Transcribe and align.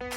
שלום 0.00 0.10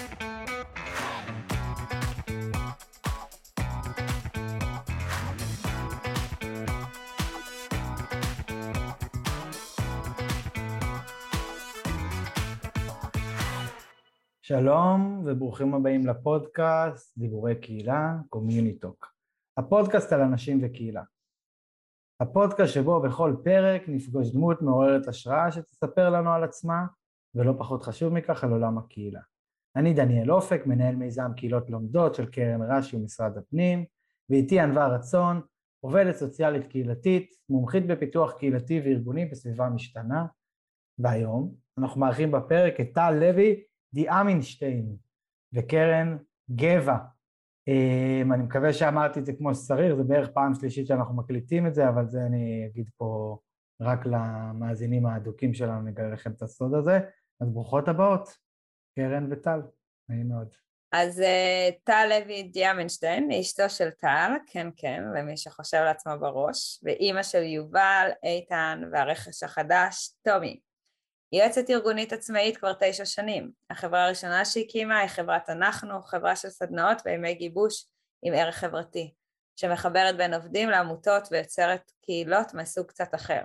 וברוכים 15.25 15.73
הבאים 15.73 16.07
לפודקאסט 16.07 17.17
דיבורי 17.17 17.55
קהילה, 17.55 18.15
CommuniTalk. 18.29 19.13
הפודקאסט 19.57 20.13
על 20.13 20.21
אנשים 20.21 20.59
וקהילה. 20.61 21.03
הפודקאסט 22.19 22.73
שבו 22.73 23.01
בכל 23.01 23.35
פרק 23.43 23.81
נפגוש 23.87 24.31
דמות 24.31 24.61
מעוררת 24.61 25.07
השראה 25.07 25.51
שתספר 25.51 26.09
לנו 26.09 26.33
על 26.33 26.43
עצמה, 26.43 26.85
ולא 27.35 27.53
פחות 27.57 27.83
חשוב 27.83 28.13
מכך 28.13 28.43
על 28.43 28.51
עולם 28.51 28.77
הקהילה. 28.77 29.32
אני 29.75 29.93
דניאל 29.93 30.31
אופק, 30.31 30.61
מנהל 30.65 30.95
מיזם 30.95 31.31
קהילות 31.35 31.69
לומדות 31.69 32.15
של 32.15 32.25
קרן 32.25 32.61
רש"י 32.61 32.95
ומשרד 32.95 33.37
הפנים, 33.37 33.85
ואיתי 34.29 34.59
ענווה 34.59 34.87
רצון, 34.87 35.41
עובדת 35.79 36.15
סוציאלית 36.15 36.67
קהילתית, 36.67 37.35
מומחית 37.49 37.87
בפיתוח 37.87 38.31
קהילתי 38.31 38.81
וארגוני 38.85 39.25
בסביבה 39.25 39.69
משתנה, 39.69 40.25
והיום 40.99 41.55
אנחנו 41.77 42.01
מארחים 42.01 42.31
בפרק 42.31 42.79
את 42.81 42.87
טל 42.93 43.11
לוי, 43.11 43.63
די 43.93 44.09
אמינשטיין 44.09 44.95
וקרן 45.53 46.17
גבע. 46.51 46.97
Um, 47.69 48.33
אני 48.33 48.43
מקווה 48.43 48.73
שאמרתי 48.73 49.19
את 49.19 49.25
זה 49.25 49.33
כמו 49.33 49.55
שצריך, 49.55 49.95
זה 49.95 50.03
בערך 50.03 50.29
פעם 50.33 50.53
שלישית 50.53 50.87
שאנחנו 50.87 51.15
מקליטים 51.15 51.67
את 51.67 51.75
זה, 51.75 51.89
אבל 51.89 52.07
זה 52.07 52.25
אני 52.25 52.67
אגיד 52.71 52.89
פה 52.97 53.37
רק 53.81 54.05
למאזינים 54.05 55.05
האדוקים 55.05 55.53
שלנו, 55.53 55.81
אני 55.81 55.91
אגלה 55.91 56.09
לכם 56.09 56.31
את 56.31 56.41
הסוד 56.41 56.73
הזה. 56.73 56.99
אז 57.41 57.49
ברוכות 57.49 57.87
הבאות, 57.87 58.37
קרן 58.95 59.31
וטל, 59.31 59.59
נעים 60.09 60.29
מאוד. 60.29 60.47
אז 60.91 61.19
uh, 61.19 61.73
טל 61.83 62.09
לוי 62.09 62.43
דיאמנשטיין, 62.43 63.31
אשתו 63.31 63.69
של 63.69 63.91
טל, 63.91 64.31
כן 64.47 64.67
כן, 64.75 65.03
למי 65.15 65.37
שחושב 65.37 65.77
לעצמו 65.77 66.13
בראש, 66.19 66.79
ואימא 66.83 67.23
של 67.23 67.43
יובל, 67.43 68.09
איתן 68.23 68.81
והרכש 68.91 69.43
החדש, 69.43 70.09
טומי. 70.23 70.59
יועצת 71.31 71.69
ארגונית 71.69 72.13
עצמאית 72.13 72.57
כבר 72.57 72.73
תשע 72.79 73.05
שנים. 73.05 73.51
החברה 73.69 74.05
הראשונה 74.05 74.45
שהקימה 74.45 74.99
היא 74.99 75.07
חברת 75.07 75.49
אנחנו, 75.49 76.01
חברה 76.01 76.35
של 76.35 76.49
סדנאות 76.49 77.01
וימי 77.05 77.33
גיבוש 77.33 77.85
עם 78.23 78.33
ערך 78.33 78.55
חברתי, 78.55 79.13
שמחברת 79.55 80.17
בין 80.17 80.33
עובדים 80.33 80.69
לעמותות 80.69 81.27
ויוצרת 81.31 81.91
קהילות 82.01 82.53
מסוג 82.53 82.85
קצת 82.85 83.15
אחר. 83.15 83.41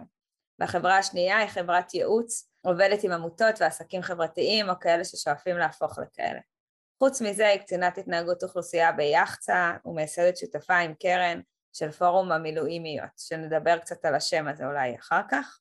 והחברה 0.59 0.99
השנייה 0.99 1.39
היא 1.39 1.49
חברת 1.49 1.95
ייעוץ, 1.95 2.48
עובדת 2.63 3.05
עם 3.05 3.13
עמותות 3.13 3.61
ועסקים 3.61 4.03
חברתיים 4.03 4.71
או 4.71 4.75
כאלה 4.81 5.05
ששואפים 5.05 5.59
להפוך 5.59 5.99
לכאלה. 5.99 6.41
חוץ 6.99 7.21
מזה 7.21 7.49
היא 7.49 7.61
קצינת 7.61 7.99
התנהגות 7.99 8.43
אוכלוסייה 8.43 8.93
ביחצה 8.93 9.73
ומייסדת 9.85 10.37
שותפה 10.37 10.77
עם 10.77 10.95
קרן 10.95 11.41
של 11.73 11.91
פורום 11.91 12.33
המילואימיות, 12.33 13.11
שנדבר 13.17 13.79
קצת 13.79 14.05
על 14.05 14.15
השם 14.15 14.49
הזה 14.49 14.67
אולי 14.67 14.97
אחר 14.97 15.21
כך. 15.31 15.59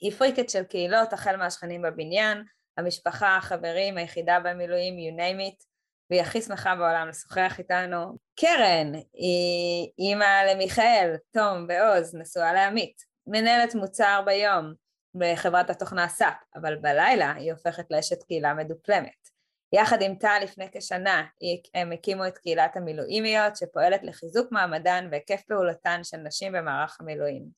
היא 0.00 0.12
פריקת 0.12 0.50
של 0.50 0.62
קהילות, 0.62 1.12
החל 1.12 1.36
מהשכנים 1.36 1.82
בבניין, 1.82 2.44
המשפחה, 2.76 3.36
החברים, 3.36 3.96
היחידה 3.96 4.40
במילואים, 4.40 4.94
you 4.94 5.20
name 5.20 5.52
it, 5.52 5.64
והיא 6.10 6.22
הכי 6.22 6.42
שמחה 6.42 6.74
בעולם 6.74 7.08
לשוחח 7.08 7.58
איתנו. 7.58 8.18
קרן 8.40 8.92
היא 9.12 9.90
אימא 9.98 10.42
למיכאל, 10.50 11.16
תום 11.30 11.66
ועוז, 11.68 12.14
נשואה 12.14 12.52
לעמית, 12.52 13.02
מנהלת 13.26 13.74
מוצר 13.74 14.22
ביום 14.26 14.74
בחברת 15.14 15.70
התוכנה 15.70 16.08
סאפ, 16.08 16.36
אבל 16.54 16.76
בלילה 16.76 17.32
היא 17.32 17.52
הופכת 17.52 17.86
לאשת 17.90 18.22
קהילה 18.22 18.54
מדופלמת. 18.54 19.28
יחד 19.72 20.02
עם 20.02 20.14
טל 20.14 20.38
לפני 20.42 20.68
כשנה 20.72 21.26
הם 21.74 21.92
הקימו 21.92 22.26
את 22.26 22.38
קהילת 22.38 22.76
המילואימיות 22.76 23.56
שפועלת 23.56 24.02
לחיזוק 24.02 24.52
מעמדן 24.52 25.08
והיקף 25.10 25.42
פעולתן 25.42 26.00
של 26.04 26.16
נשים 26.16 26.52
במערך 26.52 27.00
המילואים. 27.00 27.48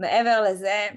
מעבר 0.00 0.40
לזה, 0.40 0.88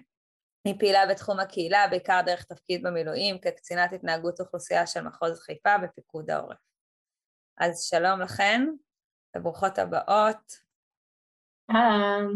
היא 0.66 0.80
פעילה 0.80 1.06
בתחום 1.06 1.40
הקהילה, 1.40 1.88
בעיקר 1.90 2.20
דרך 2.26 2.44
תפקיד 2.44 2.84
במילואים 2.84 3.40
כקצינת 3.40 3.94
התנהגות 3.94 4.40
אוכלוסייה 4.40 4.88
של 4.88 5.02
מחוז 5.02 5.40
חיפה 5.40 5.78
בפיקוד 5.78 6.30
העורף. 6.30 6.58
אז 7.58 7.84
שלום 7.84 8.22
לכן, 8.22 8.62
וברוכות 9.38 9.80
הבאות. 9.80 10.54
אהלן. 11.72 12.28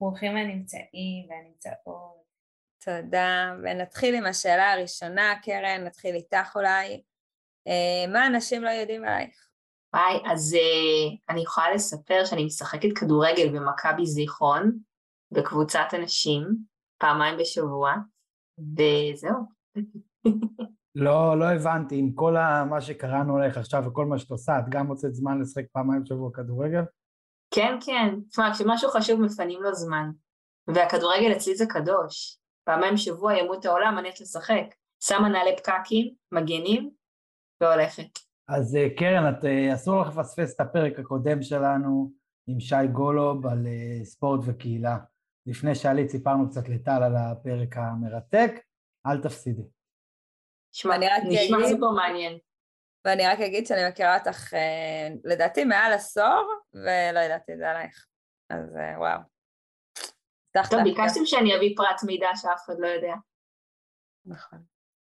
ברוכים 0.00 0.36
הנמצאים 0.36 1.30
והנמצאות. 1.30 2.27
תודה, 2.88 3.54
ונתחיל 3.62 4.14
עם 4.14 4.26
השאלה 4.26 4.72
הראשונה, 4.72 5.34
קרן, 5.42 5.84
נתחיל 5.84 6.14
איתך 6.14 6.56
אולי. 6.56 7.02
אה, 7.68 8.12
מה 8.12 8.26
אנשים 8.26 8.62
לא 8.62 8.70
יודעים 8.70 9.04
עלייך? 9.04 9.48
היי, 9.92 10.32
אז 10.32 10.54
uh, 10.54 11.16
אני 11.28 11.40
יכולה 11.40 11.74
לספר 11.74 12.24
שאני 12.24 12.44
משחקת 12.44 12.88
כדורגל 12.98 13.48
במכבי 13.48 14.06
זיכרון, 14.06 14.78
בקבוצת 15.32 15.86
אנשים, 15.94 16.44
פעמיים 16.98 17.38
בשבוע, 17.38 17.94
וזהו. 18.58 19.38
לא, 20.94 21.38
לא 21.38 21.44
הבנתי, 21.44 21.98
עם 21.98 22.12
כל 22.12 22.32
מה 22.70 22.80
שקראנו 22.80 23.36
עליך 23.36 23.56
עכשיו 23.56 23.82
וכל 23.86 24.06
מה 24.06 24.18
שאת 24.18 24.30
עושה, 24.30 24.58
את 24.58 24.64
גם 24.68 24.86
מוצאת 24.86 25.14
זמן 25.14 25.40
לשחק 25.40 25.64
פעמיים 25.72 26.02
בשבוע 26.02 26.30
כדורגל? 26.34 26.82
כן, 27.54 27.78
כן. 27.86 28.14
תשמע, 28.28 28.54
כשמשהו 28.54 28.90
חשוב 28.90 29.20
מפנים 29.20 29.62
לו 29.62 29.74
זמן. 29.74 30.10
והכדורגל 30.68 31.32
אצלי 31.36 31.56
זה 31.56 31.66
קדוש. 31.66 32.38
פעמיים 32.68 32.94
בשבוע 32.94 33.34
ימות 33.34 33.64
העולם, 33.64 33.98
אני 33.98 34.08
הולכת 34.08 34.20
לשחק. 34.20 34.74
שמה 35.00 35.28
נעלי 35.28 35.56
פקקים, 35.56 36.14
מגנים, 36.32 36.90
והולכת. 37.60 38.18
אז 38.48 38.76
אה, 38.76 38.86
קרן, 38.96 39.34
את, 39.34 39.44
אה, 39.44 39.74
אסור 39.74 40.00
לך 40.02 40.08
לפספס 40.08 40.54
את 40.54 40.60
הפרק 40.60 40.98
הקודם 40.98 41.42
שלנו 41.42 42.12
עם 42.48 42.60
שי 42.60 42.86
גולוב 42.92 43.46
על 43.46 43.66
אה, 43.66 44.04
ספורט 44.04 44.40
וקהילה. 44.46 44.98
לפני 45.46 45.74
שעלית 45.74 46.10
סיפרנו 46.10 46.50
קצת 46.50 46.68
לטל 46.68 47.02
על 47.02 47.16
הפרק 47.16 47.76
המרתק, 47.76 48.50
אל 49.06 49.22
תפסידי. 49.22 49.62
שמע, 50.72 50.94
נשמע 51.28 51.58
סופר 51.68 51.90
מעניין. 51.90 52.38
ואני 53.04 53.26
רק 53.26 53.40
אגיד 53.40 53.66
שאני 53.66 53.88
מכירה 53.88 54.18
אותך 54.18 54.52
לדעתי 55.24 55.64
מעל 55.64 55.92
עשור, 55.92 56.52
ולא 56.74 57.20
ידעתי 57.20 57.52
את 57.52 57.58
זה 57.58 57.70
עלייך. 57.70 58.06
אז 58.50 58.76
אה, 58.76 58.96
וואו. 60.66 60.70
טוב, 60.70 60.82
ביקשתם 60.82 61.20
שאני 61.24 61.56
אביא 61.56 61.74
פרט 61.76 62.00
מידע 62.06 62.28
שאף 62.34 62.62
אחד 62.66 62.74
לא 62.78 62.86
יודע. 62.86 63.14
נכון. 64.26 64.58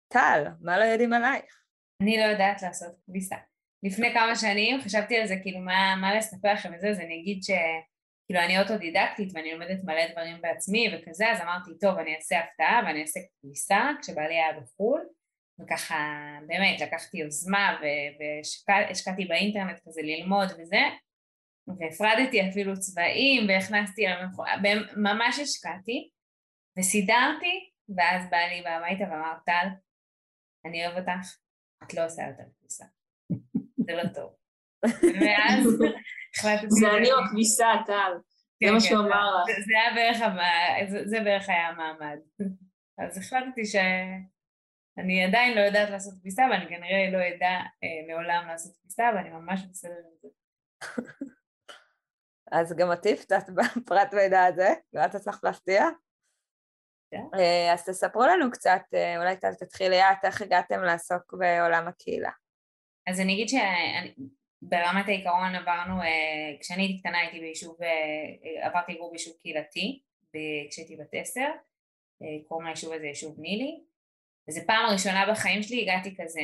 טל, 0.07 0.43
מה 0.61 0.77
לא 0.79 0.83
יודעים 0.83 1.13
עלייך? 1.13 1.63
אני 2.01 2.17
לא 2.17 2.23
יודעת 2.23 2.61
לעשות 2.61 2.95
כביסה. 3.05 3.35
לפני 3.83 4.13
כמה 4.13 4.35
שנים 4.35 4.81
חשבתי 4.81 5.17
על 5.17 5.27
זה, 5.27 5.35
כאילו, 5.43 5.59
מה, 5.59 5.95
מה 6.01 6.15
לספר 6.15 6.53
לכם 6.53 6.71
וזה, 6.75 6.89
אז 6.89 6.99
אני 6.99 7.21
אגיד 7.21 7.43
ש... 7.43 7.51
כאילו 8.27 8.39
אני 8.39 8.59
אוטודידקטית 8.59 9.29
ואני 9.33 9.51
לומדת 9.51 9.83
מלא 9.83 10.11
דברים 10.11 10.41
בעצמי 10.41 10.87
וכזה, 10.93 11.31
אז 11.31 11.41
אמרתי, 11.41 11.71
טוב, 11.81 11.97
אני 11.97 12.15
אעשה 12.15 12.39
הפתעה 12.39 12.81
ואני 12.85 13.01
אעשה 13.01 13.19
כניסה 13.41 13.89
כשבעלי 14.01 14.33
היה 14.35 14.59
בחו"ל, 14.59 15.01
וככה, 15.59 15.95
באמת, 16.47 16.81
לקחתי 16.81 17.17
יוזמה 17.17 17.79
והשקעתי 18.19 19.25
באינטרנט 19.25 19.79
כזה 19.87 20.01
ללמוד 20.01 20.47
וזה, 20.59 20.81
והפרדתי 21.67 22.49
אפילו 22.49 22.79
צבעים 22.79 23.47
והכנסתי, 23.49 24.01
ממש 24.97 25.39
השקעתי, 25.39 26.09
וסידרתי, 26.79 27.71
ואז 27.97 28.29
בא 28.29 28.37
לי 28.37 28.63
הביתה 28.67 29.03
ואמר, 29.03 29.33
טל, 29.45 29.67
אני 30.65 30.87
אוהב 30.87 30.97
אותך, 30.97 31.37
את 31.83 31.93
לא 31.93 32.05
עושה 32.05 32.23
יותר 32.27 32.43
כניסה, 32.59 32.85
זה 33.77 33.93
לא 33.93 34.03
טוב. 34.13 34.35
ואז 35.01 35.67
החלטתי... 36.37 36.67
זה 36.69 36.87
אני 36.97 37.11
או 37.11 37.17
הכביסה, 37.25 37.67
טל. 37.85 38.11
זה 38.63 38.71
מה 38.71 38.79
כן, 38.79 38.79
שהוא 38.79 38.99
אמר 38.99 39.43
לך. 39.43 39.55
זה 41.05 41.19
בערך, 41.23 41.49
היה 41.49 41.67
המעמד. 41.67 42.17
אז 43.01 43.17
החלטתי 43.17 43.65
שאני 43.65 45.23
עדיין 45.23 45.57
לא 45.57 45.61
יודעת 45.61 45.89
לעשות 45.89 46.13
כביסה, 46.19 46.43
ואני 46.51 46.67
כנראה 46.67 47.09
לא 47.11 47.17
אדע 47.17 47.59
אה, 47.83 48.07
לעולם 48.07 48.47
לעשות 48.47 48.75
כביסה, 48.81 49.03
ואני 49.15 49.29
ממש 49.29 49.61
בסדר 49.69 49.91
עם 49.91 50.15
זה. 50.21 50.27
אז 52.51 52.75
גם 52.77 52.91
אותי 52.91 53.13
הפתעת 53.13 53.49
בפרט 53.49 54.13
מידע 54.13 54.43
הזה, 54.43 54.69
ואת 54.93 55.15
הצלחת 55.15 55.43
להפתיע. 55.43 55.83
כן. 57.11 57.39
אה, 57.39 57.73
אז 57.73 57.85
תספרו 57.85 58.25
לנו 58.25 58.51
קצת, 58.51 58.81
אה, 58.93 59.17
אולי 59.17 59.35
תתחילי 59.59 60.01
את, 60.01 60.25
איך 60.25 60.41
הגעתם 60.41 60.83
לעסוק 60.83 61.33
בעולם 61.33 61.87
הקהילה. 61.87 62.31
אז 63.07 63.19
אני 63.19 63.33
אגיד 63.33 63.49
שאני 63.49 64.13
ברמת 64.61 65.07
העיקרון 65.07 65.55
עברנו, 65.55 66.01
אה, 66.01 66.57
כשאני 66.59 66.81
הייתי 66.81 66.99
קטנה 66.99 67.19
הייתי 67.19 67.39
ביישוב, 67.39 67.77
עברתי 68.61 68.93
לגור 68.93 69.11
ביישוב 69.11 69.33
קהילתי 69.41 70.01
כשהייתי 70.69 70.95
בת 70.95 71.09
עשר, 71.11 71.47
קוראים 72.47 72.67
ליישוב 72.67 72.93
הזה 72.93 73.05
יישוב 73.05 73.39
נילי, 73.39 73.79
וזו 74.49 74.61
פעם 74.67 74.89
ראשונה 74.91 75.31
בחיים 75.31 75.63
שלי 75.63 75.81
הגעתי 75.81 76.15
כזה 76.21 76.41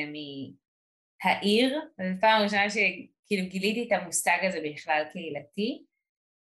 מהעיר, 1.24 1.80
וזו 2.00 2.20
פעם 2.20 2.42
ראשונה 2.42 2.70
שכאילו 2.70 3.48
גיליתי 3.48 3.86
את 3.86 4.02
המושג 4.02 4.38
הזה 4.42 4.60
בכלל 4.64 5.04
קהילתי, 5.12 5.84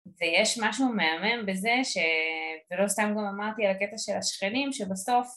ויש 0.06 0.60
משהו 0.62 0.90
מהמם 0.90 1.46
בזה, 1.46 1.74
ש... 1.84 1.98
ולא 2.72 2.88
סתם 2.88 3.14
גם 3.18 3.26
אמרתי 3.26 3.66
על 3.66 3.76
הקטע 3.76 3.98
של 3.98 4.18
השכנים, 4.18 4.72
שבסוף 4.72 5.28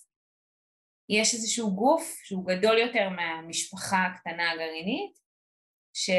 יש 1.08 1.34
איזשהו 1.34 1.74
גוף 1.74 2.20
שהוא 2.24 2.46
גדול 2.46 2.78
יותר 2.78 3.08
מהמשפחה 3.08 4.06
הקטנה 4.06 4.50
הגרעינית, 4.50 5.18
ש... 5.96 6.10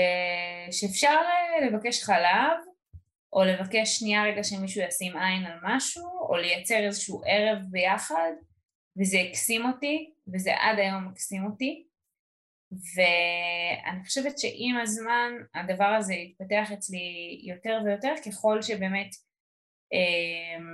שאפשר 0.72 1.20
לבקש 1.68 2.04
חלב, 2.04 2.58
או 3.34 3.44
לבקש 3.44 4.00
שנייה 4.00 4.24
רגע 4.24 4.44
שמישהו 4.44 4.82
ישים 4.82 5.18
עין 5.18 5.46
על 5.46 5.60
משהו, 5.64 6.04
או 6.30 6.38
לייצר 6.38 6.86
איזשהו 6.86 7.22
ערב 7.26 7.58
ביחד, 7.72 8.32
וזה 9.00 9.18
הקסים 9.18 9.66
אותי, 9.66 10.14
וזה 10.34 10.52
עד 10.60 10.80
היום 10.80 11.08
מקסים 11.08 11.46
אותי. 11.46 11.86
ואני 12.96 14.04
חושבת 14.04 14.40
שעם 14.40 14.78
הזמן 14.84 15.32
הדבר 15.56 15.86
הזה 15.86 16.14
יתפתח 16.14 16.72
אצלי 16.74 17.42
יותר 17.44 17.80
ויותר 17.86 18.14
ככל 18.26 18.62
שבאמת 18.62 19.10
אה, 19.94 20.66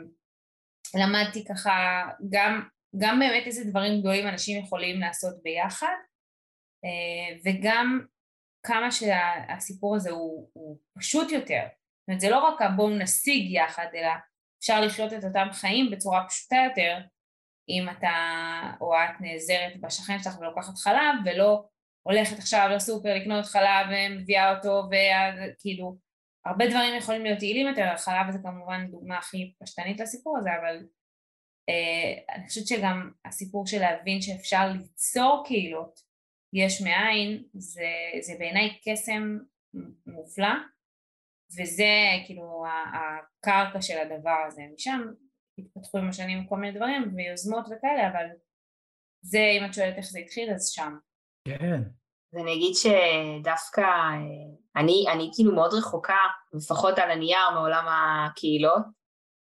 למדתי 1.02 1.46
ככה 1.46 2.04
גם, 2.30 2.62
גם 2.98 3.20
באמת 3.20 3.44
איזה 3.46 3.64
דברים 3.70 4.00
גדולים 4.00 4.28
אנשים 4.28 4.64
יכולים 4.64 5.00
לעשות 5.00 5.44
ביחד 5.44 5.96
אה, 6.86 7.38
וגם 7.46 8.06
כמה 8.64 8.92
שהסיפור 8.92 9.96
הזה 9.96 10.12
הוא, 10.12 10.50
הוא 10.54 10.78
פשוט 11.00 11.32
יותר. 11.32 11.62
זאת 11.64 12.08
אומרת 12.08 12.22
זה 12.22 12.30
לא 12.30 12.40
רק 12.40 12.62
הבואו 12.62 12.90
נשיג 12.90 13.52
יחד 13.52 13.88
אלא 13.94 14.12
אפשר 14.60 14.82
לחיות 14.82 15.14
את 15.14 15.24
אותם 15.24 15.48
חיים 15.52 15.92
בצורה 15.92 16.28
פשוטה 16.28 16.56
יותר 16.70 16.98
אם 17.70 17.90
אתה 17.90 18.10
או 18.82 18.96
את 18.96 19.22
נעזרת 19.22 19.82
בשכן 19.82 20.20
שלך 20.24 20.40
ולוקחת 20.40 20.78
חלב 20.78 21.16
ולא 21.26 21.64
הולכת 22.04 22.38
עכשיו 22.38 22.70
לסופר 22.76 23.16
לקנות 23.16 23.46
חלב 23.46 23.88
ומביאה 23.92 24.56
אותו 24.56 24.84
וכאילו 24.92 25.98
הרבה 26.46 26.68
דברים 26.68 26.98
יכולים 26.98 27.24
להיות 27.24 27.42
יעילים 27.42 27.68
יותר, 27.68 27.98
חלב 27.98 28.32
זה 28.32 28.40
כמובן 28.44 28.88
דוגמה 28.92 29.18
הכי 29.18 29.54
פשטנית 29.60 30.00
לסיפור 30.00 30.38
הזה, 30.38 30.50
אבל 30.62 30.88
אה, 31.70 32.36
אני 32.36 32.48
חושבת 32.48 32.68
שגם 32.68 33.12
הסיפור 33.26 33.68
של 33.68 33.80
להבין 33.80 34.22
שאפשר 34.22 34.68
ליצור 34.74 35.44
קהילות 35.46 36.00
יש 36.54 36.82
מאין, 36.82 37.44
זה, 37.54 37.92
זה 38.22 38.34
בעיניי 38.40 38.80
קסם 38.86 39.38
מופלא, 40.06 40.54
וזה 41.60 41.94
כאילו 42.26 42.64
הקרקע 42.94 43.82
של 43.82 43.98
הדבר 43.98 44.44
הזה. 44.48 44.62
משם 44.76 45.02
התפתחו 45.58 45.98
עם 45.98 46.10
השנים 46.10 46.48
כל 46.48 46.58
מיני 46.58 46.78
דברים 46.78 47.16
ויוזמות 47.16 47.66
וכאלה, 47.66 48.08
אבל 48.08 48.26
זה, 49.22 49.40
אם 49.40 49.66
את 49.66 49.74
שואלת 49.74 49.98
איך 49.98 50.06
זה 50.06 50.20
התחיל, 50.20 50.54
אז 50.54 50.70
שם. 50.70 50.98
כן. 51.48 51.82
אז 52.34 52.40
אני 52.42 52.54
אגיד 52.54 52.74
שדווקא 52.76 53.86
אני, 54.76 55.06
אני 55.14 55.30
כאילו 55.36 55.56
מאוד 55.56 55.74
רחוקה, 55.74 56.18
לפחות 56.54 57.00
על 57.00 57.12
הנייר, 57.12 57.50
מעולם 57.54 57.86
הקהילות. 57.88 58.82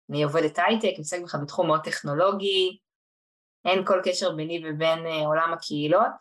אני 0.09 0.23
עובדת 0.23 0.59
הייטק, 0.59 0.97
עוסק 0.97 1.21
בכלל 1.23 1.41
בתחום 1.41 1.67
מאוד 1.67 1.83
טכנולוגי, 1.83 2.77
אין 3.65 3.85
כל 3.85 4.01
קשר 4.03 4.35
ביני 4.35 4.61
ובין 4.65 5.05
אה, 5.05 5.25
עולם 5.25 5.53
הקהילות, 5.53 6.11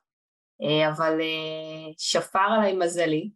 אה, 0.62 0.88
אבל 0.88 1.20
אה, 1.20 1.92
שפר 1.98 2.48
עליי 2.58 2.76
מזלי, 2.76 3.30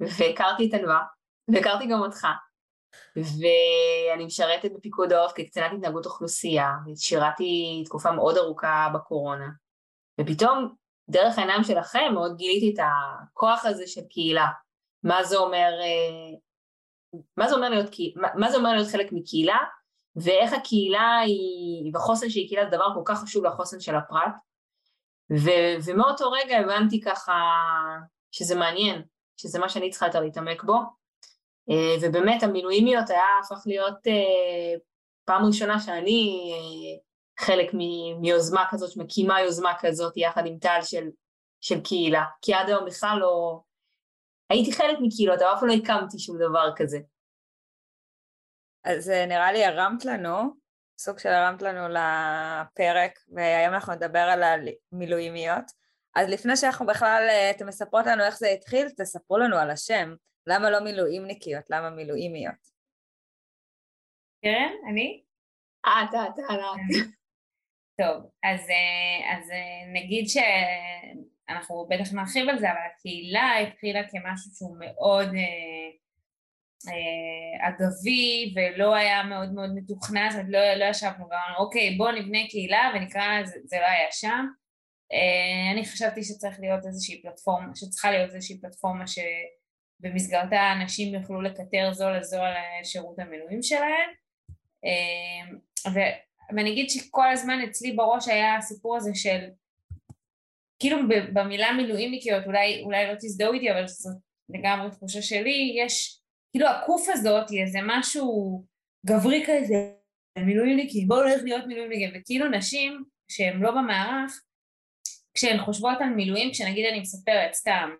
והכרתי 0.00 0.68
את 0.68 0.74
ענווה, 0.74 1.02
והכרתי 1.48 1.86
גם 1.86 2.00
אותך, 2.00 2.26
ואני 3.16 4.24
משרתת 4.24 4.70
בפיקוד 4.76 5.12
העורף 5.12 5.32
כקצינת 5.32 5.72
התנהגות 5.72 6.06
אוכלוסייה, 6.06 6.70
שירתי 6.96 7.82
תקופה 7.86 8.12
מאוד 8.12 8.36
ארוכה 8.36 8.88
בקורונה, 8.94 9.48
ופתאום 10.20 10.74
דרך 11.08 11.38
העיניים 11.38 11.64
שלכם 11.64 12.10
מאוד 12.14 12.36
גיליתי 12.36 12.74
את 12.74 12.86
הכוח 12.86 13.64
הזה 13.64 13.86
של 13.86 14.00
קהילה. 14.10 14.46
מה 15.02 15.24
זה 15.24 15.36
אומר, 15.36 15.70
אה, 15.80 16.38
מה 17.36 17.48
זה 17.48 17.54
אומר 17.54 17.68
להיות, 17.70 17.90
מה 18.34 18.50
זה 18.50 18.56
אומר 18.56 18.72
להיות 18.72 18.88
חלק 18.88 19.12
מקהילה, 19.12 19.58
ואיך 20.16 20.52
הקהילה 20.52 21.18
היא, 21.18 21.90
והחוסן 21.94 22.30
של 22.30 22.40
קהילה 22.48 22.64
זה 22.64 22.76
דבר 22.76 22.94
כל 22.94 23.02
כך 23.04 23.22
חשוב 23.22 23.44
לחוסן 23.44 23.80
של 23.80 23.96
הפרט. 23.96 24.32
ו, 25.32 25.50
ומאותו 25.84 26.30
רגע 26.30 26.58
הבנתי 26.58 27.00
ככה 27.00 27.32
שזה 28.30 28.56
מעניין, 28.56 29.02
שזה 29.36 29.58
מה 29.58 29.68
שאני 29.68 29.90
צריכה 29.90 30.06
יותר 30.06 30.20
להתעמק 30.20 30.62
בו. 30.64 30.78
אה, 31.70 31.96
ובאמת 32.02 32.42
המילואימיות 32.42 33.10
היה 33.10 33.26
הפך 33.44 33.62
להיות 33.66 34.06
אה, 34.06 34.78
פעם 35.24 35.44
ראשונה 35.44 35.80
שאני 35.80 36.40
חלק 37.38 37.70
מיוזמה 38.20 38.64
כזאת, 38.70 38.90
שמקימה 38.90 39.40
יוזמה 39.40 39.72
כזאת 39.80 40.16
יחד 40.16 40.46
עם 40.46 40.58
טל 40.58 40.78
של, 40.82 41.08
של 41.60 41.80
קהילה, 41.80 42.24
כי 42.42 42.54
עד 42.54 42.68
היום 42.68 42.86
בכלל 42.86 43.18
לא... 43.20 43.60
הייתי 44.50 44.72
חלק 44.72 44.98
מקהילות, 45.02 45.42
אבל 45.42 45.52
אף 45.54 45.60
פעם 45.60 45.68
לא 45.68 45.74
הקמתי 45.74 46.18
שום 46.18 46.36
דבר 46.38 46.72
כזה. 46.76 46.98
אז 48.84 49.10
אה, 49.10 49.26
נראה 49.26 49.52
לי 49.52 49.64
הרמת 49.64 50.04
לנו, 50.04 50.38
סוג 50.98 51.18
של 51.18 51.28
הרמת 51.28 51.62
לנו 51.62 51.88
לפרק, 51.88 53.18
והיום 53.28 53.74
אנחנו 53.74 53.92
נדבר 53.94 54.18
על 54.18 54.42
המילואימיות. 54.92 55.64
אז 56.14 56.28
לפני 56.28 56.56
שאנחנו 56.56 56.86
בכלל, 56.86 57.26
אה, 57.30 57.50
אתם 57.50 57.66
מספרות 57.66 58.06
לנו 58.06 58.24
איך 58.24 58.38
זה 58.38 58.48
התחיל, 58.48 58.88
תספרו 58.88 59.38
לנו 59.38 59.56
על 59.56 59.70
השם. 59.70 60.14
למה 60.46 60.70
לא 60.70 60.80
מילואימניקיות? 60.80 61.70
למה 61.70 61.90
מילואימיות? 61.90 62.74
קרן, 64.42 64.72
אני? 64.90 65.22
את, 65.86 66.14
את, 66.14 66.38
את. 66.38 67.23
טוב, 67.98 68.30
אז, 68.44 68.60
אה, 68.70 69.36
אז 69.36 69.50
אה, 69.50 69.92
נגיד 69.92 70.24
שאנחנו 70.28 71.86
בטח 71.90 72.12
נרחיב 72.12 72.48
על 72.48 72.58
זה, 72.58 72.70
אבל 72.70 72.80
הקהילה 72.92 73.58
התחילה 73.58 74.00
כמשהו 74.08 74.50
שהוא 74.54 74.76
מאוד 74.80 75.28
אה, 76.88 77.68
אגבי 77.68 78.54
ולא 78.56 78.94
היה 78.94 79.22
מאוד 79.22 79.54
מאוד 79.54 79.70
זאת 79.88 80.08
אומרת 80.10 80.32
לא, 80.48 80.74
לא 80.74 80.84
ישבנו 80.84 81.28
ואמרנו 81.30 81.56
אוקיי 81.58 81.96
בואו 81.96 82.12
נבנה 82.12 82.38
קהילה 82.50 82.92
ונקרא, 82.94 83.44
זה, 83.44 83.58
זה 83.64 83.76
לא 83.80 83.86
היה 83.86 84.08
שם. 84.10 84.46
אני 85.72 85.84
חשבתי 85.84 86.22
שצריך 86.22 86.60
להיות 86.60 86.86
איזושהי 86.86 87.22
פלטפורמה, 87.22 87.68
שצריכה 87.74 88.10
להיות 88.10 88.34
איזושהי 88.34 88.60
פלטפורמה 88.60 89.04
שבמסגרתה 89.06 90.72
אנשים 90.72 91.14
יוכלו 91.14 91.42
לקטר 91.42 91.92
זו 91.92 92.10
לזו 92.10 92.42
על 92.42 92.54
שירות 92.84 93.18
המילואים 93.18 93.62
שלהם. 93.62 94.10
אה, 94.84 95.56
ואני 96.56 96.72
אגיד 96.72 96.90
שכל 96.90 97.30
הזמן 97.32 97.60
אצלי 97.60 97.92
בראש 97.92 98.28
היה 98.28 98.56
הסיפור 98.56 98.96
הזה 98.96 99.10
של 99.14 99.40
כאילו 100.78 100.98
במילה 101.32 101.72
מילואימניקיות 101.72 102.46
אולי, 102.46 102.82
אולי 102.82 103.06
לא 103.06 103.14
תזדהו 103.14 103.52
איתי 103.52 103.70
אבל 103.70 103.86
זאת 103.86 104.16
לגמרי 104.48 104.90
תחושה 104.90 105.22
שלי 105.22 105.74
יש 105.84 106.20
כאילו 106.52 106.68
הקופה 106.68 107.06
הזאת 107.08 107.50
היא 107.50 107.62
איזה 107.62 107.78
משהו 107.86 108.64
גברי 109.06 109.44
כזה 109.46 109.92
מילואימניקים 110.38 111.08
בואו 111.08 111.24
נלך 111.24 111.42
להיות 111.42 111.66
מילואימניקים 111.66 112.10
וכאילו 112.14 112.48
נשים 112.48 113.04
שהן 113.28 113.60
לא 113.60 113.70
במערך 113.70 114.42
כשהן 115.34 115.58
חושבות 115.64 115.98
על 116.00 116.08
מילואים 116.08 116.50
כשנגיד 116.50 116.86
אני 116.86 117.00
מספרת 117.00 117.54
סתם 117.54 117.90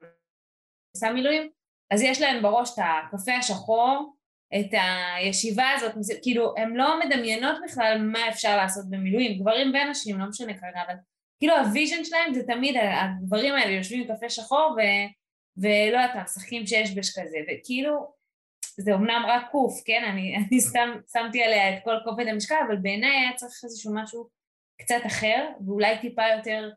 עושה 0.97 1.11
מילואים 1.11 1.51
אז 1.91 2.03
יש 2.03 2.21
להן 2.21 2.43
בראש 2.43 2.71
את 2.75 2.79
הקפה 2.79 3.33
השחור 3.33 4.14
את 4.61 4.71
הישיבה 4.73 5.71
הזאת, 5.71 5.93
כאילו 6.23 6.55
הן 6.57 6.75
לא 6.75 7.01
מדמיינות 7.01 7.57
בכלל 7.65 7.99
מה 8.13 8.29
אפשר 8.29 8.57
לעשות 8.57 8.85
במילואים, 8.91 9.41
גברים 9.41 9.73
ונשים, 9.75 10.19
לא 10.19 10.27
משנה 10.27 10.59
כרגע, 10.59 10.83
אבל 10.87 10.95
כאילו 11.39 11.57
ה 11.57 11.64
vision 11.64 12.05
שלהם 12.05 12.35
זה 12.35 12.43
תמיד 12.47 12.77
הגברים 12.77 13.55
האלה 13.55 13.73
יושבים 13.73 14.01
עם 14.01 14.17
קפה 14.17 14.31
שחור 14.31 14.77
ו, 14.77 14.81
ולא 15.57 15.99
יודעת, 15.99 16.17
משחקים 16.17 16.67
שיש 16.67 16.95
בש 16.95 17.19
כזה, 17.19 17.39
וכאילו 17.49 18.13
זה 18.77 18.95
אמנם 18.95 19.23
רק 19.29 19.51
קוף, 19.51 19.83
כן, 19.85 20.05
אני, 20.13 20.37
אני 20.37 20.61
סתם 20.61 20.89
שמתי 21.13 21.43
עליה 21.43 21.77
את 21.77 21.85
כל 21.85 21.97
כובד 22.05 22.27
המשקל, 22.29 22.55
אבל 22.67 22.77
בעיניי 22.77 23.11
היה 23.11 23.33
צריך 23.37 23.61
איזשהו 23.65 23.95
משהו 23.95 24.29
קצת 24.81 25.01
אחר, 25.07 25.49
ואולי 25.67 25.99
טיפה 26.01 26.23
יותר 26.37 26.71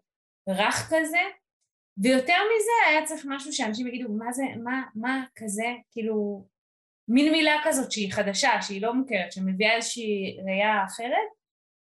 רך 0.50 0.88
כזה, 0.88 1.22
ויותר 1.98 2.34
מזה 2.34 2.90
היה 2.90 3.06
צריך 3.06 3.26
משהו 3.30 3.54
שאנשים 3.54 3.88
יגידו, 3.88 4.10
מה 4.10 4.32
זה, 4.32 4.44
מה, 4.64 4.82
מה 4.96 5.24
כזה, 5.36 5.68
כאילו, 5.92 6.46
מין 7.08 7.32
מילה 7.32 7.54
כזאת 7.64 7.92
שהיא 7.92 8.12
חדשה, 8.12 8.62
שהיא 8.62 8.82
לא 8.82 8.94
מוכרת, 8.94 9.32
שמביאה 9.32 9.76
איזושהי 9.76 10.38
ראייה 10.46 10.86
אחרת, 10.86 11.28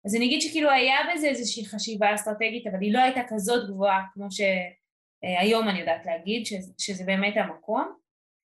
אז 0.06 0.16
אני 0.16 0.26
אגיד 0.26 0.42
שכאילו 0.42 0.70
היה 0.70 0.96
בזה 1.14 1.28
איזושהי 1.28 1.66
חשיבה 1.66 2.16
אסטרטגית, 2.16 2.68
אבל 2.68 2.82
היא 2.82 2.94
לא 2.94 3.00
הייתה 3.00 3.22
כזאת 3.28 3.70
גבוהה 3.70 4.02
כמו 4.14 4.28
שהיום 4.32 5.70
אני 5.70 5.80
יודעת 5.80 6.06
להגיד, 6.06 6.44
שזה 6.78 7.04
באמת 7.06 7.34
המקום. 7.38 8.04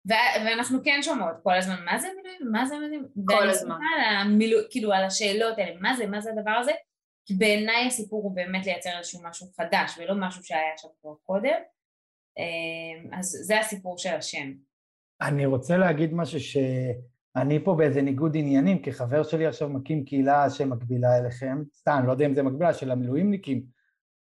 ואנחנו 0.05 0.79
כן 0.83 0.99
שומעות 1.01 1.35
כל 1.43 1.53
הזמן, 1.53 1.85
מה 1.85 1.99
זה 1.99 2.07
מילואים? 2.15 2.51
מה 2.51 2.65
זה 2.65 2.79
מילואים? 2.79 3.07
כל 3.25 3.49
הזמן. 3.49 3.77
המילו, 4.21 4.57
כאילו 4.69 4.93
על 4.93 5.05
השאלות 5.05 5.57
האלה, 5.57 5.79
מה 5.79 5.95
זה, 5.97 6.07
מה 6.07 6.21
זה 6.21 6.29
הדבר 6.29 6.51
הזה? 6.51 6.71
כי 7.25 7.33
בעיניי 7.33 7.87
הסיפור 7.87 8.23
הוא 8.23 8.35
באמת 8.35 8.65
לייצר 8.65 8.97
איזשהו 8.97 9.19
משהו 9.23 9.47
חדש, 9.57 9.97
ולא 9.97 10.15
משהו 10.17 10.43
שהיה 10.43 10.77
שם 10.77 10.87
כבר 11.01 11.13
קודם. 11.23 11.59
אה, 12.37 13.17
אז 13.19 13.25
זה 13.25 13.59
הסיפור 13.59 13.97
של 13.97 14.15
השם. 14.15 14.53
אני 15.21 15.45
רוצה 15.45 15.77
להגיד 15.77 16.13
משהו 16.13 16.39
שאני 16.39 17.63
פה 17.63 17.75
באיזה 17.75 18.01
ניגוד 18.01 18.37
עניינים, 18.37 18.79
כי 18.79 18.91
חבר 18.91 19.23
שלי 19.23 19.45
עכשיו 19.45 19.69
מקים 19.69 20.05
קהילה 20.05 20.49
שמקבילה 20.49 21.17
אליכם, 21.17 21.63
סתם, 21.73 22.03
לא 22.05 22.11
יודע 22.11 22.25
אם 22.25 22.33
זה 22.33 22.43
מקבילה, 22.43 22.73
של 22.73 22.91
המילואימניקים, 22.91 23.63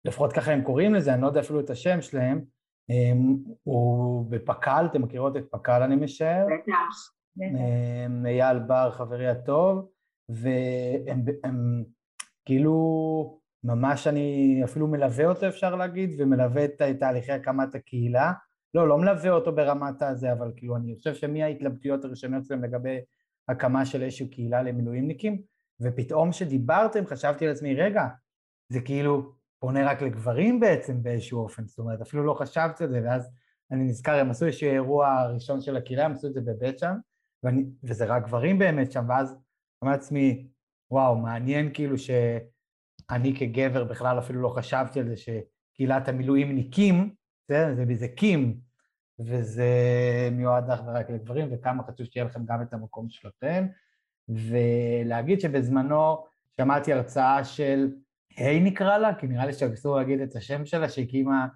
לפחות 0.05 0.33
ככה 0.33 0.53
הם 0.53 0.63
קוראים 0.63 0.95
לזה, 0.95 1.15
אני 1.15 1.23
לא 1.23 1.27
יודע 1.27 1.41
אפילו 1.41 1.61
את 1.61 1.71
השם 1.71 2.03
שלהם, 2.03 2.45
הוא 3.63 4.31
בפק"ל, 4.31 4.87
אתם 4.91 5.03
מכירות 5.03 5.37
את 5.37 5.45
פק"ל 5.51 5.83
אני 5.83 5.97
משער? 5.97 6.47
בטח. 6.47 6.75
אייל 8.27 8.59
בר, 8.59 8.91
חברי 8.91 9.29
הטוב, 9.29 9.89
והם 10.29 11.25
הם, 11.45 11.85
כאילו 12.45 13.41
ממש 13.65 14.07
אני 14.07 14.61
אפילו 14.65 14.87
מלווה 14.87 15.27
אותו 15.27 15.49
אפשר 15.49 15.75
להגיד, 15.77 16.11
ומלווה 16.19 16.65
את 16.65 16.83
תהליכי 17.01 17.33
הקמת 17.33 17.75
הקהילה. 17.75 18.33
לא, 18.75 18.89
לא 18.89 18.99
מלווה 18.99 19.31
אותו 19.31 19.55
ברמת 19.55 20.03
הזה, 20.03 20.33
אבל 20.33 20.53
כאילו 20.57 20.77
אני 20.77 20.97
חושב 20.97 21.15
שמההתלבטויות 21.15 22.05
הראשונות 22.05 22.45
שלהם 22.45 22.65
לגבי 22.65 22.99
הקמה 23.49 23.87
של 23.87 24.03
איזושהי 24.03 24.29
קהילה 24.29 24.63
למילואימניקים, 24.63 25.43
ופתאום 25.83 26.31
כשדיברתם 26.31 27.07
חשבתי 27.07 27.47
לעצמי, 27.47 27.75
רגע, 27.75 28.03
זה 28.69 28.81
כאילו 28.81 29.33
פונה 29.59 29.91
רק 29.91 30.03
לגברים 30.03 30.61
בעצם 30.61 31.03
באיזשהו 31.03 31.43
אופן, 31.43 31.67
זאת 31.67 31.79
אומרת, 31.79 32.01
אפילו 32.01 32.25
לא 32.25 32.35
חשבתי 32.35 32.85
על 32.85 32.91
זה, 32.91 33.01
ואז 33.05 33.31
אני 33.71 33.85
נזכר, 33.85 34.15
הם 34.15 34.31
עשו 34.31 34.47
איזשהו 34.47 34.71
אירוע 34.71 35.27
ראשון 35.35 35.61
של 35.61 35.77
הקהילה, 35.77 36.05
הם 36.05 36.13
עשו 36.13 36.27
את 36.27 36.35
זה 36.35 36.41
בבית 36.41 36.79
שם, 36.79 36.95
ואני, 37.43 37.65
וזה 37.85 38.05
רק 38.05 38.25
גברים 38.25 38.59
באמת 38.59 38.93
שם, 38.93 39.05
ואז 39.09 39.37
אמרתי 39.85 39.99
לעצמי, 39.99 40.49
וואו, 40.91 41.17
מעניין 41.17 41.75
כאילו 41.75 41.99
שאני 41.99 43.37
כגבר 43.39 43.85
בכלל 43.85 44.19
אפילו 44.19 44.41
לא 44.41 44.49
חשבתי 44.49 45.01
על 45.01 45.09
זה 45.09 45.15
שקהילת 45.17 46.09
המילואימניקים, 46.09 47.15
זה, 47.51 47.75
זה 47.75 47.85
בזה 47.87 48.09
קים, 48.09 48.57
וזה 49.19 49.69
מיועד 50.33 50.71
אך 50.71 50.81
ורק 50.87 51.11
לגברים, 51.11 51.49
וכמה 51.53 51.83
חשוב 51.83 52.07
שיהיה 52.07 52.27
לכם 52.27 52.45
גם 52.45 52.63
את 52.63 52.73
המקום 52.73 53.07
שלכם. 53.09 53.67
ולהגיד 54.29 55.41
שבזמנו 55.41 56.25
שמעתי 56.61 56.93
הרצאה 56.93 57.45
של 57.45 57.93
היי 58.37 58.61
נקרא 58.61 58.99
לה, 58.99 59.15
כי 59.15 59.27
נראה 59.27 59.47
לי 59.47 59.53
שאסור 59.53 59.97
להגיד 59.97 60.21
את 60.21 60.37
השם 60.37 60.67
שלה, 60.67 60.89
שהקימה 60.89 61.47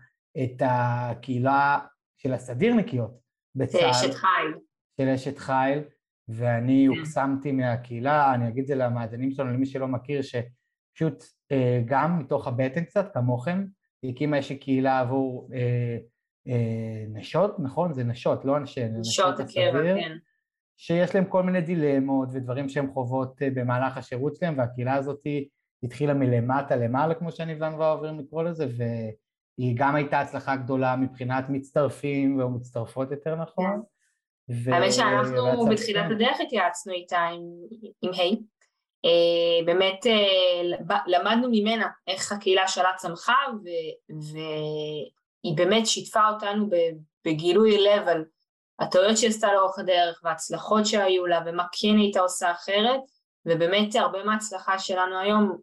את 0.44 0.62
הקהילה 0.64 1.78
של 2.16 2.32
הסדירניקיות 2.32 3.20
בצה"ל. 3.54 3.90
אשת 3.90 4.14
חיל. 4.14 4.54
של 5.00 5.08
אשת 5.08 5.38
חיל, 5.38 5.82
ואני 6.28 6.86
כן. 6.90 6.98
הוקסמתי 6.98 7.52
מהקהילה, 7.52 8.34
אני 8.34 8.48
אגיד 8.48 8.62
את 8.62 8.66
זה 8.66 8.74
למאזינים 8.74 9.30
שלנו, 9.30 9.52
למי 9.52 9.66
שלא 9.66 9.88
מכיר, 9.88 10.20
שפשוט 10.22 11.24
אה, 11.52 11.82
גם 11.84 12.18
מתוך 12.18 12.46
הבטן 12.46 12.84
קצת, 12.84 13.14
כמוכם, 13.14 13.64
הקימה 14.08 14.36
איזושהי 14.36 14.56
קהילה 14.56 15.00
עבור 15.00 15.48
אה, 15.54 15.96
אה, 16.48 17.04
נשות, 17.08 17.60
נכון? 17.60 17.92
זה 17.92 18.04
נשות, 18.04 18.44
לא 18.44 18.56
אנשי, 18.56 18.84
נשות 18.88 19.40
הקבע, 19.40 19.82
כן. 19.82 20.16
שיש 20.76 21.14
להם 21.14 21.24
כל 21.24 21.42
מיני 21.42 21.60
דילמות 21.60 22.28
ודברים 22.32 22.68
שהן 22.68 22.86
חוות 22.92 23.42
אה, 23.42 23.48
במהלך 23.54 23.96
השירות 23.96 24.36
שלהם, 24.36 24.58
והקהילה 24.58 24.94
הזאת 24.94 25.20
התחילה 25.82 26.14
מלמטה 26.14 26.76
למעלה, 26.76 27.14
כמו 27.14 27.32
שאני 27.32 27.54
ואנווה 27.54 27.92
אוהבים 27.92 28.20
לקרוא 28.20 28.42
לזה, 28.42 28.66
והיא 28.76 29.74
גם 29.76 29.94
הייתה 29.94 30.20
הצלחה 30.20 30.56
גדולה 30.56 30.96
מבחינת 30.96 31.44
מצטרפים 31.48 32.40
או 32.40 32.50
מצטרפות 32.50 33.10
יותר 33.10 33.34
נכון. 33.36 33.82
ו... 34.50 34.74
האמת 34.74 34.92
שאנחנו 34.92 35.66
בתחילת 35.70 36.10
הדרך 36.10 36.40
התייעצנו 36.40 36.92
איתה 36.92 37.28
עם 38.02 38.10
היי. 38.12 38.36
Uh, 39.04 39.66
באמת 39.66 40.06
uh, 40.06 40.94
למדנו 41.06 41.48
ממנה 41.50 41.88
איך 42.06 42.32
הקהילה 42.32 42.68
שלה 42.68 42.90
צמחה 42.96 43.36
והיא 44.08 45.56
באמת 45.56 45.86
שיתפה 45.86 46.28
אותנו 46.28 46.68
בגילוי 47.24 47.78
לב 47.78 48.08
על 48.08 48.24
הטעויות 48.78 49.18
שהיא 49.18 49.30
עשתה 49.30 49.52
לאורך 49.52 49.78
הדרך 49.78 50.20
וההצלחות 50.24 50.86
שהיו 50.86 51.26
לה 51.26 51.40
ומה 51.46 51.64
כן 51.72 51.96
הייתה 51.96 52.20
עושה 52.20 52.50
אחרת 52.50 53.00
ובאמת 53.46 53.94
הרבה 53.94 54.24
מההצלחה 54.24 54.78
שלנו 54.78 55.18
היום 55.18 55.58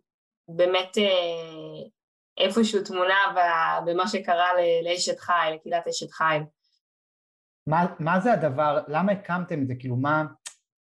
באמת 0.48 0.98
uh, 0.98 1.90
איפשהו 2.38 2.84
תמונה 2.84 3.16
במה 3.86 4.08
שקרה 4.08 4.50
לאשת 4.84 5.20
חיל, 5.20 5.54
לקהילת 5.56 5.88
אשת 5.88 6.12
חיל. 6.12 6.44
מה, 7.68 7.86
מה 8.00 8.20
זה 8.20 8.34
הדבר, 8.34 8.80
למה 8.88 9.12
הקמתם 9.12 9.62
את 9.62 9.68
זה, 9.68 9.74
כאילו 9.80 9.96
מה, 9.96 10.24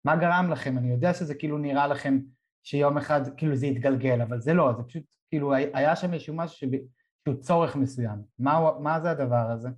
מה 0.05 0.15
גרם 0.15 0.51
לכם? 0.51 0.77
אני 0.77 0.91
יודע 0.91 1.13
שזה 1.13 1.35
כאילו 1.35 1.57
נראה 1.57 1.88
לכם 1.88 2.19
שיום 2.65 2.98
אחד 2.98 3.22
כאילו 3.38 3.55
זה 3.55 3.67
יתגלגל, 3.67 4.22
אבל 4.22 4.41
זה 4.41 4.53
לא, 4.53 4.72
זה 4.77 4.84
פשוט 4.84 5.03
כאילו 5.29 5.53
היה 5.53 5.95
שם 5.95 6.13
איזשהו 6.13 6.36
משהו 6.36 6.57
שהוא 6.57 7.36
צורך 7.41 7.75
מסוים. 7.75 8.17
מה, 8.39 8.72
מה 8.79 9.00
זה 9.01 9.12
הדבר 9.12 9.51
הזה? 9.53 9.69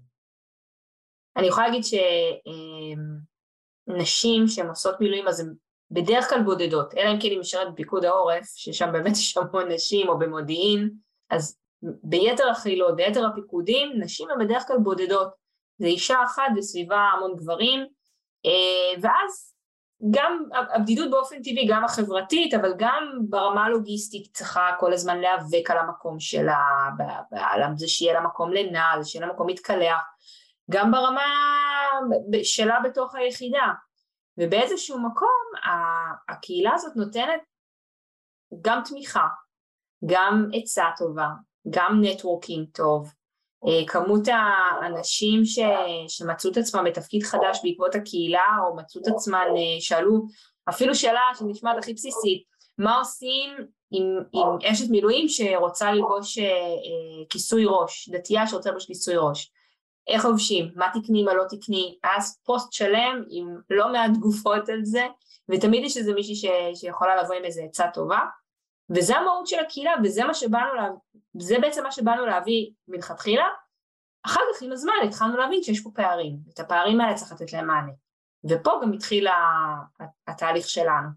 אני 1.37 1.47
יכולה 1.47 1.67
להגיד 1.67 1.83
שנשים 3.87 4.47
שהן 4.47 4.67
עושות 4.67 5.01
מילואים 5.01 5.27
אז 5.27 5.39
הן 5.39 5.53
בדרך 5.91 6.29
כלל 6.29 6.43
בודדות, 6.43 6.93
אלא 6.93 7.11
אם 7.11 7.19
כן 7.21 7.27
היא 7.27 7.39
משרת 7.39 7.73
בפיקוד 7.73 8.05
העורף, 8.05 8.45
ששם 8.55 8.89
באמת 8.91 9.11
יש 9.11 9.37
המון 9.37 9.71
נשים, 9.71 10.09
או 10.09 10.19
במודיעין, 10.19 10.89
אז 11.29 11.57
ביתר 11.81 12.49
החילות, 12.49 12.95
ביתר 12.95 13.25
הפיקודים, 13.25 13.89
נשים 13.99 14.29
הן 14.29 14.45
בדרך 14.45 14.67
כלל 14.67 14.77
בודדות. 14.83 15.29
זה 15.77 15.87
אישה 15.87 16.23
אחת 16.25 16.43
וסביבה 16.57 16.97
המון 16.97 17.35
גברים, 17.35 17.79
אה, 18.45 19.01
ואז 19.01 19.56
גם 20.11 20.43
הבדידות 20.75 21.11
באופן 21.11 21.41
טבעי, 21.41 21.67
גם 21.69 21.83
החברתית, 21.83 22.53
אבל 22.53 22.73
גם 22.77 23.03
ברמה 23.29 23.65
הלוגיסטית 23.65 24.33
צריכה 24.33 24.71
כל 24.79 24.93
הזמן 24.93 25.17
להיאבק 25.17 25.71
על 25.71 25.77
המקום 25.77 26.19
שלה, 26.19 26.89
על 27.31 27.61
זה 27.75 27.87
שיהיה 27.87 28.13
לה 28.13 28.21
מקום 28.21 28.51
לנעל, 28.51 29.03
שיהיה 29.03 29.27
לה 29.27 29.33
מקום 29.33 29.47
להתקלח, 29.47 30.01
גם 30.71 30.91
ברמה 30.91 31.25
שלה 32.43 32.79
בתוך 32.83 33.15
היחידה. 33.15 33.73
ובאיזשהו 34.37 34.99
מקום 34.99 35.43
הקהילה 36.29 36.73
הזאת 36.73 36.95
נותנת 36.95 37.41
גם 38.61 38.81
תמיכה, 38.85 39.27
גם 40.05 40.49
עצה 40.53 40.85
טובה, 40.97 41.27
גם 41.69 41.99
נטוורקינג 42.01 42.67
טוב, 42.73 43.13
כמות 43.87 44.27
האנשים 44.27 45.45
ש, 45.45 45.59
שמצאו 46.07 46.51
את 46.51 46.57
עצמם 46.57 46.83
בתפקיד 46.85 47.23
חדש 47.23 47.59
בעקבות 47.63 47.95
הקהילה 47.95 48.47
או 48.65 48.75
מצאו 48.75 49.01
את 49.01 49.07
עצמם, 49.07 49.45
אה, 49.57 49.81
שאלו 49.81 50.25
אפילו 50.69 50.95
שאלה 50.95 51.21
שנשמעת 51.39 51.77
הכי 51.77 51.93
בסיסית, 51.93 52.43
מה 52.77 52.97
עושים 52.97 53.49
עם, 53.91 54.03
עם 54.33 54.71
אשת 54.71 54.89
מילואים 54.89 55.29
שרוצה 55.29 55.91
ללבוש 55.91 56.37
אה, 56.37 56.43
אה, 56.43 57.25
כיסוי 57.29 57.65
ראש, 57.67 58.09
דתייה 58.09 58.47
שרוצה 58.47 58.69
ללבוש 58.69 58.85
כיסוי 58.85 59.15
ראש, 59.17 59.51
איך 60.07 60.25
לובשים, 60.25 60.71
מה 60.75 60.87
תקני, 60.93 61.23
מה 61.23 61.33
לא 61.33 61.43
תקני, 61.49 61.97
אז 62.03 62.39
פוסט 62.45 62.73
שלם 62.73 63.23
עם 63.29 63.57
לא 63.69 63.91
מעט 63.91 64.11
תגובות 64.13 64.69
על 64.69 64.79
זה, 64.83 65.07
ותמיד 65.49 65.83
יש 65.83 65.97
איזה 65.97 66.13
מישהי 66.13 66.35
ש, 66.35 66.45
שיכולה 66.75 67.23
לבוא 67.23 67.35
עם 67.35 67.45
איזה 67.45 67.61
עצה 67.63 67.85
טובה, 67.93 68.19
וזה 68.95 69.15
המהות 69.15 69.47
של 69.47 69.59
הקהילה, 69.59 69.93
וזה 70.03 70.23
מה 70.23 70.33
שבאנו, 70.33 70.73
לה... 70.73 70.87
זה 71.39 71.55
בעצם 71.61 71.83
מה 71.83 71.91
שבאנו 71.91 72.25
להביא 72.25 72.71
מלכתחילה. 72.87 73.47
אחר 74.25 74.41
כך 74.53 74.61
עם 74.61 74.71
הזמן 74.71 74.93
התחלנו 75.07 75.37
להבין 75.37 75.63
שיש 75.63 75.81
פה 75.83 75.89
פערים, 75.95 76.37
את 76.53 76.59
הפערים 76.59 77.01
האלה 77.01 77.15
צריך 77.15 77.31
לתת 77.31 77.53
להם 77.53 77.67
מענה. 77.67 77.91
ופה 78.49 78.79
גם 78.83 78.93
התחיל 78.93 79.27
התהליך 80.27 80.69
שלנו. 80.69 81.07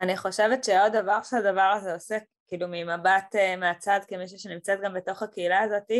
אני 0.00 0.16
חושבת 0.16 0.64
שעוד 0.64 0.92
דבר 0.92 1.22
שהדבר 1.22 1.72
הזה 1.76 1.94
עושה, 1.94 2.18
כאילו 2.48 2.66
ממבט 2.70 3.34
uh, 3.34 3.60
מהצד 3.60 4.00
כמישהי 4.08 4.38
שנמצאת 4.38 4.80
גם 4.80 4.94
בתוך 4.94 5.22
הקהילה 5.22 5.60
הזאת, 5.60 5.90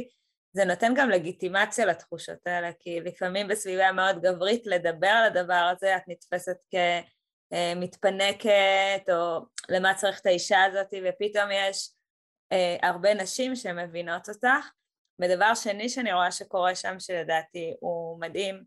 זה 0.52 0.64
נותן 0.64 0.92
גם 0.96 1.10
לגיטימציה 1.10 1.86
לתחושות 1.86 2.46
האלה, 2.46 2.70
כי 2.80 3.00
לפעמים 3.00 3.48
בסביבה 3.48 3.92
מאוד 3.92 4.20
גברית 4.22 4.66
לדבר 4.66 5.06
על 5.08 5.24
הדבר 5.24 5.72
הזה, 5.76 5.96
את 5.96 6.02
נתפסת 6.08 6.56
כ... 6.70 6.74
אה, 7.52 7.72
מתפנקת, 7.76 9.08
או 9.12 9.46
למה 9.68 9.94
צריך 9.94 10.20
את 10.20 10.26
האישה 10.26 10.64
הזאת, 10.64 10.94
ופתאום 11.04 11.50
יש 11.52 11.90
אה, 12.52 12.76
הרבה 12.82 13.14
נשים 13.14 13.56
שמבינות 13.56 14.28
אותך. 14.28 14.70
ודבר 15.20 15.54
שני 15.54 15.88
שאני 15.88 16.12
רואה 16.12 16.30
שקורה 16.30 16.74
שם, 16.74 17.00
שלדעתי 17.00 17.74
הוא 17.80 18.20
מדהים, 18.20 18.64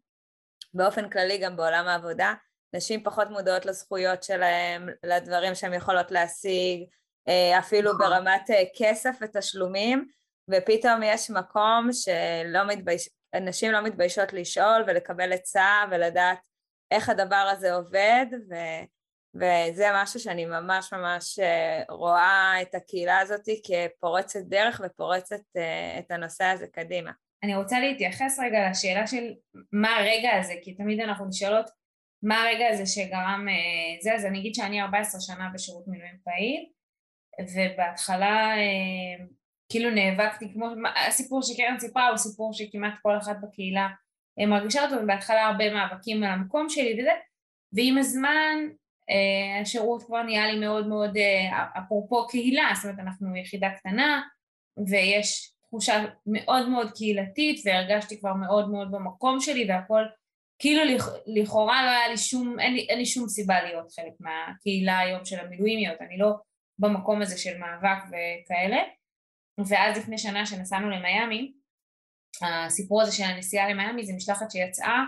באופן 0.74 1.10
כללי 1.10 1.38
גם 1.38 1.56
בעולם 1.58 1.88
העבודה, 1.88 2.34
נשים 2.74 3.04
פחות 3.04 3.30
מודעות 3.30 3.66
לזכויות 3.66 4.24
שלהן, 4.24 4.90
לדברים 5.04 5.56
שהן 5.56 5.74
יכולות 5.74 6.12
להשיג, 6.12 6.84
אה, 7.28 7.60
אפילו 7.60 7.94
נכון. 7.94 8.10
ברמת 8.10 8.50
כסף 8.78 9.18
ותשלומים, 9.22 10.08
ופתאום 10.52 11.04
יש 11.04 11.30
מקום 11.30 11.90
שלא 11.92 12.68
מתבייש... 12.68 13.10
נשים 13.42 13.72
לא 13.72 13.82
מתביישות 13.82 14.34
לשאול 14.34 14.84
ולקבל 14.88 15.34
עצה 15.34 15.84
ולדעת 15.92 16.38
איך 16.92 17.10
הדבר 17.10 17.50
הזה 17.52 17.74
עובד, 17.74 18.26
ו, 18.50 18.56
וזה 19.36 19.86
משהו 19.94 20.20
שאני 20.20 20.46
ממש 20.46 20.94
ממש 20.94 21.40
אה, 21.40 21.84
רואה 21.90 22.54
את 22.62 22.76
הקהילה 22.76 23.20
הזאת 23.20 23.46
כפורצת 23.64 24.40
דרך 24.40 24.82
ופורצת 24.86 25.42
אה, 25.58 26.00
את 26.00 26.12
הנושא 26.12 26.44
הזה 26.44 26.68
קדימה. 26.68 27.12
אני 27.44 27.56
רוצה 27.56 27.80
להתייחס 27.80 28.40
רגע 28.40 28.70
לשאלה 28.70 29.08
של 29.08 29.34
מה 29.72 29.96
הרגע 29.96 30.30
הזה, 30.40 30.54
כי 30.64 30.74
תמיד 30.74 31.00
אנחנו 31.00 31.26
נשאלות 31.26 31.70
מה 32.24 32.44
הרגע 32.44 32.68
הזה 32.68 32.86
שגרם 32.86 33.46
אה, 33.50 34.02
זה, 34.02 34.16
אז 34.16 34.26
אני 34.26 34.40
אגיד 34.40 34.56
שאני 34.56 34.82
14 34.82 35.22
שנה 35.22 35.50
בשירות 35.54 35.88
מילואים 35.88 36.18
פעיל, 36.24 36.66
ובהתחלה 37.42 38.54
כאילו 39.70 39.90
נאבקתי, 39.90 40.54
כמו 40.54 40.68
הסיפור 41.08 41.42
שקרן 41.42 41.80
סיפרה 41.80 42.10
הוא 42.10 42.18
סיפור 42.18 42.54
שכמעט 42.54 42.94
כל 43.02 43.18
אחת 43.18 43.38
בקהילה 43.42 43.88
מרגישה 44.46 44.86
אותו, 44.86 44.96
ובהתחלה 45.04 45.46
הרבה 45.46 45.74
מאבקים 45.74 46.24
על 46.24 46.32
המקום 46.32 46.70
שלי 46.70 47.02
וזה, 47.02 47.12
ועם 47.74 47.98
הזמן 47.98 48.58
אה, 49.10 49.62
השירות 49.62 50.04
כבר 50.04 50.24
נהיה 50.24 50.48
לי 50.52 50.60
מאוד 50.60 50.88
מאוד, 50.88 51.18
אה, 51.18 51.66
אפרופו 51.80 52.28
קהילה, 52.28 52.72
זאת 52.76 52.84
אומרת 52.84 53.00
אנחנו 53.00 53.36
יחידה 53.36 53.70
קטנה, 53.70 54.22
ויש 54.90 55.52
תחושה 55.68 56.06
מאוד 56.26 56.70
מאוד 56.70 56.92
קהילתית, 56.92 57.62
והרגשתי 57.66 58.20
כבר 58.20 58.34
מאוד 58.34 58.70
מאוד 58.72 58.92
במקום 58.92 59.40
שלי, 59.40 59.70
והכל, 59.70 60.04
כאילו 60.60 60.82
לכאורה 61.28 61.86
לא 61.86 61.90
היה 61.90 62.08
לי 62.08 62.18
שום, 62.18 62.60
אין 62.60 62.74
לי, 62.74 62.86
אין 62.90 63.00
לי 63.00 63.06
שום 63.06 63.28
סיבה 63.28 63.64
להיות 63.64 63.92
חלק 63.92 64.14
מהקהילה 64.20 65.00
היום 65.00 65.26
של 65.26 65.40
המילואימיות, 65.40 66.02
אני 66.02 66.18
לא 66.18 66.34
במקום 66.80 67.22
הזה 67.22 67.38
של 67.38 67.58
מאבק 67.58 68.04
וכאלה. 68.08 68.78
ואז 69.68 69.98
לפני 69.98 70.18
שנה 70.18 70.46
שנסענו 70.46 70.90
למיאמי, 70.90 71.54
הסיפור 72.42 73.02
הזה 73.02 73.12
של 73.12 73.24
הנסיעה 73.24 73.70
למיאמי 73.70 74.06
זה 74.06 74.14
משלחת 74.14 74.52
שיצאה 74.52 75.04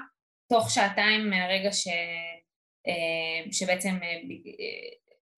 תוך 0.50 0.70
שעתיים 0.70 1.30
מהרגע 1.30 1.72
ש... 1.72 1.88
אה, 2.88 3.52
שבעצם 3.52 3.90
אה, 4.04 4.18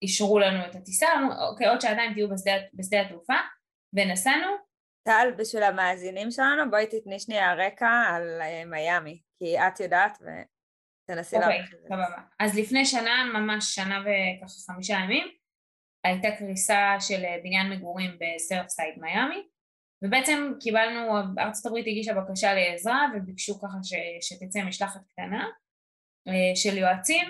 אישרו 0.02 0.38
לנו 0.38 0.66
את 0.66 0.74
הטיסה, 0.74 1.06
אמרו 1.16 1.32
אוקיי 1.50 1.68
עוד 1.68 1.80
שעתיים 1.80 2.12
תהיו 2.12 2.28
בשדה, 2.28 2.52
בשדה 2.74 3.00
התעופה 3.00 3.36
ונסענו. 3.94 4.52
טל, 5.08 5.28
בשביל 5.38 5.62
המאזינים 5.62 6.30
שלנו 6.30 6.70
בואי 6.70 6.86
תתני 6.86 7.20
שנייה 7.20 7.54
רקע 7.54 7.90
על 8.08 8.40
אה, 8.40 8.64
מיאמי, 8.64 9.20
כי 9.38 9.58
את 9.58 9.80
יודעת 9.80 10.18
ותנסי 10.20 11.36
אוקיי, 11.36 11.48
להעריך 11.48 11.74
את 11.74 11.78
זה. 11.80 11.84
אוקיי, 11.84 12.06
סבבה. 12.06 12.22
אז 12.40 12.58
לפני 12.58 12.86
שנה, 12.86 13.24
ממש 13.34 13.74
שנה 13.74 14.00
וככה 14.00 14.72
חמישה 14.72 14.94
ימים, 14.94 15.28
הייתה 16.04 16.28
קריסה 16.38 16.96
של 17.00 17.22
בניין 17.42 17.70
מגורים 17.70 18.18
בסרפסייד 18.20 18.94
מיאמי, 18.96 19.48
ובעצם 20.02 20.52
קיבלנו, 20.60 21.16
ארצות 21.38 21.66
הברית 21.66 21.86
הגישה 21.86 22.14
בקשה 22.14 22.54
לעזרה 22.54 23.06
וביקשו 23.14 23.60
ככה 23.60 23.78
ש, 23.82 23.94
שתצא 24.20 24.62
משלחת 24.64 25.00
קטנה 25.12 25.46
אה, 26.28 26.56
של 26.56 26.78
יועצים 26.78 27.26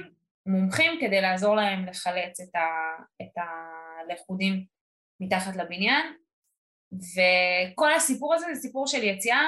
מומחים 0.46 1.00
כדי 1.00 1.20
לעזור 1.20 1.56
להם 1.56 1.86
לחלץ 1.86 2.40
את, 2.40 2.54
ה, 2.54 2.68
את 3.22 3.42
הלכודים 4.10 4.64
מתחת 5.20 5.56
לבניין. 5.56 6.16
וכל 6.92 7.94
הסיפור 7.94 8.34
הזה 8.34 8.46
זה 8.54 8.60
סיפור 8.60 8.86
של 8.86 9.02
יציאה 9.02 9.42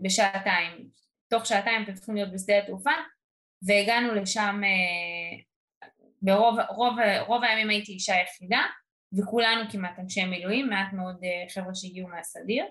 בשעתיים, 0.00 0.88
תוך 1.30 1.46
שעתיים 1.46 1.82
אתם 1.82 1.94
צריכים 1.94 2.14
להיות 2.14 2.32
בשדה 2.32 2.58
התעופה 2.58 2.90
והגענו 3.62 4.14
לשם, 4.14 4.60
אה, 4.64 5.88
ברוב 6.22 6.58
רוב, 6.68 6.94
רוב 7.26 7.44
הימים 7.44 7.70
הייתי 7.70 7.92
אישה 7.92 8.14
יחידה 8.14 8.62
וכולנו 9.18 9.70
כמעט 9.72 9.98
אנשי 9.98 10.24
מילואים, 10.24 10.68
מעט 10.68 10.92
מאוד 10.92 11.24
אה, 11.24 11.48
חבר'ה 11.54 11.74
שהגיעו 11.74 12.08
מהסדיר. 12.08 12.64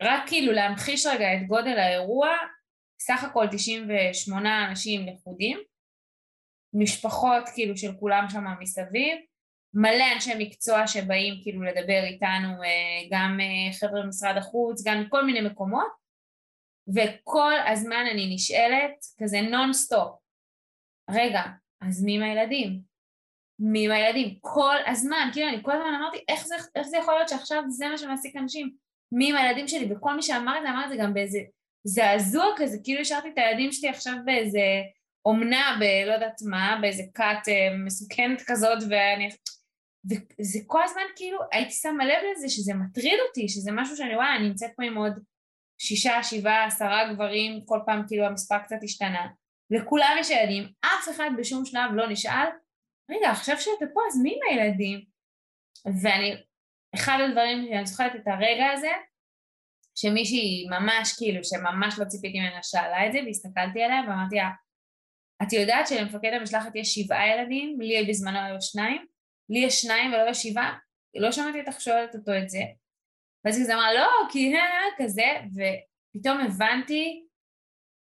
ורק 0.00 0.22
כאילו 0.26 0.52
להמחיש 0.52 1.06
רגע 1.06 1.34
את 1.34 1.46
גודל 1.46 1.78
האירוע, 1.78 2.28
סך 3.00 3.24
הכל 3.24 3.46
98 3.50 4.68
אנשים 4.68 5.06
לכודים, 5.06 5.58
משפחות 6.74 7.44
כאילו 7.54 7.76
של 7.76 7.92
כולם 8.00 8.26
שם 8.28 8.44
מסביב, 8.60 9.18
מלא 9.74 10.04
אנשי 10.14 10.30
מקצוע 10.38 10.86
שבאים 10.86 11.34
כאילו 11.42 11.62
לדבר 11.62 12.02
איתנו, 12.04 12.62
אה, 12.62 13.08
גם 13.10 13.38
אה, 13.40 13.72
חבר'ה 13.72 14.04
ממשרד 14.04 14.36
החוץ, 14.36 14.86
גם 14.86 15.00
מכל 15.00 15.24
מיני 15.24 15.40
מקומות, 15.40 15.92
וכל 16.94 17.52
הזמן 17.72 18.04
אני 18.12 18.34
נשאלת, 18.34 18.96
כזה 19.18 19.40
נונסטופ, 19.40 20.18
רגע, 21.10 21.42
אז 21.80 22.04
מי 22.04 22.16
עם 22.16 22.22
הילדים? 22.22 22.91
עם 23.62 23.90
הילדים? 23.90 24.34
כל 24.40 24.76
הזמן, 24.86 25.28
כאילו 25.32 25.48
אני 25.48 25.62
כל 25.62 25.72
הזמן 25.72 25.94
אמרתי, 25.98 26.24
איך 26.28 26.46
זה, 26.46 26.54
איך 26.74 26.86
זה 26.86 26.96
יכול 26.96 27.14
להיות 27.14 27.28
שעכשיו 27.28 27.62
זה 27.68 27.88
מה 27.88 27.98
שמעסיק 27.98 28.36
אנשים? 28.36 28.70
מי 29.12 29.30
עם 29.30 29.36
הילדים 29.36 29.68
שלי? 29.68 29.92
וכל 29.92 30.14
מי 30.16 30.22
שאמר 30.22 30.58
את 30.58 30.62
זה, 30.62 30.70
אמר 30.70 30.84
את 30.84 30.90
זה 30.90 30.96
גם 30.96 31.14
באיזה 31.14 31.38
זעזוע 31.84 32.44
כזה, 32.56 32.78
כאילו 32.84 33.00
השארתי 33.00 33.28
את 33.28 33.38
הילדים 33.38 33.72
שלי 33.72 33.88
עכשיו 33.88 34.14
באיזה 34.24 34.60
אומנה, 35.24 35.76
בלא 35.80 36.12
יודעת 36.12 36.40
מה, 36.50 36.78
באיזה 36.80 37.02
כת 37.14 37.48
אה, 37.48 37.76
מסוכנת 37.84 38.42
כזאת, 38.46 38.78
ואני... 38.90 39.28
וזה 40.04 40.58
כל 40.66 40.82
הזמן 40.82 41.02
כאילו, 41.16 41.38
הייתי 41.52 41.70
שמה 41.70 42.04
לב 42.04 42.18
לזה 42.32 42.48
שזה 42.48 42.74
מטריד 42.74 43.18
אותי, 43.28 43.48
שזה 43.48 43.70
משהו 43.72 43.96
שאני 43.96 44.14
רואה, 44.14 44.36
אני 44.36 44.48
נמצאת 44.48 44.70
פה 44.76 44.82
עם 44.82 44.96
עוד 44.96 45.12
שישה, 45.78 46.22
שבעה, 46.22 46.66
עשרה 46.66 47.12
גברים, 47.12 47.60
כל 47.64 47.78
פעם 47.86 48.02
כאילו 48.08 48.24
המספר 48.24 48.58
קצת 48.58 48.76
השתנה. 48.82 49.26
לכולם 49.70 50.16
יש 50.20 50.30
ילדים, 50.30 50.68
אף 50.80 51.08
אחד 51.10 51.30
בשום 51.38 51.64
שלב 51.64 51.90
לא 51.94 52.08
נשאל, 52.08 52.46
רגע, 53.10 53.30
עכשיו 53.30 53.56
שאתה 53.60 53.84
פה, 53.94 54.00
אז 54.08 54.20
מי 54.22 54.30
עם 54.34 54.38
הילדים? 54.50 55.04
ואני, 56.02 56.34
אחד 56.94 57.18
הדברים 57.28 57.66
שאני 57.68 57.86
זוכרת 57.86 58.16
את 58.16 58.26
הרגע 58.26 58.70
הזה, 58.72 58.92
שמישהי 59.94 60.66
ממש 60.70 61.12
כאילו, 61.18 61.44
שממש 61.44 61.98
לא 61.98 62.04
ציפיתי 62.04 62.40
ממנה 62.40 62.62
שאלה 62.62 63.06
את 63.06 63.12
זה, 63.12 63.18
והסתכלתי 63.26 63.82
עליה 63.82 64.00
ואמרתי 64.08 64.36
לה, 64.36 64.50
את 65.42 65.52
יודעת 65.52 65.86
שלמפקד 65.86 66.30
המשלחת 66.32 66.76
יש 66.76 66.94
שבעה 66.94 67.28
ילדים, 67.28 67.80
לי 67.80 68.06
בזמנו 68.08 68.38
היו 68.38 68.60
שניים, 68.60 69.06
לי 69.48 69.58
יש 69.58 69.82
שניים 69.82 70.12
ולא 70.12 70.30
יש 70.30 70.42
שבעה, 70.42 70.78
לא 71.14 71.32
שמעתי 71.32 71.60
אותך 71.60 71.80
שואלת 71.80 72.14
אותו 72.14 72.32
את 72.42 72.50
זה. 72.50 72.62
ואז 73.44 73.58
היא 73.58 73.74
אמרה, 73.74 73.94
לא, 73.94 74.08
כי 74.32 74.54
כזה, 74.98 75.26
ופתאום 75.54 76.40
הבנתי 76.40 77.26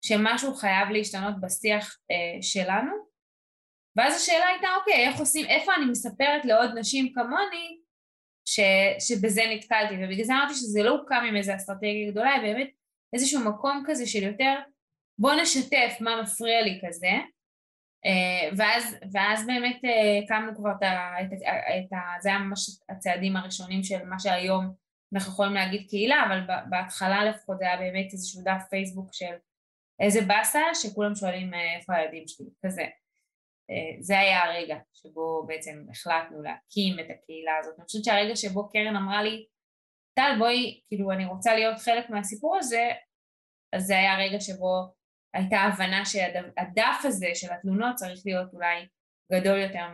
שמשהו 0.05 0.55
חייב 0.55 0.89
להשתנות 0.89 1.41
בשיח 1.41 1.99
אה, 2.11 2.43
שלנו, 2.43 3.10
ואז 3.97 4.17
השאלה 4.17 4.47
הייתה, 4.47 4.69
אוקיי, 4.79 5.09
איך 5.09 5.21
עושים, 5.21 5.47
איפה 5.47 5.73
אני 5.75 5.85
מספרת 5.91 6.45
לעוד 6.45 6.71
נשים 6.79 7.13
כמוני 7.15 7.79
ש, 8.45 8.61
שבזה 8.99 9.43
נתקלתי, 9.55 9.95
ובגלל 9.95 10.25
זה 10.25 10.33
אמרתי 10.33 10.55
שזה 10.55 10.83
לא 10.83 10.91
הוקם 10.91 11.23
עם 11.29 11.37
איזו 11.37 11.55
אסטרטגיה 11.57 12.11
גדולה, 12.11 12.37
אלא 12.37 12.43
באמת 12.43 12.71
איזשהו 13.13 13.41
מקום 13.45 13.83
כזה 13.87 14.07
של 14.07 14.23
יותר 14.23 14.55
בוא 15.19 15.33
נשתף 15.35 15.97
מה 16.01 16.23
מפריע 16.23 16.63
לי 16.63 16.81
כזה, 16.87 17.13
אה, 18.07 18.51
ואז, 18.57 18.97
ואז 19.13 19.47
באמת 19.47 19.85
אה, 19.85 20.19
הקמנו 20.25 20.57
כבר 20.57 20.71
את 20.79 20.83
ה, 20.83 21.23
את, 21.23 21.33
את 21.33 21.93
ה... 21.93 21.99
זה 22.21 22.29
היה 22.29 22.39
ממש 22.39 22.71
הצעדים 22.89 23.37
הראשונים 23.37 23.83
של 23.83 24.05
מה 24.05 24.19
שהיום 24.19 24.75
אנחנו 25.15 25.33
יכולים 25.33 25.55
להגיד 25.55 25.89
קהילה, 25.89 26.25
אבל 26.27 26.41
בהתחלה 26.71 27.25
לפחות 27.25 27.59
זה 27.59 27.65
היה 27.65 27.77
באמת 27.77 28.13
איזשהו 28.13 28.43
דף 28.45 28.63
פייסבוק 28.71 29.09
של 29.13 29.35
איזה 30.01 30.21
באסה 30.21 30.61
שכולם 30.75 31.15
שואלים 31.15 31.55
אה, 31.55 31.77
איפה 31.77 31.95
הילדים 31.95 32.25
שלי, 32.27 32.47
כזה. 32.67 32.85
אה, 33.71 34.03
זה 34.03 34.19
היה 34.19 34.45
הרגע 34.45 34.77
שבו 34.95 35.45
בעצם 35.47 35.85
החלטנו 35.91 36.43
להקים 36.43 36.99
את 37.01 37.07
הקהילה 37.11 37.59
הזאת. 37.61 37.75
אני 37.79 37.85
חושבת 37.85 38.05
שהרגע 38.05 38.37
שבו 38.37 38.69
קרן 38.69 38.97
אמרה 38.97 39.23
לי, 39.23 39.47
טל 40.15 40.35
בואי, 40.39 40.81
כאילו 40.89 41.13
אני 41.13 41.27
רוצה 41.27 41.55
להיות 41.55 41.79
חלק 41.79 42.11
מהסיפור 42.11 42.57
הזה, 42.57 42.91
אז 43.73 43.83
זה 43.83 43.99
היה 43.99 44.15
הרגע 44.15 44.41
שבו 44.41 45.01
הייתה 45.35 45.57
הבנה 45.57 46.05
שהדף 46.05 47.01
הזה 47.05 47.27
של 47.35 47.53
התלונות 47.53 47.95
צריך 47.97 48.23
להיות 48.27 48.55
אולי 48.55 48.87
גדול 49.33 49.59
יותר 49.59 49.87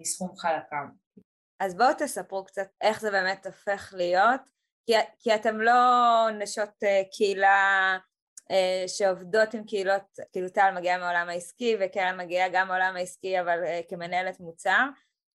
מסכום 0.00 0.36
חלקם. 0.36 0.88
אז 1.60 1.76
בואו 1.76 1.94
תספרו 1.98 2.44
קצת 2.44 2.68
איך 2.80 3.00
זה 3.00 3.10
באמת 3.10 3.46
הופך 3.46 3.94
להיות, 3.96 4.40
כי, 4.86 4.92
כי 5.18 5.34
אתם 5.34 5.60
לא 5.60 5.80
נשות 6.38 6.84
אה, 6.84 7.02
קהילה 7.16 7.98
שעובדות 8.86 9.54
עם 9.54 9.64
קהילות, 9.64 10.02
כאילו 10.32 10.48
טל 10.48 10.70
מגיעה 10.76 10.98
מהעולם 10.98 11.28
העסקי 11.28 11.76
וקרן 11.80 12.20
מגיעה 12.20 12.48
גם 12.52 12.68
מהעולם 12.68 12.96
העסקי 12.96 13.40
אבל 13.40 13.64
אה, 13.64 13.80
כמנהלת 13.88 14.40
מוצר 14.40 14.86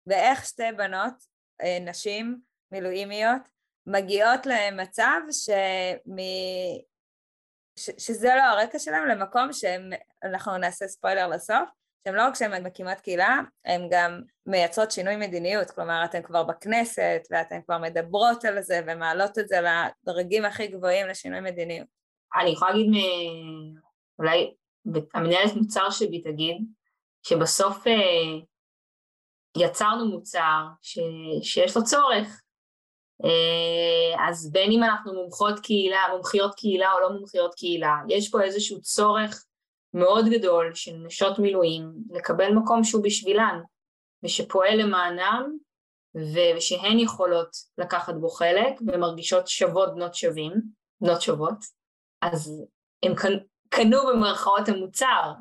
ואיך 0.08 0.46
שתי 0.46 0.72
בנות, 0.78 1.14
אה, 1.62 1.78
נשים 1.82 2.40
מילואימיות, 2.72 3.42
מגיעות 3.88 4.46
למצב 4.46 5.20
שמ... 5.32 6.18
ש... 7.80 7.90
שזה 7.98 8.28
לא 8.36 8.42
הרקע 8.42 8.80
שלהם 8.80 9.08
למקום 9.08 9.50
שאנחנו 9.54 10.58
נעשה 10.58 10.88
ספוילר 10.88 11.28
לסוף, 11.28 11.70
שהן 12.08 12.16
לא 12.16 12.28
רק 12.28 12.36
שהן 12.36 12.66
מקימות 12.66 13.00
קהילה, 13.00 13.40
הן 13.66 13.88
גם 13.92 14.22
מייצרות 14.46 14.92
שינוי 14.92 15.16
מדיניות, 15.16 15.72
כלומר 15.72 16.06
אתן 16.06 16.22
כבר 16.22 16.44
בכנסת 16.44 17.28
ואתן 17.32 17.62
כבר 17.62 17.78
מדברות 17.78 18.46
על 18.46 18.62
זה 18.62 18.82
ומעלות 18.88 19.40
את 19.40 19.48
זה 19.48 19.60
לדרגים 19.62 20.46
הכי 20.46 20.68
גבוהים 20.68 21.08
לשינוי 21.08 21.40
מדיניות. 21.40 22.05
אני 22.42 22.50
יכולה 22.50 22.72
להגיד, 22.72 22.92
אולי 24.20 24.54
המנהלת 25.14 25.56
מוצר 25.56 25.90
שבי 25.90 26.22
תגיד, 26.22 26.58
שבסוף 27.24 27.88
אה, 27.88 28.40
יצרנו 29.58 30.06
מוצר 30.06 30.64
ש, 30.82 31.00
שיש 31.42 31.78
לו 31.78 31.84
צורך. 31.84 32.42
אה, 33.24 34.28
אז 34.28 34.52
בין 34.52 34.72
אם 34.72 34.84
אנחנו 34.84 35.14
מומחות 35.14 35.60
קהילה, 35.60 36.02
מומחיות 36.12 36.56
קהילה 36.56 36.94
או 36.94 37.00
לא 37.00 37.10
מומחיות 37.10 37.56
קהילה, 37.56 37.96
יש 38.10 38.30
פה 38.30 38.42
איזשהו 38.42 38.82
צורך 38.82 39.46
מאוד 39.94 40.26
גדול 40.30 40.74
של 40.74 40.96
נשות 40.96 41.40
מילואים 41.40 41.92
לקבל 42.10 42.52
מקום 42.54 42.84
שהוא 42.84 43.04
בשבילן 43.04 43.62
ושפועל 44.24 44.82
למענם 44.82 45.58
ושהן 46.16 47.00
יכולות 47.00 47.50
לקחת 47.78 48.14
בו 48.16 48.30
חלק 48.30 48.74
ומרגישות 48.88 49.48
שוות 49.48 49.96
בנות 49.96 50.16
שווים, 50.16 50.54
בנות 51.02 51.22
שוות. 51.22 51.85
אז 52.22 52.64
הם 53.04 53.14
קנו 53.70 53.98
במרכאות 54.08 54.70
המוצר. 54.70 55.34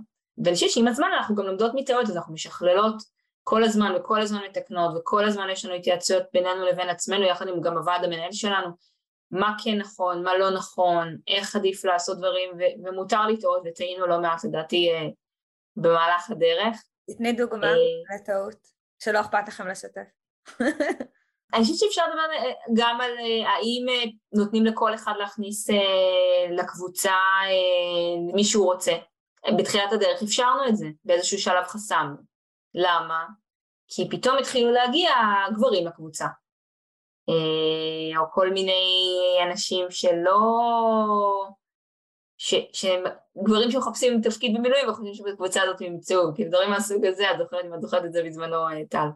ואני 0.44 0.54
חושבת 0.54 0.70
שעם 0.70 0.88
הזמן 0.88 1.08
אנחנו 1.16 1.34
גם 1.34 1.44
לומדות 1.44 1.72
מטעויות, 1.74 2.08
אז 2.08 2.16
אנחנו 2.16 2.34
משכללות 2.34 3.02
כל 3.42 3.64
הזמן 3.64 3.92
וכל 3.96 4.20
הזמן 4.20 4.40
מתקנות 4.50 4.96
וכל 4.96 5.24
הזמן 5.24 5.50
יש 5.50 5.64
לנו 5.64 5.74
התייעצויות 5.74 6.22
בינינו 6.32 6.64
לבין 6.66 6.88
עצמנו 6.88 7.22
יחד 7.22 7.48
עם 7.48 7.60
גם 7.60 7.76
הוועד 7.78 8.04
המנהל 8.04 8.32
שלנו 8.32 8.68
מה 9.30 9.56
כן 9.64 9.78
נכון, 9.78 10.22
מה 10.22 10.38
לא 10.38 10.50
נכון, 10.50 11.16
איך 11.28 11.56
עדיף 11.56 11.84
לעשות 11.84 12.18
דברים 12.18 12.50
ו- 12.58 12.86
ומותר 12.86 13.26
לטעות 13.26 13.62
וטעינו 13.64 14.06
לא 14.06 14.20
מעט 14.20 14.44
לדעתי 14.44 14.90
אה, 14.92 15.06
במהלך 15.76 16.30
הדרך. 16.30 16.84
תתני 17.10 17.32
דוגמה 17.32 17.66
אה, 17.66 18.16
לטעות 18.16 18.68
שלא 18.98 19.20
אכפת 19.20 19.48
לכם 19.48 19.68
לשתף. 19.68 20.08
אני 21.52 21.62
חושבת 21.62 21.78
שאפשר 21.78 22.02
לדבר 22.08 22.32
אה, 22.32 22.52
גם 22.74 23.00
על 23.00 23.10
אה, 23.10 23.50
האם 23.50 23.86
אה, 23.88 24.10
נותנים 24.32 24.66
לכל 24.66 24.94
אחד 24.94 25.12
להכניס 25.18 25.66
לקבוצה 26.50 27.14
מי 28.34 28.44
שהוא 28.44 28.72
רוצה. 28.72 28.92
בתחילת 29.58 29.92
הדרך 29.92 30.22
אפשרנו 30.22 30.68
את 30.68 30.76
זה, 30.76 30.86
באיזשהו 31.04 31.38
שלב 31.38 31.64
חסמנו. 31.64 32.16
למה? 32.74 33.24
כי 33.88 34.08
פתאום 34.10 34.38
התחילו 34.38 34.72
להגיע 34.72 35.10
גברים 35.54 35.86
לקבוצה. 35.86 36.26
או 38.18 38.24
כל 38.32 38.50
מיני 38.50 39.08
אנשים 39.50 39.90
שלא... 39.90 40.40
ש, 42.38 42.54
שהם 42.72 43.04
גברים 43.44 43.70
שמחפשים 43.70 44.20
תפקיד 44.20 44.54
במילואים 44.54 44.88
וחושבים 44.88 45.14
שבקבוצה 45.14 45.62
הזאת 45.62 45.80
הם 45.80 45.86
ימצאו, 45.86 46.34
כאילו 46.34 46.50
דברים 46.50 46.70
מהסוג 46.70 47.06
הזה, 47.06 47.30
את 47.30 47.36
זוכרת, 47.80 48.04
את 48.04 48.12
זה 48.12 48.22
בזמנו, 48.22 48.56
טל. 48.90 49.06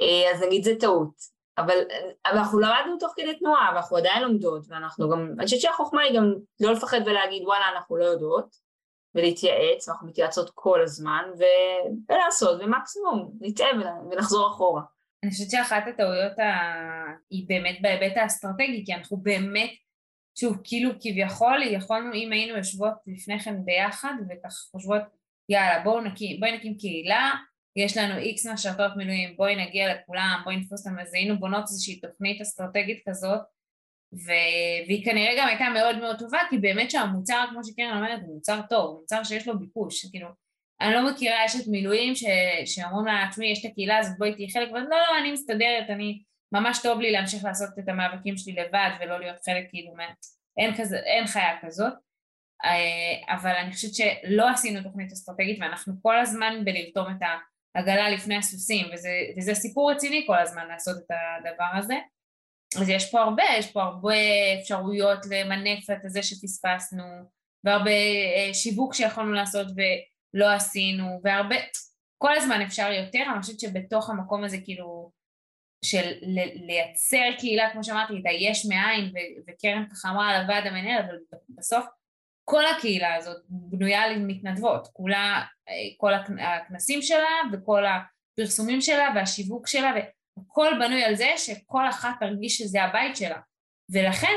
אה, 0.00 0.30
אז 0.34 0.42
נגיד 0.42 0.64
זה 0.64 0.74
טעות. 0.80 1.40
אבל, 1.58 1.78
אבל 2.26 2.38
אנחנו 2.38 2.58
למדנו 2.58 2.98
תוך 2.98 3.12
כדי 3.16 3.38
תנועה, 3.38 3.70
ואנחנו 3.74 3.96
עדיין 3.96 4.22
לומדות, 4.22 4.62
ואנחנו 4.68 5.10
גם, 5.10 5.32
אני 5.38 5.44
חושבת 5.44 5.60
שהחוכמה 5.60 6.02
היא 6.02 6.16
גם 6.16 6.34
לא 6.60 6.72
לפחד 6.72 7.00
ולהגיד 7.06 7.42
וואלה 7.42 7.64
אנחנו 7.74 7.96
לא 7.96 8.04
יודעות, 8.04 8.56
ולהתייעץ, 9.14 9.88
אנחנו 9.88 10.08
מתייעצות 10.08 10.50
כל 10.54 10.82
הזמן, 10.82 11.24
ו... 11.38 11.42
ולעשות, 12.08 12.60
ומקסימום 12.60 13.32
נטעה 13.40 13.68
ולחזור 14.10 14.48
אחורה. 14.48 14.82
אני 15.22 15.30
חושבת 15.30 15.50
שאחת 15.50 15.82
הטעויות 15.88 16.38
ה... 16.38 16.44
היא 17.30 17.44
באמת 17.48 17.78
בהיבט 17.82 18.16
האסטרטגי, 18.16 18.82
כי 18.86 18.94
אנחנו 18.94 19.16
באמת, 19.16 19.70
שוב, 20.38 20.56
כאילו 20.64 20.90
כביכול, 21.00 21.62
יכולנו, 21.62 22.14
אם 22.14 22.32
היינו 22.32 22.56
יושבות 22.56 22.92
לפני 23.06 23.40
כן 23.40 23.64
ביחד, 23.64 24.14
וככה 24.28 24.54
חושבות, 24.70 25.02
יאללה, 25.48 25.84
בואו 25.84 26.00
נקים, 26.00 26.40
בואי 26.40 26.56
נקים 26.56 26.76
קהילה, 26.78 27.34
יש 27.76 27.96
לנו 27.96 28.18
איקס 28.18 28.46
משרתות 28.46 28.96
מילואים, 28.96 29.36
בואי 29.36 29.56
נגיע 29.56 29.94
לכולם, 29.94 30.40
בואי 30.44 30.56
נתפוס 30.56 30.86
אותם, 30.86 30.98
אז 30.98 31.14
היינו 31.14 31.38
בונות 31.38 31.62
איזושהי 31.62 32.00
תוכנית 32.00 32.40
אסטרטגית 32.40 33.02
כזאת, 33.08 33.40
ו... 34.12 34.30
והיא 34.86 35.04
כנראה 35.04 35.34
גם 35.38 35.48
הייתה 35.48 35.64
מאוד 35.74 35.98
מאוד 35.98 36.18
טובה, 36.18 36.38
כי 36.50 36.58
באמת 36.58 36.90
שהמוצר, 36.90 37.44
כמו 37.50 37.64
שקרן 37.64 37.96
אומרת, 37.96 38.20
הוא 38.22 38.34
מוצר 38.34 38.60
טוב, 38.68 38.90
הוא 38.90 39.00
מוצר 39.00 39.24
שיש 39.24 39.48
לו 39.48 39.58
ביקוש, 39.58 40.06
כאילו, 40.10 40.28
אני 40.80 40.94
לא 40.94 41.10
מכירה 41.10 41.46
אשת 41.46 41.68
מילואים 41.68 42.14
ש... 42.14 42.24
שאומרים 42.64 43.06
לה, 43.06 43.26
תשמעי, 43.30 43.52
יש 43.52 43.64
את 43.64 43.70
הקהילה 43.70 43.98
הזאת, 43.98 44.18
בואי 44.18 44.34
תהיי 44.34 44.50
חלק, 44.50 44.68
ולא, 44.72 44.88
לא, 44.88 45.18
אני 45.20 45.32
מסתדרת, 45.32 45.90
אני, 45.90 46.22
ממש 46.52 46.80
טוב 46.82 47.00
לי 47.00 47.10
להמשיך 47.12 47.44
לעשות 47.44 47.68
את 47.78 47.88
המאבקים 47.88 48.36
שלי 48.36 48.52
לבד 48.52 48.90
ולא 49.00 49.20
להיות 49.20 49.36
חלק, 49.44 49.66
כאילו, 49.70 49.94
מה... 49.94 50.04
אין, 50.58 50.74
כזה, 50.76 50.96
אין 50.98 51.26
חיה 51.26 51.58
כזאת. 51.62 51.92
אה, 52.64 53.34
אבל 53.34 53.50
אני 53.50 53.72
חושבת 53.72 53.94
שלא 53.94 54.48
עשינו 54.48 54.82
תוכנית 54.82 55.12
אסטרטגית 55.12 55.58
ואנחנו 55.60 55.94
כל 56.02 56.18
הזמן 56.18 56.64
בלרתום 56.64 57.06
את 57.16 57.22
העגלה 57.74 58.10
לפני 58.10 58.36
הסוסים 58.36 58.86
וזה, 58.92 59.12
וזה 59.36 59.54
סיפור 59.54 59.92
רציני 59.92 60.24
כל 60.26 60.38
הזמן 60.38 60.68
לעשות 60.68 60.96
את 60.96 61.10
הדבר 61.10 61.78
הזה. 61.78 61.94
אז 62.80 62.88
יש 62.88 63.10
פה 63.10 63.20
הרבה, 63.20 63.42
יש 63.58 63.72
פה 63.72 63.82
הרבה 63.82 64.14
אפשרויות 64.60 65.18
למנף 65.30 65.90
את 65.90 65.98
זה 66.06 66.22
שפספסנו 66.22 67.04
והרבה 67.64 67.90
אה, 67.90 68.54
שיווק 68.54 68.94
שיכולנו 68.94 69.32
לעשות 69.32 69.66
ולא 69.76 70.50
עשינו 70.52 71.20
והרבה, 71.24 71.56
כל 72.18 72.36
הזמן 72.36 72.60
אפשר 72.60 72.92
יותר, 72.92 73.22
אני 73.32 73.42
חושבת 73.42 73.60
שבתוך 73.60 74.10
המקום 74.10 74.44
הזה 74.44 74.58
כאילו 74.64 75.10
של 75.84 76.12
לייצר 76.54 77.38
קהילה 77.38 77.70
כמו 77.72 77.84
שאמרתי 77.84 78.12
את 78.12 78.26
היש 78.26 78.66
מאין 78.66 79.12
וקרן 79.46 79.84
ככה 79.90 80.10
אמרה 80.10 80.28
על 80.28 80.42
הוועד 80.42 80.66
המנהל 80.66 81.02
אבל 81.02 81.16
בסוף 81.48 81.84
כל 82.44 82.66
הקהילה 82.66 83.14
הזאת 83.14 83.42
בנויה 83.48 84.02
על 84.02 84.18
מתנדבות, 84.18 84.88
כולה, 84.92 85.42
אה, 85.68 85.74
כל 85.96 86.12
הכנסים 86.40 87.02
שלה 87.02 87.40
וכל 87.52 87.84
הפרסומים 87.86 88.80
שלה 88.80 89.08
והשיווק 89.14 89.66
שלה 89.66 89.92
הכל 90.36 90.70
בנוי 90.78 91.04
על 91.04 91.14
זה 91.14 91.30
שכל 91.36 91.88
אחת 91.88 92.14
תרגיש 92.20 92.58
שזה 92.58 92.82
הבית 92.82 93.16
שלה. 93.16 93.40
ולכן 93.92 94.34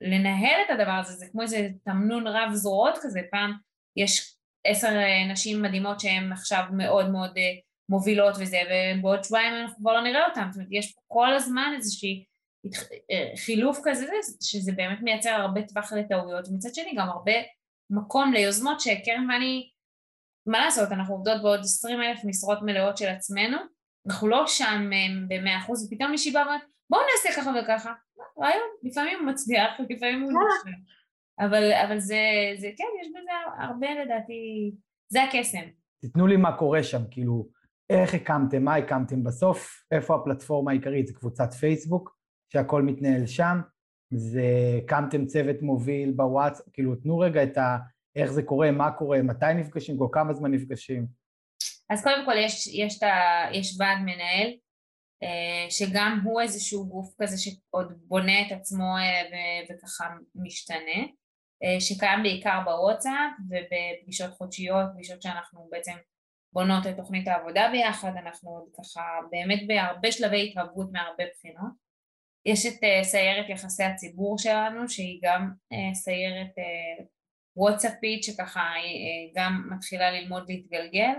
לנהל 0.00 0.60
את 0.66 0.70
הדבר 0.70 0.92
הזה 0.92 1.12
זה 1.12 1.26
כמו 1.32 1.42
איזה 1.42 1.68
תמנון 1.84 2.26
רב 2.26 2.52
זרועות 2.52 2.98
כזה. 3.02 3.20
פעם 3.30 3.52
יש 3.96 4.36
עשר 4.66 4.90
נשים 5.32 5.62
מדהימות 5.62 6.00
שהן 6.00 6.32
עכשיו 6.32 6.64
מאוד 6.72 7.10
מאוד 7.10 7.38
אה, 7.38 7.42
מובילות 7.88 8.34
וזה 8.40 8.58
ובעוד 8.98 9.24
שבועיים 9.24 9.54
אנחנו 9.54 9.76
כבר 9.76 9.92
לא 9.92 10.00
נראה 10.00 10.28
אותן. 10.28 10.48
זאת 10.50 10.56
אומרת 10.56 10.68
יש 10.72 10.92
פה 10.92 11.00
כל 11.06 11.34
הזמן 11.34 11.72
איזושהי 11.76 12.18
אה, 12.18 12.24
חילוף 13.36 13.80
כזה 13.84 14.06
שזה 14.42 14.72
באמת 14.72 14.98
מייצר 15.02 15.30
הרבה 15.30 15.62
טווח 15.62 15.92
לטעויות 15.92 16.48
ומצד 16.48 16.74
שני 16.74 16.94
גם 16.96 17.08
הרבה 17.08 17.32
מקום 17.90 18.32
ליוזמות 18.32 18.80
שקרן 18.80 19.30
ואני 19.30 19.70
מה 20.46 20.64
לעשות 20.64 20.92
אנחנו 20.92 21.14
עובדות 21.14 21.42
בעוד 21.42 21.60
עשרים 21.60 22.02
אלף 22.02 22.24
משרות 22.24 22.58
מלאות 22.62 22.96
של 22.96 23.08
עצמנו 23.08 23.56
אנחנו 24.06 24.28
לא 24.28 24.46
שם 24.46 24.90
אה, 24.92 24.98
במאה 25.28 25.58
אחוז, 25.58 25.86
ופתאום 25.86 26.10
מישהי 26.10 26.32
באה 26.32 26.42
ואומרת, 26.42 26.60
בואו 26.90 27.02
נעשה 27.02 27.40
ככה 27.40 27.50
וככה. 27.60 27.92
רעיון, 28.40 28.68
לפעמים 28.82 29.18
הוא 29.18 29.26
מצליח, 29.26 29.70
לפעמים 29.90 30.22
הוא 30.22 30.32
נכשל. 30.32 30.76
אבל, 31.40 31.72
אבל 31.72 31.98
זה, 31.98 32.18
זה, 32.58 32.70
כן, 32.76 32.84
יש 33.00 33.08
בזה 33.08 33.30
הרבה 33.58 33.86
לדעתי, 34.04 34.72
זה 35.08 35.22
הקסם. 35.22 35.68
תיתנו 36.00 36.26
לי 36.26 36.36
מה 36.36 36.56
קורה 36.58 36.82
שם, 36.82 37.02
כאילו, 37.10 37.48
איך 37.90 38.14
הקמתם, 38.14 38.64
מה 38.64 38.74
הקמתם 38.74 39.24
בסוף, 39.24 39.84
איפה 39.90 40.14
הפלטפורמה 40.14 40.70
העיקרית, 40.70 41.06
זה 41.06 41.14
קבוצת 41.14 41.52
פייסבוק, 41.52 42.15
שהכל 42.52 42.82
מתנהל 42.82 43.26
שם, 43.26 43.60
זה 44.10 44.44
הקמתם 44.84 45.26
צוות 45.26 45.62
מוביל 45.62 46.10
בוואטס, 46.10 46.62
כאילו, 46.72 46.96
תנו 46.96 47.18
רגע 47.18 47.42
את 47.42 47.58
ה... 47.58 47.76
איך 48.16 48.32
זה 48.32 48.42
קורה, 48.42 48.70
מה 48.70 48.90
קורה, 48.90 49.22
מתי 49.22 49.54
נפגשים, 49.56 49.98
כל 49.98 50.08
כמה 50.12 50.32
זמן 50.32 50.50
נפגשים. 50.50 51.06
אז 51.90 52.04
קודם 52.04 52.24
כל 52.24 52.34
יש, 52.36 52.66
יש, 52.66 53.02
ה, 53.02 53.08
יש 53.52 53.76
ועד 53.80 53.98
מנהל 54.00 54.52
אה, 55.22 55.70
שגם 55.70 56.20
הוא 56.24 56.40
איזשהו 56.40 56.88
גוף 56.88 57.14
כזה 57.22 57.36
שעוד 57.38 57.92
בונה 58.08 58.46
את 58.46 58.52
עצמו 58.52 58.96
אה, 58.98 59.22
וככה 59.70 60.08
משתנה 60.34 61.00
אה, 61.62 61.80
שקיים 61.80 62.22
בעיקר 62.22 62.60
בוואטסאפ 62.64 63.32
ובפגישות 63.48 64.30
חודשיות, 64.30 64.86
פגישות 64.94 65.22
שאנחנו 65.22 65.68
בעצם 65.70 65.94
בונות 66.52 66.86
את 66.86 66.96
תוכנית 66.96 67.28
העבודה 67.28 67.68
ביחד, 67.72 68.12
אנחנו 68.16 68.50
עוד 68.50 68.68
ככה 68.78 69.02
באמת 69.30 69.60
בהרבה 69.66 70.12
שלבי 70.12 70.48
התרבות 70.48 70.92
מהרבה 70.92 71.24
בחינות. 71.34 71.85
יש 72.46 72.66
את 72.66 72.80
סיירת 73.02 73.48
יחסי 73.48 73.84
הציבור 73.84 74.38
שלנו 74.38 74.88
שהיא 74.88 75.20
גם 75.22 75.50
סיירת 75.94 76.54
וואטסאפית 77.56 78.24
שככה 78.24 78.72
גם 79.34 79.68
מתחילה 79.70 80.10
ללמוד 80.10 80.44
להתגלגל. 80.48 81.12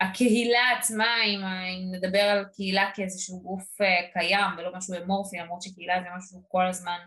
הקהילה 0.00 0.70
עצמה, 0.78 1.24
אם, 1.26 1.40
אם 1.44 1.94
נדבר 1.94 2.22
על 2.22 2.44
קהילה 2.44 2.90
כאיזשהו 2.94 3.42
גוף 3.42 3.80
uh, 3.80 4.12
קיים 4.12 4.50
ולא 4.58 4.72
משהו 4.76 4.94
אמורפי, 5.02 5.36
למרות 5.36 5.62
שקהילה 5.62 6.02
זה 6.02 6.08
משהו 6.16 6.42
כל 6.48 6.66
הזמן 6.66 6.98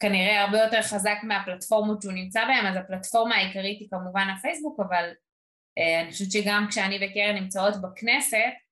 כנראה 0.00 0.42
הרבה 0.42 0.58
יותר 0.58 0.82
חזק 0.82 1.18
מהפלטפורמות 1.22 2.02
שהוא 2.02 2.12
נמצא 2.12 2.44
בהן, 2.44 2.66
אז 2.66 2.76
הפלטפורמה 2.76 3.36
העיקרית 3.36 3.80
היא 3.80 3.88
כמובן 3.90 4.26
הפייסבוק, 4.36 4.80
אבל 4.80 5.10
uh, 5.10 6.02
אני 6.02 6.10
חושבת 6.10 6.32
שגם 6.32 6.66
כשאני 6.68 6.96
וקרן 6.96 7.34
נמצאות 7.34 7.74
בכנסת, 7.82 8.36
uh, 8.36 8.69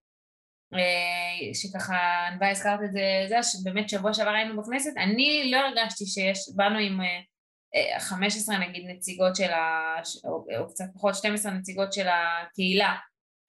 שככה, 1.55 2.27
ענווה 2.33 2.51
הזכרת 2.51 2.81
את 2.85 2.93
זה, 2.93 3.01
זה 3.29 3.43
שבאמת 3.43 3.89
שבוע 3.89 4.15
שעבר 4.15 4.31
היינו 4.31 4.63
בכנסת, 4.63 4.97
אני 4.97 5.51
לא 5.51 5.57
הרגשתי 5.57 6.07
שיש, 6.07 6.39
באנו 6.57 6.79
עם 6.79 7.01
uh, 7.01 8.01
15 8.01 8.59
נגיד 8.59 8.83
נציגות 8.89 9.37
של 9.37 9.51
ה... 9.51 9.95
או, 10.25 10.45
או 10.59 10.69
קצת 10.69 10.85
פחות 10.95 11.15
12 11.15 11.53
נציגות 11.53 11.93
של 11.93 12.07
הקהילה 12.09 12.95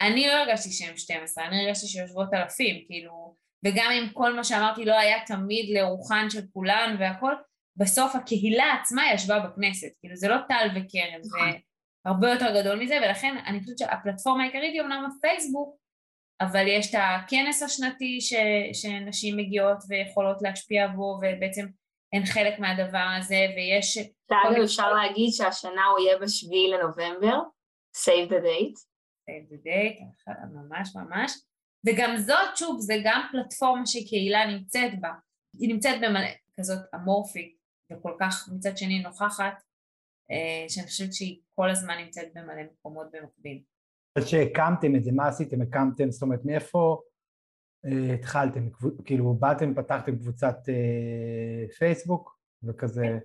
אני 0.01 0.27
לא 0.27 0.33
הרגשתי 0.33 0.71
שהם 0.71 0.97
12, 0.97 1.45
אני 1.45 1.65
הרגשתי 1.65 1.87
שיושבות 1.87 2.33
אלפים, 2.33 2.85
כאילו, 2.87 3.35
וגם 3.65 3.91
אם 3.91 4.09
כל 4.13 4.33
מה 4.35 4.43
שאמרתי 4.43 4.85
לא 4.85 4.99
היה 4.99 5.17
תמיד 5.25 5.77
לרוחן 5.77 6.29
של 6.29 6.41
כולן 6.53 6.95
והכל, 6.99 7.33
בסוף 7.75 8.15
הקהילה 8.15 8.73
עצמה 8.81 9.13
ישבה 9.13 9.39
בכנסת, 9.39 9.87
כאילו 9.99 10.15
זה 10.15 10.27
לא 10.27 10.37
טל 10.47 10.67
וקרן, 10.69 11.23
זה 11.23 11.37
נכון. 11.37 11.59
הרבה 12.05 12.29
יותר 12.29 12.61
גדול 12.61 12.83
מזה, 12.83 12.97
ולכן 13.05 13.37
אני 13.45 13.59
חושבת 13.59 13.77
שהפלטפורמה 13.77 14.43
העיקרית 14.43 14.73
היא 14.73 14.81
אמנם 14.81 15.09
הפייסבוק, 15.17 15.77
אבל 16.41 16.67
יש 16.67 16.95
את 16.95 16.99
הכנס 16.99 17.63
השנתי 17.63 18.21
ש, 18.21 18.33
שנשים 18.73 19.37
מגיעות 19.37 19.77
ויכולות 19.89 20.41
להשפיע 20.41 20.87
בו, 20.87 21.19
ובעצם 21.21 21.65
הן 22.13 22.25
חלק 22.25 22.59
מהדבר 22.59 23.07
הזה, 23.17 23.45
ויש... 23.55 23.97
ואגב, 24.29 24.63
אפשר 24.63 24.93
להגיד 24.93 25.29
שהשנה 25.31 25.85
הוא 25.85 25.99
יהיה 25.99 26.19
בשביעי 26.19 26.71
לנובמבר, 26.71 27.39
save 27.97 28.29
the 28.29 28.41
date. 28.43 28.79
save 29.29 29.53
the 29.53 29.65
date, 29.65 30.03
ממש 30.53 30.95
ממש. 30.95 31.31
וגם 31.87 32.17
זאת, 32.17 32.57
שוב, 32.57 32.79
זה 32.79 32.93
גם 33.03 33.27
פלטפורמה 33.31 33.85
שקהילה 33.85 34.45
נמצאת 34.45 35.01
בה. 35.01 35.09
היא 35.59 35.73
נמצאת 35.73 36.01
במלא, 36.01 36.29
כזאת 36.59 36.79
אמורפית, 36.95 37.57
וכל 37.91 38.15
כך 38.19 38.49
מצד 38.55 38.77
שני 38.77 38.99
נוכחת, 39.03 39.63
אה, 40.31 40.69
שאני 40.69 40.87
חושבת 40.87 41.13
שהיא 41.13 41.39
כל 41.55 41.69
הזמן 41.69 41.97
נמצאת 41.97 42.33
במלא 42.33 42.63
מקומות 42.71 43.07
במקביל. 43.11 43.61
אז 44.19 44.27
שהקמתם 44.27 44.95
את 44.95 45.03
זה, 45.03 45.11
מה 45.11 45.27
עשיתם? 45.27 45.61
הקמתם, 45.61 46.11
זאת 46.11 46.21
אומרת, 46.21 46.39
מאיפה 46.45 47.01
אה, 47.85 48.13
התחלתם, 48.13 48.61
כאילו 49.05 49.33
באתם, 49.33 49.73
פתחתם 49.75 50.15
קבוצת 50.17 50.55
אה, 50.69 51.69
פייסבוק 51.77 52.39
וכזה 52.63 53.19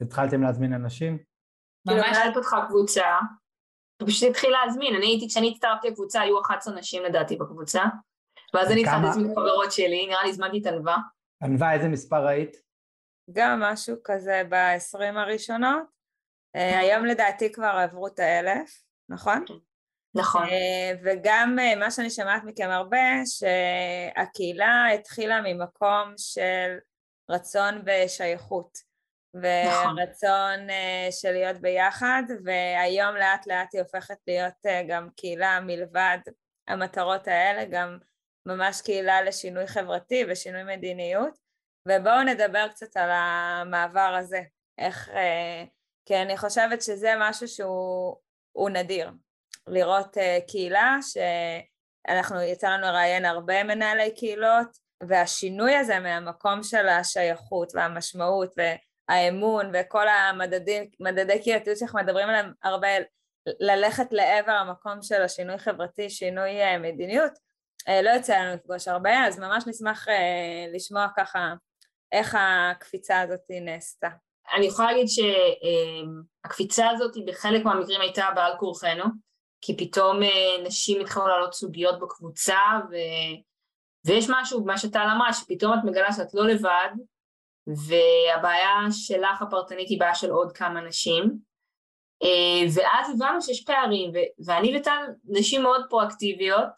התחלתם 0.00 0.42
להזמין 0.42 0.72
אנשים? 0.72 1.18
כאילו 1.88 2.02
מנהלת 2.02 2.36
אותך 2.36 2.56
קבוצה, 2.68 3.18
הוא 4.00 4.08
פשוט 4.08 4.30
התחיל 4.30 4.50
להזמין, 4.50 4.94
אני 4.94 5.06
הייתי, 5.06 5.28
כשאני 5.28 5.50
הצטרפתי 5.50 5.88
לקבוצה 5.88 6.20
היו 6.20 6.40
11 6.40 6.74
נשים 6.74 7.02
לדעתי 7.02 7.36
בקבוצה 7.36 7.84
ואז 8.54 8.70
אני 8.70 8.80
התחלתי 8.80 9.06
להזמין 9.06 9.30
חברות 9.30 9.72
שלי, 9.72 10.06
נראה 10.06 10.22
לי 10.24 10.30
הזמנתי 10.30 10.58
את 10.60 10.66
ענווה. 10.66 10.96
ענווה, 11.42 11.72
איזה 11.72 11.88
מספר 11.88 12.26
היית? 12.26 12.56
גם 13.32 13.60
משהו 13.60 13.96
כזה 14.04 14.42
ב-20 14.48 15.18
הראשונות, 15.18 15.82
אה, 16.56 16.78
היום 16.78 17.04
לדעתי 17.04 17.52
כבר 17.52 17.80
עברו 17.84 18.06
את 18.06 18.18
האלף, 18.18 18.82
נכון? 19.08 19.44
נכון. 20.16 20.44
אה, 20.44 20.92
וגם 21.02 21.58
אה, 21.58 21.76
מה 21.76 21.90
שאני 21.90 22.10
שמעת 22.10 22.44
מכם 22.44 22.70
הרבה, 22.70 23.22
שהקהילה 23.26 24.86
התחילה 24.94 25.40
ממקום 25.44 26.14
של 26.16 26.78
רצון 27.30 27.82
ושייכות, 27.86 28.78
נכון. 29.34 29.98
ורצון 29.98 30.70
אה, 30.70 31.08
של 31.10 31.32
להיות 31.32 31.56
ביחד, 31.56 32.22
והיום 32.44 33.14
לאט 33.16 33.46
לאט 33.46 33.74
היא 33.74 33.82
הופכת 33.82 34.18
להיות 34.26 34.86
גם 34.88 35.08
קהילה 35.16 35.60
מלבד 35.60 36.18
המטרות 36.68 37.28
האלה, 37.28 37.64
גם 37.64 37.98
ממש 38.46 38.80
קהילה 38.80 39.22
לשינוי 39.22 39.66
חברתי 39.66 40.24
ושינוי 40.28 40.62
מדיניות, 40.76 41.38
ובואו 41.88 42.22
נדבר 42.22 42.68
קצת 42.68 42.96
על 42.96 43.10
המעבר 43.12 44.16
הזה, 44.18 44.42
איך, 44.78 45.10
כי 46.06 46.16
אני 46.16 46.36
חושבת 46.36 46.82
שזה 46.82 47.12
משהו 47.18 47.48
שהוא 47.48 48.70
נדיר. 48.70 49.10
לראות 49.68 50.16
uh, 50.16 50.50
קהילה 50.50 50.96
שאנחנו, 51.02 52.40
יצא 52.40 52.68
לנו 52.68 52.86
לראיין 52.86 53.24
הרבה 53.24 53.64
מנהלי 53.64 54.14
קהילות 54.14 54.68
והשינוי 55.08 55.76
הזה 55.76 55.98
מהמקום 55.98 56.62
של 56.62 56.88
השייכות 56.88 57.72
והמשמעות 57.74 58.54
והאמון 58.56 59.70
וכל 59.74 60.06
המדדי 60.08 61.42
קהילתיות 61.42 61.78
שאנחנו 61.78 61.98
מדברים 61.98 62.28
עליהם 62.28 62.52
הרבה, 62.62 62.88
ללכת 63.60 64.06
לעבר 64.10 64.52
המקום 64.52 65.02
של 65.02 65.22
השינוי 65.22 65.58
חברתי, 65.58 66.10
שינוי 66.10 66.74
uh, 66.74 66.78
מדיניות, 66.78 67.32
uh, 67.88 68.02
לא 68.02 68.10
יוצא 68.10 68.38
לנו 68.38 68.54
לפגוש 68.54 68.88
הרבה, 68.88 69.26
אז 69.26 69.38
ממש 69.38 69.64
נשמח 69.66 70.06
לשמוע 70.74 71.06
ככה 71.16 71.54
איך 72.12 72.36
הקפיצה 72.40 73.20
הזאת 73.20 73.40
נעשתה. 73.50 74.08
אני 74.56 74.66
יכולה 74.66 74.92
להגיד 74.92 75.06
שהקפיצה 75.08 76.90
הזאת 76.90 77.12
בחלק 77.26 77.64
מהמקרים 77.64 78.00
הייתה 78.00 78.28
בעל 78.34 78.52
כורחנו. 78.58 79.04
כי 79.66 79.76
פתאום 79.76 80.22
אה, 80.22 80.62
נשים 80.64 81.00
התחילו 81.00 81.26
לעלות 81.26 81.54
סוגיות 81.54 82.00
בקבוצה, 82.00 82.58
ו... 82.90 82.94
ויש 84.06 84.26
משהו, 84.30 84.64
מה 84.64 84.78
שטל 84.78 85.06
אמרה, 85.16 85.32
שפתאום 85.32 85.72
את 85.72 85.78
מגלה 85.84 86.12
שאת 86.12 86.34
לא 86.34 86.46
לבד, 86.46 86.88
והבעיה 87.66 88.74
שלך 88.90 89.42
הפרטנית 89.42 89.88
היא 89.88 90.00
בעיה 90.00 90.14
של 90.14 90.30
עוד 90.30 90.52
כמה 90.52 90.80
נשים, 90.80 91.38
אה, 92.22 92.66
ואז 92.74 93.10
הבנו 93.14 93.42
שיש 93.42 93.64
פערים, 93.64 94.10
ו... 94.14 94.16
ואני 94.46 94.78
וטל 94.78 95.02
נשים 95.24 95.62
מאוד 95.62 95.84
פרואקטיביות, 95.90 96.68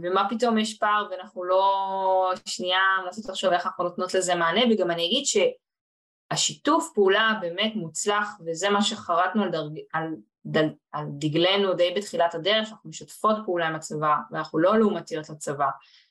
ומה 0.00 0.26
פתאום 0.30 0.58
יש 0.58 0.78
פער 0.78 1.06
ואנחנו 1.10 1.44
לא 1.44 2.32
שנייה 2.46 2.80
מנסות 3.04 3.28
לחשוב 3.28 3.52
איך 3.52 3.66
אנחנו 3.66 3.84
נותנות 3.84 4.14
לזה 4.14 4.34
מענה, 4.34 4.60
וגם 4.70 4.90
אני 4.90 5.06
אגיד 5.06 5.24
שהשיתוף 5.26 6.90
פעולה 6.94 7.38
באמת 7.40 7.72
מוצלח, 7.74 8.28
וזה 8.46 8.70
מה 8.70 8.82
שחרטנו 8.82 9.42
על, 9.42 9.50
דרג... 9.50 9.78
על 9.92 10.14
דל, 10.46 10.68
על 10.92 11.06
דגלנו 11.18 11.74
די 11.74 11.94
בתחילת 11.96 12.34
הדרך, 12.34 12.68
אנחנו 12.70 12.90
משתפות 12.90 13.36
פעולה 13.44 13.68
עם 13.68 13.74
הצבא 13.74 14.14
ואנחנו 14.30 14.58
לא 14.58 14.78
לעומתיות 14.78 15.30
לצבא, 15.30 15.68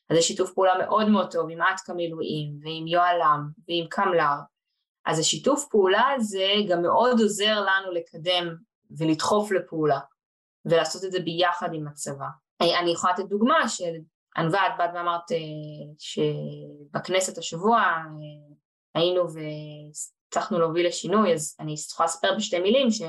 אז 0.10 0.18
יש 0.18 0.28
שיתוף 0.28 0.54
פעולה 0.54 0.74
מאוד 0.86 1.10
מאוד 1.10 1.32
טוב 1.32 1.50
עם 1.50 1.60
אתקה 1.74 1.94
מילואים 1.94 2.60
ועם 2.62 2.88
יוהל"ם 2.88 3.50
ועם 3.68 3.86
קמל"ר, 3.90 4.36
אז 5.06 5.20
השיתוף 5.20 5.68
פעולה 5.72 6.08
הזה 6.16 6.48
גם 6.70 6.82
מאוד 6.82 7.20
עוזר 7.20 7.62
לנו 7.62 7.92
לקדם 7.92 8.56
ולדחוף 8.98 9.52
לפעולה 9.52 10.00
ולעשות 10.66 11.04
את 11.04 11.12
זה 11.12 11.20
ביחד 11.20 11.70
עם 11.74 11.88
הצבא. 11.88 12.28
אני 12.62 12.92
יכולה 12.92 13.14
לתת 13.14 13.30
דוגמה 13.30 13.70
של 13.70 13.94
ענווה, 14.38 14.68
את 14.68 14.72
באת 14.78 14.90
ואמרת 14.94 15.32
אה, 15.32 15.38
שבכנסת 16.00 17.38
השבוע 17.38 17.80
אה, 17.80 18.56
היינו 18.96 19.24
והצלחנו 19.34 20.60
להוביל 20.60 20.88
לשינוי, 20.88 21.34
אז 21.34 21.56
אני 21.60 21.76
יכולה 21.92 22.08
לספר 22.08 22.36
בשתי 22.38 22.60
מילים 22.60 22.92
ש... 22.92 23.02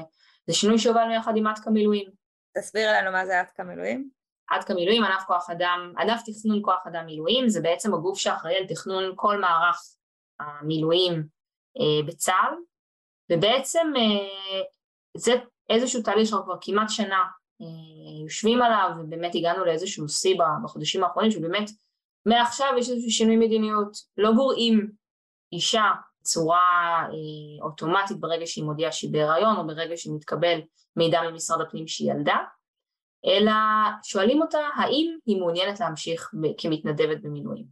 זה 0.47 0.55
שינוי 0.55 0.79
שהובלנו 0.79 1.15
יחד 1.15 1.37
עם 1.37 1.47
עתקה 1.47 1.71
מילואים. 1.71 2.11
תסביר 2.59 2.93
לנו 2.93 3.13
מה 3.13 3.27
זה 3.27 3.41
עתקה 3.41 3.65
מילואים. 3.65 4.11
עתקה 4.51 4.75
מילואים, 4.75 5.05
ענף 5.05 5.23
כוח 5.27 5.51
אדם, 5.51 5.93
ענף 5.99 6.23
תכנון 6.27 6.61
כוח 6.63 6.87
אדם 6.87 7.07
מילואים, 7.07 7.49
זה 7.49 7.61
בעצם 7.61 7.95
הגוף 7.95 8.19
שאחראי 8.19 8.57
על 8.57 8.67
תכנון 8.67 9.13
כל 9.17 9.41
מערך 9.41 9.81
המילואים 10.41 11.13
אה, 11.79 12.07
בצה"ל, 12.07 12.55
ובעצם 13.33 13.93
אה, 13.97 14.63
זה 15.17 15.33
איזשהו 15.71 16.03
תהליך 16.03 16.29
שאנחנו 16.29 16.45
כבר 16.45 16.57
כמעט 16.61 16.89
שנה 16.89 17.25
אה, 17.61 18.23
יושבים 18.25 18.63
עליו, 18.63 18.91
ובאמת 19.01 19.35
הגענו 19.35 19.65
לאיזשהו 19.65 20.09
שיא 20.09 20.37
בחודשים 20.65 21.05
האחרונים, 21.05 21.31
שבאמת 21.31 21.71
מעכשיו 22.27 22.73
יש 22.79 22.91
איזשהו 22.91 23.11
שינוי 23.11 23.37
מדיניות, 23.37 23.97
לא 24.17 24.33
גורעים 24.33 24.91
אישה 25.53 25.85
בצורה 26.27 26.59
אה, 27.03 27.65
אוטומטית 27.65 28.21
ברגע 28.21 28.47
שהיא 28.47 28.65
מודיעה 28.65 28.93
שהיא 28.93 29.13
בהיריון 29.13 29.57
או 29.57 29.67
ברגע 29.67 29.97
שמתקבל 29.97 30.59
מידע 30.97 31.21
ממשרד 31.31 31.61
הפנים 31.61 31.89
שהיא 31.89 32.13
ילדה, 32.13 32.37
אלא 33.27 33.53
שואלים 34.03 34.43
אותה 34.43 34.59
האם 34.77 35.17
היא 35.27 35.41
מעוניינת 35.41 35.81
להמשיך 35.81 36.35
כמתנדבת 36.59 37.23
במילואים. 37.23 37.65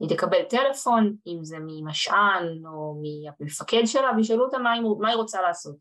היא 0.00 0.08
תקבל 0.08 0.42
טלפון, 0.42 1.16
אם 1.26 1.44
זה 1.44 1.56
ממשען 1.60 2.62
או 2.66 3.02
מהמפקד 3.02 3.82
שלה, 3.86 4.10
וישאלו 4.16 4.44
אותה 4.44 4.58
מה 4.58 4.72
היא, 4.72 4.82
מה 5.00 5.08
היא 5.08 5.16
רוצה 5.16 5.42
לעשות. 5.42 5.76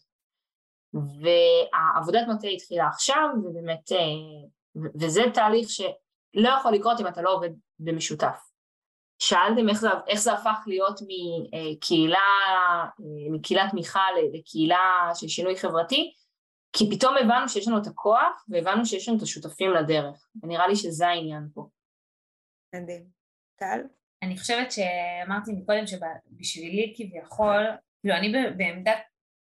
והעבודת 0.93 2.27
מטה 2.27 2.47
התחילה 2.47 2.87
עכשיו, 2.87 3.29
ובאמת, 3.43 3.91
אה, 3.91 4.87
וזה 5.01 5.21
תהליך 5.33 5.69
שלא 5.69 6.49
יכול 6.59 6.73
לקרות 6.73 6.99
אם 6.99 7.07
אתה 7.07 7.21
לא 7.21 7.33
עובד 7.33 7.49
במשותף. 7.79 8.46
שאלתם 9.19 9.69
איך 9.69 9.79
זה, 9.79 9.87
איך 10.07 10.19
זה 10.19 10.33
הפך 10.33 10.63
להיות 10.67 10.99
מקהילה, 11.01 12.19
מקהילת 13.31 13.71
תמיכה 13.71 14.03
לקהילה 14.33 15.11
של 15.15 15.27
שינוי 15.27 15.57
חברתי, 15.57 16.13
כי 16.73 16.89
פתאום 16.91 17.15
הבנו 17.17 17.49
שיש 17.49 17.67
לנו 17.67 17.77
את 17.77 17.87
הכוח 17.87 18.45
והבנו 18.49 18.85
שיש 18.85 19.07
לנו 19.07 19.17
את 19.17 19.21
השותפים 19.21 19.71
לדרך, 19.71 20.29
ונראה 20.43 20.67
לי 20.67 20.75
שזה 20.75 21.07
העניין 21.07 21.47
פה. 21.53 21.67
מדהים. 22.75 23.03
טל? 23.55 23.81
אני 24.23 24.37
חושבת 24.37 24.71
שאמרתי 24.71 25.51
מקודם 25.51 25.83
שבשבילי 25.87 26.93
כביכול, 26.97 27.65
כאילו 28.01 28.15
אני 28.15 28.33
בעמדת, 28.57 28.99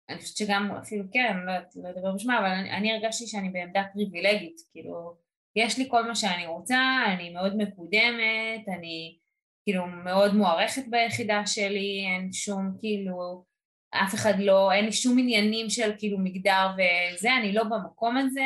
אני 0.09 0.19
חושבת 0.19 0.37
שגם 0.37 0.71
אפילו 0.71 1.03
קרן, 1.13 1.45
לא 1.45 1.51
יודעת 1.51 1.75
לא 1.75 1.89
לדבר 1.89 2.11
בשמה, 2.15 2.39
אבל 2.39 2.47
אני, 2.47 2.71
אני 2.71 2.93
הרגשתי 2.93 3.27
שאני 3.27 3.49
בעמדה 3.49 3.83
פריבילגית, 3.93 4.61
כאילו 4.71 5.15
יש 5.55 5.77
לי 5.77 5.87
כל 5.89 6.07
מה 6.07 6.15
שאני 6.15 6.47
רוצה, 6.47 6.79
אני 7.07 7.29
מאוד 7.29 7.57
מקודמת, 7.57 8.69
אני 8.77 9.17
כאילו 9.65 9.87
מאוד 9.87 10.35
מוערכת 10.35 10.87
ביחידה 10.87 11.41
שלי, 11.45 12.05
אין 12.07 12.33
שום 12.33 12.71
כאילו, 12.79 13.43
אף 13.91 14.13
אחד 14.13 14.33
לא, 14.39 14.71
אין 14.71 14.85
לי 14.85 14.91
שום 14.91 15.19
עניינים 15.19 15.69
של 15.69 15.91
כאילו 15.97 16.17
מגדר 16.19 16.67
וזה, 16.73 17.29
אני 17.39 17.53
לא 17.53 17.63
במקום 17.63 18.17
הזה, 18.17 18.45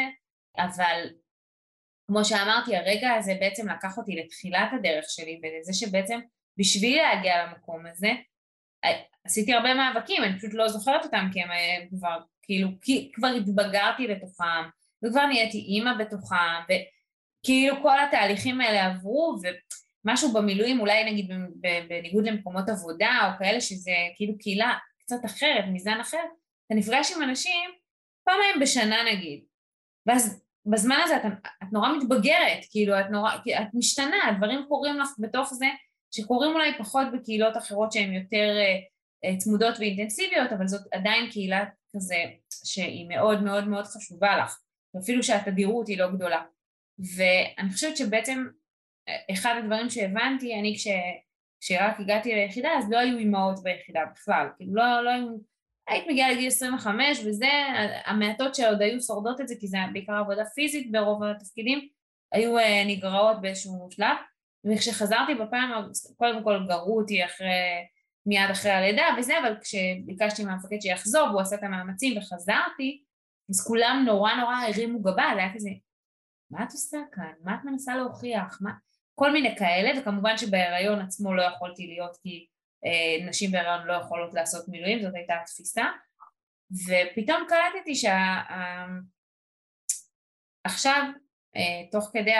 אבל 0.58 1.10
כמו 2.08 2.26
שאמרתי, 2.26 2.76
הרגע 2.76 3.14
הזה 3.14 3.34
בעצם 3.40 3.70
לקח 3.70 3.98
אותי 3.98 4.16
לתחילת 4.16 4.70
הדרך 4.74 5.06
שלי 5.08 5.42
ולזה 5.44 5.74
שבעצם 5.74 6.20
בשביל 6.58 7.02
להגיע 7.02 7.46
למקום 7.46 7.86
הזה, 7.86 8.10
עשיתי 9.26 9.54
הרבה 9.54 9.74
מאבקים, 9.74 10.24
אני 10.24 10.38
פשוט 10.38 10.54
לא 10.54 10.68
זוכרת 10.68 11.06
אותם 11.06 11.26
כי 11.34 11.42
הם 11.42 11.52
אה, 11.52 11.86
כבר, 11.90 12.20
כאילו, 12.44 12.68
כבר 13.14 13.28
התבגרתי 13.28 14.08
לתוכם, 14.08 14.70
וכבר 15.06 15.26
נהייתי 15.26 15.58
אימא 15.58 15.92
בתוכם, 16.00 16.36
וכאילו 16.64 17.76
כל 17.82 18.00
התהליכים 18.00 18.62
האלה 18.62 18.86
עברו, 18.86 19.38
ו... 19.44 19.48
משהו 20.06 20.34
במילואים, 20.34 20.80
אולי 20.80 21.12
נגיד 21.12 21.32
בניגוד 21.90 22.28
למקומות 22.28 22.70
עבודה 22.70 23.32
או 23.34 23.40
כאלה 23.40 23.62
שזה 23.62 23.92
כאילו 24.16 24.38
קהילה 24.38 24.74
קצת 25.00 25.26
אחרת, 25.26 25.64
מזן 25.74 26.00
אחר, 26.02 26.24
אתה 26.68 26.76
נפגש 26.76 27.12
עם 27.16 27.24
אנשים 27.24 27.72
פעמיים 28.26 28.60
בשנה 28.62 29.04
נגיד, 29.14 29.44
ואז 30.08 30.44
בזמן 30.66 30.96
הזה 31.04 31.18
את, 31.18 31.22
את 31.64 31.68
נורא 31.74 31.90
מתבגרת, 31.98 32.66
כאילו 32.72 33.00
את 33.00 33.06
נורא, 33.12 33.36
את 33.36 33.68
משתנה, 33.74 34.28
הדברים 34.28 34.66
קורים 34.68 35.00
לך 35.00 35.10
בתוך 35.20 35.54
זה, 35.54 35.66
שקורים 36.16 36.52
אולי 36.52 36.78
פחות 36.78 37.08
בקהילות 37.14 37.58
אחרות 37.58 37.92
שהן 37.92 38.14
יותר 38.14 38.58
uh, 39.26 39.38
צמודות 39.38 39.80
ואינטנסיביות, 39.80 40.52
אבל 40.52 40.68
זאת 40.68 40.82
עדיין 40.94 41.32
קהילה 41.32 41.66
כזה 41.96 42.16
שהיא 42.66 43.10
מאוד 43.10 43.44
מאוד 43.44 43.68
מאוד 43.68 43.86
חשובה 43.86 44.38
לך, 44.38 44.60
ואפילו 44.94 45.24
שהתדירות 45.24 45.88
היא 45.88 46.00
לא 46.00 46.12
גדולה. 46.12 46.42
ואני 47.18 47.70
חושבת 47.70 47.98
שבעצם 47.98 48.46
אחד 49.32 49.56
הדברים 49.64 49.90
שהבנתי, 49.90 50.60
אני 50.60 50.76
כש, 50.76 50.88
כשרק 51.62 52.00
הגעתי 52.00 52.36
ליחידה, 52.36 52.70
אז 52.78 52.92
לא 52.92 52.98
היו 52.98 53.18
אימהות 53.18 53.64
ביחידה 53.64 54.02
בכלל, 54.14 54.48
כאילו 54.58 54.76
לא, 54.76 55.02
לא 55.04 55.10
היו, 55.10 55.28
היית 55.88 56.08
מגיעה 56.08 56.32
לגיל 56.32 56.48
25 56.48 57.20
וזה, 57.26 57.50
המעטות 58.06 58.56
שעוד 58.56 58.82
היו 58.82 59.02
שורדות 59.02 59.42
את 59.42 59.48
זה, 59.48 59.56
כי 59.60 59.68
זה 59.68 59.78
בעיקר 59.94 60.14
עבודה 60.14 60.46
פיזית 60.46 60.92
ברוב 60.92 61.24
התפקידים, 61.24 61.88
היו 62.32 62.58
אה, 62.58 62.84
נגרעות 62.88 63.42
באיזשהו 63.42 63.88
שלב, 63.92 64.18
וכשחזרתי 64.66 65.36
בפעם, 65.36 65.72
קודם 66.18 66.44
כל 66.44 66.66
גרו 66.68 67.00
אותי 67.00 67.26
אחרי, 67.26 67.48
מיד 68.26 68.50
אחרי 68.52 68.72
הלידה 68.72 69.04
וזה, 69.18 69.40
אבל 69.40 69.56
כשביקשתי 69.62 70.44
מהמפקד 70.44 70.82
שיחזור 70.82 71.28
והוא 71.28 71.42
עשה 71.42 71.56
את 71.56 71.64
המאמצים 71.64 72.18
וחזרתי, 72.18 73.04
אז 73.50 73.68
כולם 73.68 74.04
נורא 74.06 74.34
נורא 74.34 74.56
הרימו 74.56 75.02
גבה, 75.02 75.32
זה 75.34 75.40
היה 75.40 75.54
כזה, 75.56 75.70
מה 76.52 76.64
את 76.64 76.72
עושה 76.72 76.98
כאן? 77.12 77.32
מה 77.44 77.56
את 77.56 77.66
מנסה 77.66 77.96
להוכיח? 77.96 78.60
מה... 78.62 78.72
כל 79.20 79.32
מיני 79.32 79.58
כאלה, 79.58 80.00
וכמובן 80.00 80.38
שבהיריון 80.38 81.02
עצמו 81.02 81.34
לא 81.34 81.42
יכולתי 81.42 81.88
להיות 81.88 82.18
כי 82.24 82.48
אה, 82.86 83.28
נשים 83.28 83.52
בהיריון 83.52 83.88
לא 83.88 83.94
יכולות 83.94 84.34
לעשות 84.34 84.68
מילואים, 84.68 85.02
זאת 85.02 85.16
הייתה 85.16 85.34
התפיסה, 85.42 85.86
ופתאום 86.72 87.48
קלטתי 87.50 87.96
שעכשיו 90.66 91.04
אה, 91.56 91.92
תוך 91.92 92.10
כדי 92.14 92.36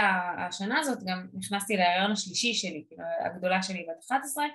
השנה 0.48 0.80
הזאת 0.80 1.00
גם 1.06 1.28
נכנסתי 1.34 1.78
להריון 1.78 2.12
השלישי 2.12 2.54
שלי, 2.54 2.86
כאילו 2.88 3.04
הגדולה 3.26 3.64
שלי 3.64 3.86
בת 3.90 4.06
11, 4.06 4.46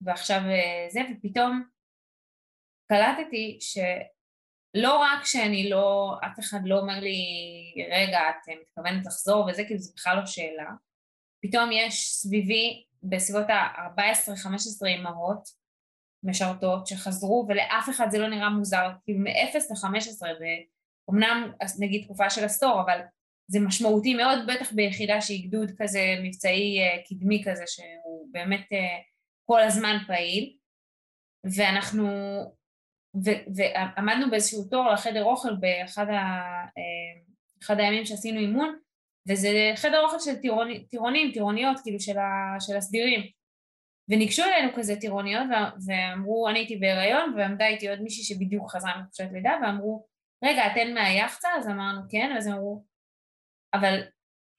ועכשיו 0.00 0.40
אה, 0.40 0.86
זה, 0.88 1.00
ופתאום 1.12 1.64
קלטתי 2.88 3.58
שלא 3.60 4.98
רק 4.98 5.24
שאני 5.24 5.70
לא, 5.70 6.16
אף 6.26 6.40
אחד 6.40 6.60
לא 6.64 6.78
אומר 6.78 7.00
לי, 7.00 7.16
רגע, 7.90 8.20
את 8.30 8.48
מתכוונת 8.60 9.06
לחזור 9.06 9.46
וזה, 9.46 9.64
כאילו 9.64 9.80
זה 9.80 9.92
בכלל 9.96 10.16
לא 10.16 10.26
שאלה, 10.26 10.70
פתאום 11.42 11.72
יש 11.72 12.08
סביבי 12.12 12.84
בסביבות 13.02 13.50
ה-14-15 13.50 14.86
אימהות 14.86 15.48
משרתות 16.22 16.86
שחזרו 16.86 17.46
ולאף 17.48 17.88
אחד 17.90 18.06
זה 18.10 18.18
לא 18.18 18.28
נראה 18.28 18.50
מוזר, 18.50 18.90
כאילו 19.04 19.18
מ-0 19.18 19.56
ל-15 19.56 20.22
ואומנם 21.08 21.52
נגיד 21.78 22.04
תקופה 22.04 22.30
של 22.30 22.44
עשור 22.44 22.80
אבל 22.80 23.00
זה 23.46 23.60
משמעותי 23.60 24.14
מאוד 24.14 24.38
בטח 24.46 24.72
ביחידה 24.72 25.20
שהיא 25.20 25.48
גדוד 25.48 25.70
כזה 25.78 26.00
מבצעי 26.22 26.78
אה, 26.80 27.02
קדמי 27.08 27.42
כזה 27.46 27.64
שהוא 27.66 28.28
באמת 28.32 28.66
אה, 28.72 28.98
כל 29.44 29.60
הזמן 29.60 29.96
פעיל. 30.06 30.56
ואנחנו 31.56 32.08
ו- 33.24 33.44
ועמדנו 33.56 34.30
באיזשהו 34.30 34.64
תור 34.64 34.90
לחדר 34.90 35.24
אוכל 35.24 35.54
באחד 35.54 36.06
ה, 36.08 36.12
אה, 37.68 37.76
הימים 37.78 38.04
שעשינו 38.06 38.40
אימון 38.40 38.78
וזה 39.28 39.72
חדר 39.76 40.04
אוכל 40.04 40.18
של 40.18 40.36
טירונים, 40.36 40.82
טירונים 40.90 41.30
טירוניות 41.32 41.80
כאילו 41.82 42.00
של, 42.00 42.18
ה, 42.18 42.60
של 42.60 42.76
הסדירים 42.76 43.20
וניגשו 44.08 44.42
אלינו 44.42 44.72
כזה 44.76 44.96
טירוניות 45.00 45.46
ואמרו, 45.86 46.48
אני 46.48 46.58
הייתי 46.58 46.76
בהיריון 46.76 47.34
ועמדה 47.36 47.66
איתי 47.66 47.88
עוד 47.88 48.00
מישהי 48.00 48.24
שבדיוק 48.24 48.70
חזרה 48.70 49.00
מחופשת 49.00 49.28
לידה 49.32 49.52
ואמרו, 49.62 50.06
רגע, 50.44 50.72
אתן 50.72 50.94
מהיאכטה? 50.94 51.48
אז 51.58 51.68
אמרנו 51.68 52.00
כן, 52.10 52.30
ואז 52.34 52.48
אמרו, 52.48 52.84
אבל 53.74 54.00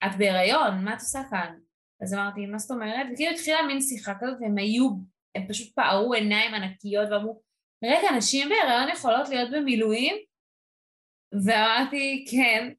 את 0.06 0.18
בהיריון, 0.18 0.84
מה 0.84 0.94
את 0.94 1.00
עושה 1.00 1.20
כאן? 1.30 1.58
אז 2.02 2.14
אמרתי, 2.14 2.46
מה 2.46 2.58
זאת 2.58 2.70
אומרת? 2.70 3.06
וכאילו 3.12 3.32
התחילה 3.32 3.62
מין 3.62 3.80
שיחה 3.80 4.12
כזאת 4.20 4.36
והם 4.40 4.58
היו, 4.58 4.90
הם 5.34 5.48
פשוט 5.48 5.74
פערו 5.74 6.14
עיניים 6.14 6.54
ענקיות 6.54 7.08
ואמרו, 7.10 7.42
רגע, 7.84 8.08
נשים 8.16 8.48
בהיריון 8.48 8.88
יכולות 8.88 9.28
להיות 9.28 9.50
במילואים? 9.50 10.16
ואמרתי, 11.46 12.24
כן, 12.30 12.72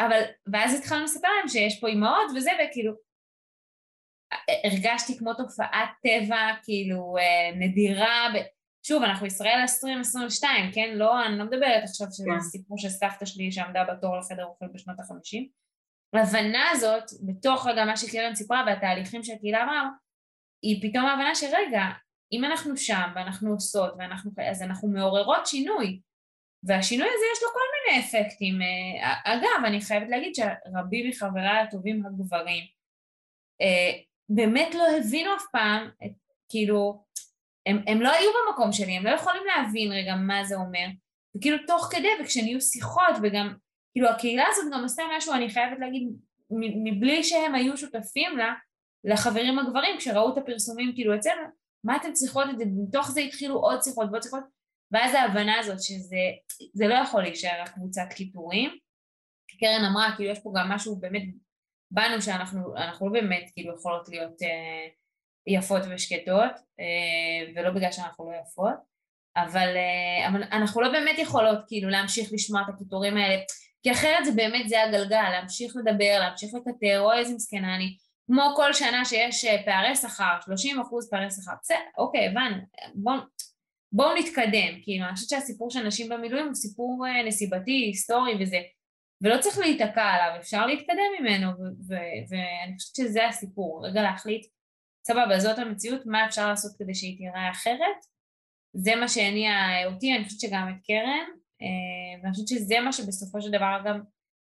אבל, 0.00 0.22
ואז 0.52 0.78
התחלנו 0.78 1.04
לספר 1.04 1.28
להם 1.38 1.48
שיש 1.48 1.80
פה 1.80 1.88
אימהות 1.88 2.30
וזה, 2.36 2.50
וכאילו, 2.64 2.92
הרגשתי 4.64 5.18
כמו 5.18 5.34
תופעת 5.34 5.88
טבע, 6.02 6.36
כאילו, 6.64 7.14
אה, 7.18 7.56
נדירה, 7.58 8.28
ב... 8.34 8.38
שוב, 8.86 9.02
אנחנו 9.02 9.26
ישראל 9.26 9.58
2022, 9.60 10.72
כן? 10.72 10.94
לא, 10.94 11.26
אני 11.26 11.38
לא 11.38 11.44
מדברת 11.44 11.82
עכשיו 11.84 12.06
שזה 12.10 12.30
כן. 12.30 12.40
סיפור 12.40 12.78
של 12.78 12.88
סבתא 12.88 13.24
שלי 13.24 13.52
שעמדה 13.52 13.84
בתור 13.84 14.18
לחדר 14.18 14.44
אוכל 14.44 14.66
בשנות 14.74 15.00
החמישים. 15.00 15.48
ההבנה 16.14 16.70
הזאת, 16.70 17.04
בתוך 17.26 17.66
רגע 17.66 17.84
מה 17.84 17.96
שקרן 17.96 18.34
סיפרה 18.34 18.64
והתהליכים 18.66 19.22
שהקהילה 19.22 19.62
אמרה, 19.62 19.88
היא 20.62 20.82
פתאום 20.82 21.04
ההבנה 21.04 21.34
שרגע, 21.34 21.82
אם 22.32 22.44
אנחנו 22.44 22.76
שם 22.76 23.12
ואנחנו 23.14 23.50
עושות 23.50 23.94
ואנחנו, 23.98 24.30
אז 24.50 24.62
אנחנו 24.62 24.88
מעוררות 24.88 25.46
שינוי. 25.46 26.00
והשינוי 26.62 27.06
הזה 27.06 27.24
יש 27.32 27.42
לו 27.42 27.48
כל 27.52 27.60
מיני 27.74 28.04
אפקטים. 28.04 28.62
אה, 28.62 29.34
אגב, 29.34 29.64
אני 29.64 29.80
חייבת 29.80 30.08
להגיד 30.08 30.34
שרבים 30.34 31.08
מחבריי 31.08 31.58
הטובים 31.58 32.06
הגברים 32.06 32.64
אה, 33.60 33.92
באמת 34.28 34.74
לא 34.74 34.84
הבינו 34.98 35.36
אף 35.36 35.42
פעם, 35.52 35.90
את, 36.06 36.10
כאילו, 36.48 37.04
הם, 37.66 37.82
הם 37.86 38.00
לא 38.00 38.12
היו 38.12 38.30
במקום 38.46 38.72
שלי, 38.72 38.96
הם 38.96 39.04
לא 39.04 39.10
יכולים 39.10 39.42
להבין 39.46 39.92
רגע 39.92 40.14
מה 40.14 40.44
זה 40.44 40.56
אומר. 40.56 40.86
וכאילו 41.36 41.56
תוך 41.66 41.88
כדי, 41.92 42.08
וכשנהיו 42.20 42.60
שיחות, 42.60 43.16
וגם, 43.22 43.54
כאילו 43.92 44.08
הקהילה 44.08 44.44
הזאת 44.50 44.64
גם 44.72 44.84
עשתה 44.84 45.02
משהו, 45.16 45.32
אני 45.32 45.50
חייבת 45.50 45.78
להגיד, 45.78 46.08
מבלי 46.84 47.24
שהם 47.24 47.54
היו 47.54 47.76
שותפים 47.76 48.38
לה, 48.38 48.54
לחברים 49.04 49.58
הגברים, 49.58 49.98
כשראו 49.98 50.32
את 50.32 50.38
הפרסומים 50.38 50.92
כאילו 50.94 51.14
אצלנו, 51.14 51.42
מה 51.84 51.96
אתם 51.96 52.12
צריכות 52.12 52.44
את 52.50 52.58
זה, 52.58 52.64
מתוך 52.66 53.10
זה 53.10 53.20
התחילו 53.20 53.54
עוד 53.54 53.82
שיחות 53.82 54.08
ועוד 54.10 54.22
שיחות, 54.22 54.44
ואז 54.92 55.14
ההבנה 55.14 55.58
הזאת 55.58 55.82
שזה 55.82 56.86
לא 56.88 56.94
יכול 56.94 57.22
להישאר 57.22 57.62
רק 57.62 57.68
קבוצת 57.68 58.06
קיטורים. 58.14 58.70
קרן 59.60 59.84
אמרה, 59.90 60.16
כאילו 60.16 60.30
יש 60.30 60.38
פה 60.38 60.52
גם 60.56 60.68
משהו 60.68 60.96
באמת 60.96 61.22
בנו 61.90 62.22
שאנחנו 62.22 62.74
לא 63.00 63.12
באמת 63.12 63.50
כאילו 63.54 63.74
יכולות 63.74 64.08
להיות 64.08 64.42
אה, 64.42 64.88
יפות 65.46 65.82
ושקטות, 65.90 66.52
אה, 66.80 67.52
ולא 67.54 67.70
בגלל 67.70 67.92
שאנחנו 67.92 68.30
לא 68.30 68.36
יפות, 68.36 68.74
אבל, 69.36 69.76
אה, 69.76 70.26
אנחנו 70.56 70.80
לא 70.80 70.92
באמת 70.92 71.18
יכולות 71.18 71.58
כאילו 71.68 71.88
להמשיך 71.88 72.28
לשמוע 72.32 72.62
את 72.62 72.74
הקיטורים 72.74 73.16
האלה, 73.16 73.42
כי 73.82 73.92
אחרת 73.92 74.24
זה 74.24 74.30
באמת 74.36 74.68
זה 74.68 74.82
הגלגל, 74.82 75.30
להמשיך 75.30 75.72
לדבר, 75.76 76.18
להמשיך 76.18 76.50
לקטר, 76.54 77.00
אוי 77.00 77.18
איזה 77.18 77.34
מסכנה 77.34 77.76
אני, 77.76 77.96
כמו 78.26 78.52
כל 78.56 78.72
שנה 78.72 79.04
שיש 79.04 79.44
אה, 79.44 79.62
פערי 79.64 79.96
שכר, 79.96 80.38
30 80.44 80.80
אחוז 80.80 81.10
פערי 81.10 81.30
שכר, 81.30 81.52
בסדר, 81.62 81.78
אוקיי, 81.98 82.28
הבנו, 82.28 82.56
בואו 82.94 83.16
בוא 83.92 84.12
נתקדם, 84.18 84.82
כאילו, 84.82 85.04
אני 85.06 85.14
חושבת 85.14 85.28
שהסיפור 85.28 85.70
של 85.70 85.86
נשים 85.86 86.08
במילואים 86.08 86.46
הוא 86.46 86.54
סיפור 86.54 87.06
אה, 87.06 87.22
נסיבתי, 87.22 87.70
היסטורי 87.70 88.42
וזה, 88.42 88.58
ולא 89.22 89.40
צריך 89.40 89.58
להיתקע 89.58 90.02
עליו, 90.02 90.40
אפשר 90.40 90.66
להתקדם 90.66 91.10
ממנו, 91.20 91.50
ואני 92.28 92.74
חושבת 92.78 92.96
שזה 92.96 93.26
הסיפור, 93.26 93.86
רגע 93.86 94.02
להחליט, 94.02 94.46
סבבה, 95.06 95.38
זאת 95.38 95.58
המציאות, 95.58 96.06
מה 96.06 96.26
אפשר 96.26 96.48
לעשות 96.48 96.72
כדי 96.78 96.94
שהיא 96.94 97.18
תיראה 97.18 97.50
אחרת? 97.50 97.96
זה 98.72 98.96
מה 98.96 99.08
שהניע 99.08 99.52
אותי, 99.86 100.16
אני 100.16 100.24
חושבת 100.24 100.40
שגם 100.40 100.68
את 100.68 100.86
קרן, 100.86 101.26
אה, 101.62 102.22
ואני 102.22 102.32
חושבת 102.32 102.48
שזה 102.48 102.80
מה 102.80 102.92
שבסופו 102.92 103.42
של 103.42 103.50
דבר 103.50 103.78
גם 103.84 104.00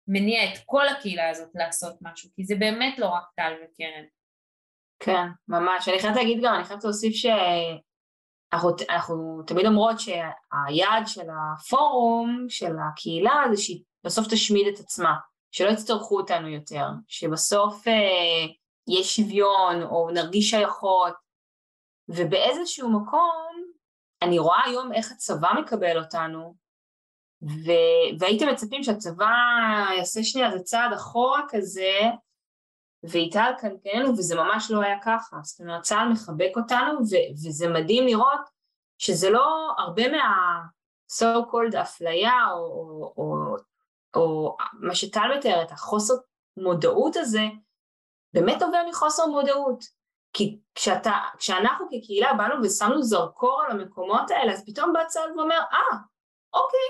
מניע 0.08 0.52
את 0.52 0.58
כל 0.66 0.88
הקהילה 0.88 1.28
הזאת 1.28 1.50
לעשות 1.54 1.98
משהו, 2.02 2.30
כי 2.36 2.44
זה 2.44 2.54
באמת 2.56 2.98
לא 2.98 3.06
רק 3.06 3.24
טל 3.36 3.52
וקרן. 3.52 4.04
כן, 4.98 5.28
ממש. 5.48 5.88
אני 5.88 5.98
חייבת 5.98 6.16
להגיד 6.16 6.38
גם, 6.44 6.54
אני 6.54 6.64
חייבת 6.64 6.84
להוסיף 6.84 7.14
שאנחנו 8.78 9.42
תמיד 9.46 9.66
אומרות 9.66 9.96
שהיעד 10.00 11.06
של 11.06 11.26
הפורום, 11.30 12.46
של 12.48 12.74
הקהילה, 12.78 13.44
זה 13.50 13.62
שהיא 13.62 13.82
בסוף 14.04 14.26
תשמיד 14.30 14.66
את 14.74 14.80
עצמה, 14.80 15.14
שלא 15.52 15.70
יצטרכו 15.70 16.16
אותנו 16.16 16.48
יותר, 16.48 16.86
שבסוף 17.08 17.88
אה, 17.88 18.46
יש 18.88 19.16
שוויון 19.16 19.82
או 19.82 20.10
נרגיש 20.14 20.50
שייכות, 20.50 21.14
ובאיזשהו 22.08 22.90
מקום 22.90 23.64
אני 24.22 24.38
רואה 24.38 24.64
היום 24.64 24.92
איך 24.92 25.12
הצבא 25.12 25.48
מקבל 25.60 25.98
אותנו, 25.98 26.54
ו... 27.42 27.70
והייתם 28.18 28.48
מצפים 28.48 28.82
שהצבא 28.82 29.30
יעשה 29.96 30.22
שנייה 30.22 30.52
איזה 30.52 30.64
צעד 30.64 30.92
אחורה 30.92 31.40
כזה, 31.48 32.00
ויטל 33.10 33.52
כאן 33.60 33.74
כן, 33.82 34.04
וזה 34.18 34.36
ממש 34.36 34.70
לא 34.70 34.80
היה 34.80 34.96
ככה. 35.02 35.36
זאת 35.42 35.60
אומרת, 35.60 35.82
צה"ל 35.82 36.08
מחבק 36.08 36.52
אותנו, 36.56 36.92
ו... 37.10 37.14
וזה 37.32 37.68
מדהים 37.68 38.06
לראות 38.06 38.40
שזה 38.98 39.30
לא 39.30 39.74
הרבה 39.78 40.08
מה... 40.08 40.60
so 41.12 41.24
called 41.50 41.80
אפליה 41.82 42.32
או, 42.52 42.58
או, 42.58 43.14
או 43.16 43.56
או 44.16 44.56
מה 44.72 44.94
שטל 44.94 45.38
מתארת, 45.38 45.72
החוסר 45.72 46.14
מודעות 46.56 47.16
הזה, 47.16 47.42
באמת 48.34 48.62
נובע 48.62 48.78
מחוסר 48.90 49.26
מודעות. 49.26 49.84
כי 50.32 50.58
כשאתה, 50.74 51.12
כשאנחנו 51.38 51.86
כקהילה 51.86 52.34
באנו 52.34 52.54
ושמנו 52.62 53.02
זרקור 53.02 53.62
על 53.62 53.70
המקומות 53.70 54.30
האלה, 54.30 54.52
אז 54.52 54.64
פתאום 54.66 54.92
בא 54.92 55.04
צה"ל 55.04 55.38
ואומר, 55.38 55.60
אה, 55.72 55.98
אוקיי, 56.54 56.88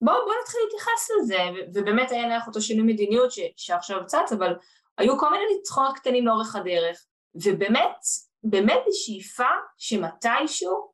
בואו 0.00 0.24
בוא 0.24 0.34
נתחיל 0.42 0.60
להתייחס 0.64 1.10
לזה, 1.18 1.38
ובאמת 1.74 2.10
היה 2.10 2.26
נערך 2.26 2.46
אותו 2.46 2.60
שינוי 2.60 2.92
מדיניות 2.92 3.32
ש, 3.32 3.40
שעכשיו 3.56 4.06
צץ, 4.06 4.32
אבל 4.32 4.54
היו 4.98 5.18
כל 5.18 5.30
מיני 5.30 5.44
ניצחונות 5.56 5.96
קטנים 5.96 6.26
לאורך 6.26 6.56
הדרך, 6.56 7.04
ובאמת, 7.34 7.96
באמת 8.42 8.78
בשאיפה 8.88 9.48
שמתישהו 9.78 10.92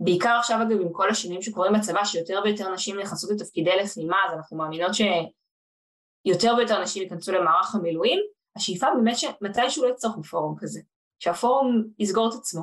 בעיקר 0.00 0.36
עכשיו 0.38 0.58
אגב 0.62 0.80
עם 0.80 0.92
כל 0.92 1.10
השינויים 1.10 1.42
שקורים 1.42 1.72
בצבא, 1.72 2.04
שיותר 2.04 2.40
ויותר 2.44 2.72
נשים 2.72 3.00
נכנסות 3.00 3.30
לתפקידי 3.30 3.76
לחימה, 3.82 4.16
אז 4.26 4.34
אנחנו 4.36 4.56
מאמינות 4.56 4.90
שיותר 4.94 6.54
ויותר 6.56 6.82
נשים 6.82 7.02
ייכנסו 7.02 7.32
למערך 7.32 7.74
המילואים, 7.74 8.20
השאיפה 8.56 8.86
באמת 8.94 9.18
שמתישהו 9.18 9.84
לא 9.84 9.88
יצטרכו 9.88 10.22
פורום 10.22 10.56
כזה, 10.58 10.80
שהפורום 11.18 11.84
יסגור 11.98 12.28
את 12.28 12.34
עצמו, 12.34 12.62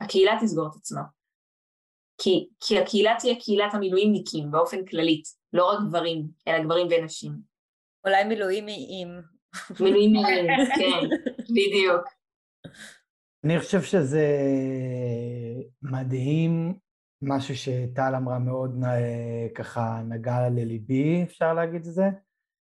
הקהילה 0.00 0.38
תסגור 0.42 0.66
את 0.66 0.76
עצמה. 0.76 1.02
כי, 2.18 2.48
כי 2.60 2.78
הקהילה 2.78 3.14
תהיה 3.18 3.40
קהילת 3.40 3.74
המילואימניקים 3.74 4.50
באופן 4.50 4.84
כללית, 4.84 5.24
לא 5.52 5.70
רק 5.70 5.78
גברים, 5.88 6.28
אלא 6.48 6.64
גברים 6.64 6.86
ונשים. 6.90 7.32
אולי 8.04 8.24
מילואימיים. 8.24 9.08
מילואימיים, 9.80 10.46
כן, 10.78 11.08
בדיוק. 11.50 12.02
אני 13.44 13.60
חושב 13.60 13.82
שזה 13.82 14.26
מדהים, 15.82 16.74
משהו 17.22 17.56
שטל 17.56 18.14
אמרה 18.16 18.38
מאוד 18.38 18.84
ככה 19.54 20.02
נגע 20.08 20.48
לליבי, 20.48 21.22
אפשר 21.22 21.54
להגיד 21.54 21.86
את 21.86 21.92
זה. 21.92 22.04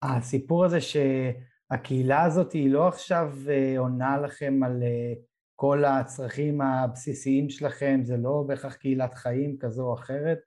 הסיפור 0.02 0.66
הזה 0.66 0.78
שהקהילה 0.82 2.24
הזאת 2.24 2.54
היא 2.54 2.70
לא 2.70 2.88
עכשיו 2.88 3.34
אה, 3.50 3.80
עונה 3.80 4.18
לכם 4.18 4.64
על 4.64 4.84
אה, 4.84 5.14
כל 5.56 5.86
הצרכים 5.86 6.62
הבסיסיים 6.62 7.50
שלכם, 7.50 8.00
זה 8.04 8.18
לא 8.18 8.44
בהכרח 8.48 8.76
קהילת 8.76 9.14
חיים 9.14 9.58
כזו 9.60 9.84
או 9.88 9.94
אחרת, 9.94 10.40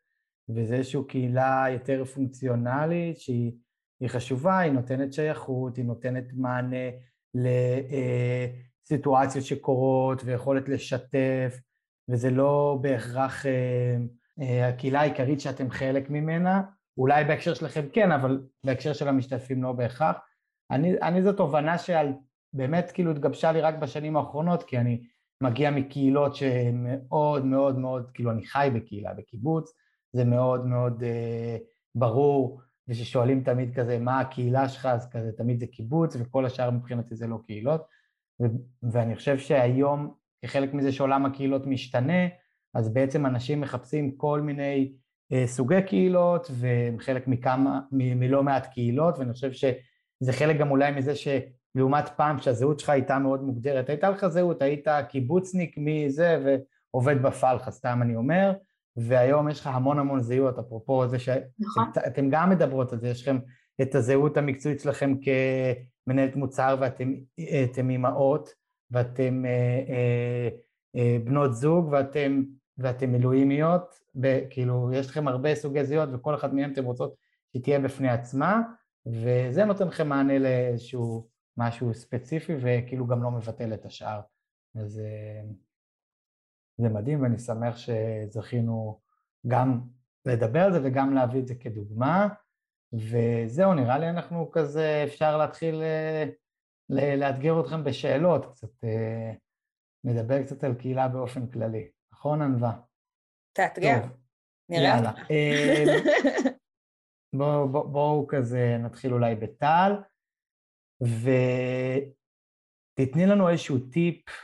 וזה 0.49 0.75
איזושהי 0.75 1.01
קהילה 1.09 1.65
יותר 1.73 2.05
פונקציונלית 2.05 3.21
שהיא 3.21 3.53
היא 4.01 4.09
חשובה, 4.09 4.59
היא 4.59 4.73
נותנת 4.73 5.13
שייכות, 5.13 5.77
היא 5.77 5.85
נותנת 5.85 6.25
מענה 6.33 6.91
לסיטואציות 8.85 9.45
שקורות 9.45 10.23
ויכולת 10.25 10.69
לשתף, 10.69 11.61
וזה 12.09 12.31
לא 12.31 12.79
בהכרח 12.81 13.45
הקהילה 14.39 15.01
העיקרית 15.01 15.41
שאתם 15.41 15.71
חלק 15.71 16.11
ממנה, 16.11 16.63
אולי 16.99 17.25
בהקשר 17.25 17.55
שלכם 17.55 17.89
כן, 17.93 18.13
אבל 18.13 18.41
בהקשר 18.65 18.93
של 18.93 19.09
המשתתפים 19.09 19.63
לא 19.63 19.73
בהכרח. 19.73 20.17
אני, 20.71 21.01
אני 21.03 21.23
זו 21.23 21.33
תובנה 21.33 21.77
שבאמת 21.79 22.91
כאילו 22.91 23.11
התגבשה 23.11 23.53
לי 23.53 23.61
רק 23.61 23.75
בשנים 23.75 24.17
האחרונות, 24.17 24.63
כי 24.63 24.79
אני 24.79 25.03
מגיע 25.43 25.71
מקהילות 25.71 26.35
שמאוד 26.35 27.45
מאוד 27.45 27.79
מאוד, 27.79 28.11
כאילו 28.15 28.31
אני 28.31 28.47
חי 28.47 28.71
בקהילה, 28.75 29.15
בקיבוץ, 29.15 29.73
זה 30.13 30.25
מאוד 30.25 30.67
מאוד 30.67 31.03
אה, 31.03 31.57
ברור, 31.95 32.61
וששואלים 32.89 33.43
תמיד 33.43 33.75
כזה 33.75 33.99
מה 33.99 34.21
הקהילה 34.21 34.69
שלך, 34.69 34.87
אז 34.87 35.11
כזה 35.11 35.33
תמיד 35.33 35.61
זה 35.61 35.67
קיבוץ, 35.67 36.17
וכל 36.21 36.47
השאר 36.47 36.71
מבחינתי 36.71 37.15
זה 37.15 37.27
לא 37.27 37.39
קהילות. 37.47 37.83
ו- 38.43 38.47
ואני 38.93 39.17
חושב 39.17 39.39
שהיום, 39.39 40.15
כחלק 40.43 40.75
מזה 40.75 40.93
שעולם 40.93 41.27
הקהילות 41.27 41.67
משתנה, 41.67 42.27
אז 42.75 42.93
בעצם 42.93 43.27
אנשים 43.27 43.61
מחפשים 43.61 44.17
כל 44.17 44.41
מיני 44.41 44.93
אה, 45.33 45.47
סוגי 45.47 45.83
קהילות, 45.83 46.51
והם 46.53 46.99
חלק 46.99 47.29
מכמה, 47.29 47.81
מ- 47.93 48.21
מלא 48.21 48.43
מעט 48.43 48.67
קהילות, 48.67 49.19
ואני 49.19 49.33
חושב 49.33 49.53
שזה 49.53 50.33
חלק 50.33 50.57
גם 50.57 50.71
אולי 50.71 50.91
מזה 50.91 51.13
שלעומת 51.15 52.09
פעם 52.09 52.39
שהזהות 52.39 52.81
שלך 52.81 52.89
הייתה 52.91 53.19
מאוד 53.19 53.43
מוגדרת, 53.43 53.89
הייתה 53.89 54.11
לך 54.11 54.27
זהות, 54.27 54.63
היית 54.63 54.89
קיבוצניק 55.09 55.75
מזה 55.77 56.59
ועובד 56.95 57.23
בפלחה, 57.23 57.71
סתם 57.71 57.99
אני 58.03 58.17
אומר, 58.17 58.53
והיום 58.99 59.49
יש 59.49 59.61
לך 59.61 59.67
המון 59.67 59.99
המון 59.99 60.21
זהויות, 60.21 60.59
אפרופו 60.59 61.09
זה 61.09 61.19
שאתם 61.19 61.49
נכון. 61.59 62.31
גם 62.31 62.51
מדברות 62.51 62.93
על 62.93 63.01
זה, 63.01 63.09
יש 63.09 63.23
לכם 63.23 63.39
את 63.83 63.95
הזהות 63.95 64.37
המקצועית 64.37 64.81
שלכם 64.81 65.15
כמנהלת 66.07 66.37
מוצר 66.37 66.77
ואתם 66.81 67.91
אימהות 67.91 68.49
ואתם 68.91 69.45
אה, 69.47 69.51
אה, 69.89 70.49
אה, 70.97 71.19
בנות 71.25 71.55
זוג 71.55 71.89
ואתם, 71.93 72.43
ואתם 72.79 73.13
מילואימיות, 73.13 73.99
כאילו 74.51 74.91
יש 74.93 75.07
לכם 75.07 75.29
הרבה 75.29 75.55
סוגי 75.55 75.85
זהויות 75.85 76.09
וכל 76.13 76.35
אחת 76.35 76.53
מהן 76.53 76.73
אתם 76.73 76.85
רוצות 76.85 77.15
שתהיה 77.57 77.81
בפני 77.81 78.09
עצמה 78.09 78.61
וזה 79.07 79.65
נותן 79.65 79.89
לכם 79.89 80.09
מענה 80.09 80.39
לאיזשהו 80.39 81.29
משהו 81.57 81.95
ספציפי 81.95 82.55
וכאילו 82.61 83.07
גם 83.07 83.23
לא 83.23 83.31
מבטל 83.31 83.75
את 83.75 83.85
השאר. 83.85 84.21
אז 84.75 85.01
זה 86.79 86.89
מדהים 86.89 87.23
ואני 87.23 87.39
שמח 87.39 87.77
שזכינו 87.77 89.01
גם 89.47 89.81
לדבר 90.27 90.61
על 90.61 90.73
זה 90.73 90.81
וגם 90.85 91.15
להביא 91.15 91.41
את 91.41 91.47
זה 91.47 91.55
כדוגמה. 91.55 92.29
וזהו 92.93 93.75
נראה 93.75 93.99
לי 93.99 94.11
אנחנו 94.11 94.51
כזה 94.51 95.05
אפשר 95.07 95.37
להתחיל 95.37 95.83
אה, 95.83 96.25
לאתגר 97.17 97.61
אתכם 97.61 97.85
בשאלות 97.85 98.47
קצת 98.47 98.85
אה, 98.85 99.33
נדבר 100.05 100.43
קצת 100.43 100.65
על 100.65 100.75
קהילה 100.75 101.09
באופן 101.09 101.47
כללי. 101.47 101.89
נכון 102.13 102.43
ענווה? 102.43 102.81
תאתגר, 103.53 104.01
נראה 104.69 104.83
יאללה. 104.85 105.13
אה, 105.31 105.85
בואו 107.33 107.69
בוא, 107.69 107.85
בוא 107.85 108.27
כזה 108.29 108.77
נתחיל 108.79 109.13
אולי 109.13 109.35
בטל. 109.35 109.93
ותתני 112.99 113.27
לנו 113.27 113.49
איזשהו 113.49 113.79
טיפ 113.79 114.29
אה, 114.29 114.35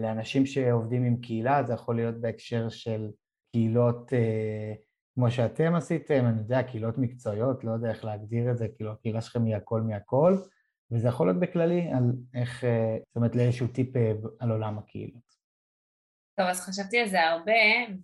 לאנשים 0.00 0.46
שעובדים 0.46 1.04
עם 1.04 1.16
קהילה, 1.16 1.62
זה 1.62 1.72
יכול 1.72 1.96
להיות 1.96 2.20
בהקשר 2.20 2.68
של 2.68 3.10
קהילות 3.52 4.12
אה, 4.12 4.74
כמו 5.14 5.30
שאתם 5.30 5.74
עשיתם, 5.74 6.24
אני 6.26 6.38
יודע, 6.38 6.62
קהילות 6.62 6.98
מקצועיות, 6.98 7.64
לא 7.64 7.70
יודע 7.70 7.88
איך 7.90 8.04
להגדיר 8.04 8.50
את 8.50 8.58
זה, 8.58 8.68
כאילו 8.76 8.92
הקהילה 8.92 9.20
שלכם 9.20 9.44
היא 9.44 9.56
הכל 9.56 9.80
מהכל, 9.80 10.36
וזה 10.90 11.08
יכול 11.08 11.26
להיות 11.26 11.40
בכללי 11.40 11.88
על 11.92 12.02
איך, 12.34 12.64
אה, 12.64 12.96
זאת 13.08 13.16
אומרת 13.16 13.36
לאיזשהו 13.36 13.66
טיפ 13.66 13.88
על 14.40 14.50
עולם 14.50 14.78
הקהילות. 14.78 15.34
טוב, 16.36 16.46
אז 16.46 16.60
חשבתי 16.60 16.98
על 16.98 17.08
זה 17.08 17.22
הרבה, 17.22 17.52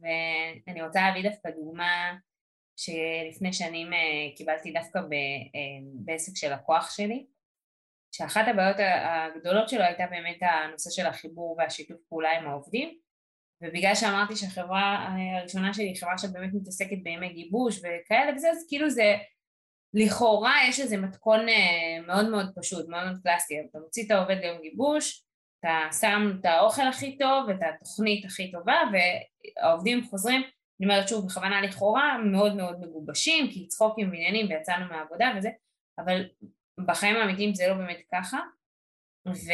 ואני 0.01 0.83
רוצה 0.83 1.01
להביא 1.01 1.31
דווקא 1.31 1.51
דוגמה 1.51 2.17
שלפני 2.77 3.53
שנים 3.53 3.91
קיבלתי 4.37 4.73
דווקא 4.73 5.01
בעסק 5.95 6.37
של 6.37 6.53
לקוח 6.55 6.91
שלי, 6.91 7.27
שאחת 8.13 8.45
הבעיות 8.49 8.77
הגדולות 8.81 9.69
שלו 9.69 9.83
הייתה 9.83 10.07
באמת 10.11 10.39
הנושא 10.41 10.91
של 10.91 11.07
החיבור 11.07 11.57
והשיתוף 11.59 11.97
פעולה 12.09 12.39
עם 12.39 12.49
העובדים 12.49 12.99
ובגלל 13.63 13.95
שאמרתי 13.95 14.37
שהחברה 14.37 15.09
הראשונה 15.41 15.75
שלי 15.75 15.85
היא 15.85 16.01
חברה 16.01 16.19
שבאמת 16.19 16.51
מתעסקת 16.55 16.97
בימי 17.03 17.29
גיבוש 17.29 17.79
וכאלה 17.79 18.33
וזה, 18.37 18.51
אז 18.51 18.67
כאילו 18.69 18.91
זה 18.91 19.17
לכאורה 19.95 20.55
יש 20.69 20.81
איזה 20.81 20.97
מתכון 20.97 21.49
אה, 21.49 22.01
מאוד 22.07 22.31
מאוד 22.31 22.51
פשוט, 22.57 22.89
מאוד 22.89 23.05
מאוד 23.05 23.17
קלאסי, 23.23 23.55
אתה 23.71 23.79
מוציא 23.79 24.07
את 24.07 24.11
העובד 24.11 24.37
ליום 24.41 24.61
גיבוש, 24.63 25.25
אתה 25.61 25.89
שם 26.01 26.33
את 26.41 26.45
האוכל 26.45 26.83
הכי 26.83 27.19
טוב 27.19 27.49
ואת 27.49 27.61
התוכנית 27.75 28.25
הכי 28.25 28.53
טובה 28.53 28.77
והעובדים 28.93 30.05
חוזרים, 30.05 30.43
אני 30.81 30.89
אומרת 30.89 31.09
שוב 31.09 31.27
בכוונה 31.27 31.63
לכאורה, 31.63 32.19
מאוד 32.19 32.57
מאוד 32.57 32.81
מגובשים 32.81 33.51
כי 33.51 33.67
צחוקים 33.67 34.11
ועניינים 34.11 34.47
ויצאנו 34.51 34.87
מהעבודה 34.87 35.33
וזה, 35.37 35.51
אבל 35.99 36.25
בחיים 36.87 37.17
האמיתיים 37.17 37.55
זה 37.55 37.69
לא 37.69 37.75
באמת 37.75 38.01
ככה. 38.13 38.39
ו... 39.27 39.51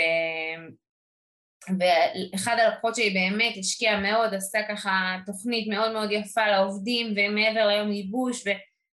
ואחד 1.79 2.57
הלקוחות 2.59 2.97
שלי 2.97 3.11
באמת 3.11 3.55
השקיע 3.59 4.01
מאוד, 4.01 4.35
עשה 4.35 4.59
ככה 4.69 5.17
תוכנית 5.27 5.69
מאוד 5.69 5.93
מאוד 5.93 6.11
יפה 6.13 6.47
לעובדים 6.47 7.07
ומעבר 7.17 7.67
ליום 7.67 7.93
ייבוש 7.93 8.45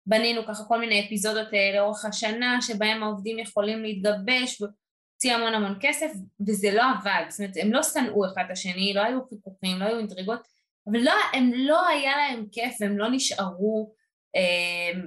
ובנינו 0.07 0.47
ככה 0.47 0.65
כל 0.65 0.81
מיני 0.81 1.07
אפיזודות 1.07 1.55
אה, 1.55 1.73
לאורך 1.77 2.05
השנה 2.05 2.59
שבהם 2.61 3.03
העובדים 3.03 3.39
יכולים 3.39 3.83
להתגבש 3.83 4.61
והוציא 4.61 5.35
המון 5.35 5.55
המון 5.55 5.79
כסף 5.81 6.11
וזה 6.49 6.71
לא 6.73 6.83
עבד, 6.99 7.25
זאת 7.29 7.41
אומרת 7.41 7.57
הם 7.63 7.73
לא 7.73 7.83
שנאו 7.83 8.27
אחד 8.27 8.43
את 8.47 8.51
השני, 8.51 8.93
לא 8.95 9.01
היו 9.01 9.21
חיכוכים, 9.29 9.79
לא 9.79 9.85
היו 9.85 9.99
אינטריגות 9.99 10.41
אבל 10.87 10.99
לא, 10.99 11.13
הם 11.33 11.53
לא 11.55 11.89
היה 11.89 12.17
להם 12.17 12.47
כיף 12.53 12.75
והם 12.81 12.99
לא 12.99 13.09
נשארו 13.11 13.95
אה, 14.37 15.01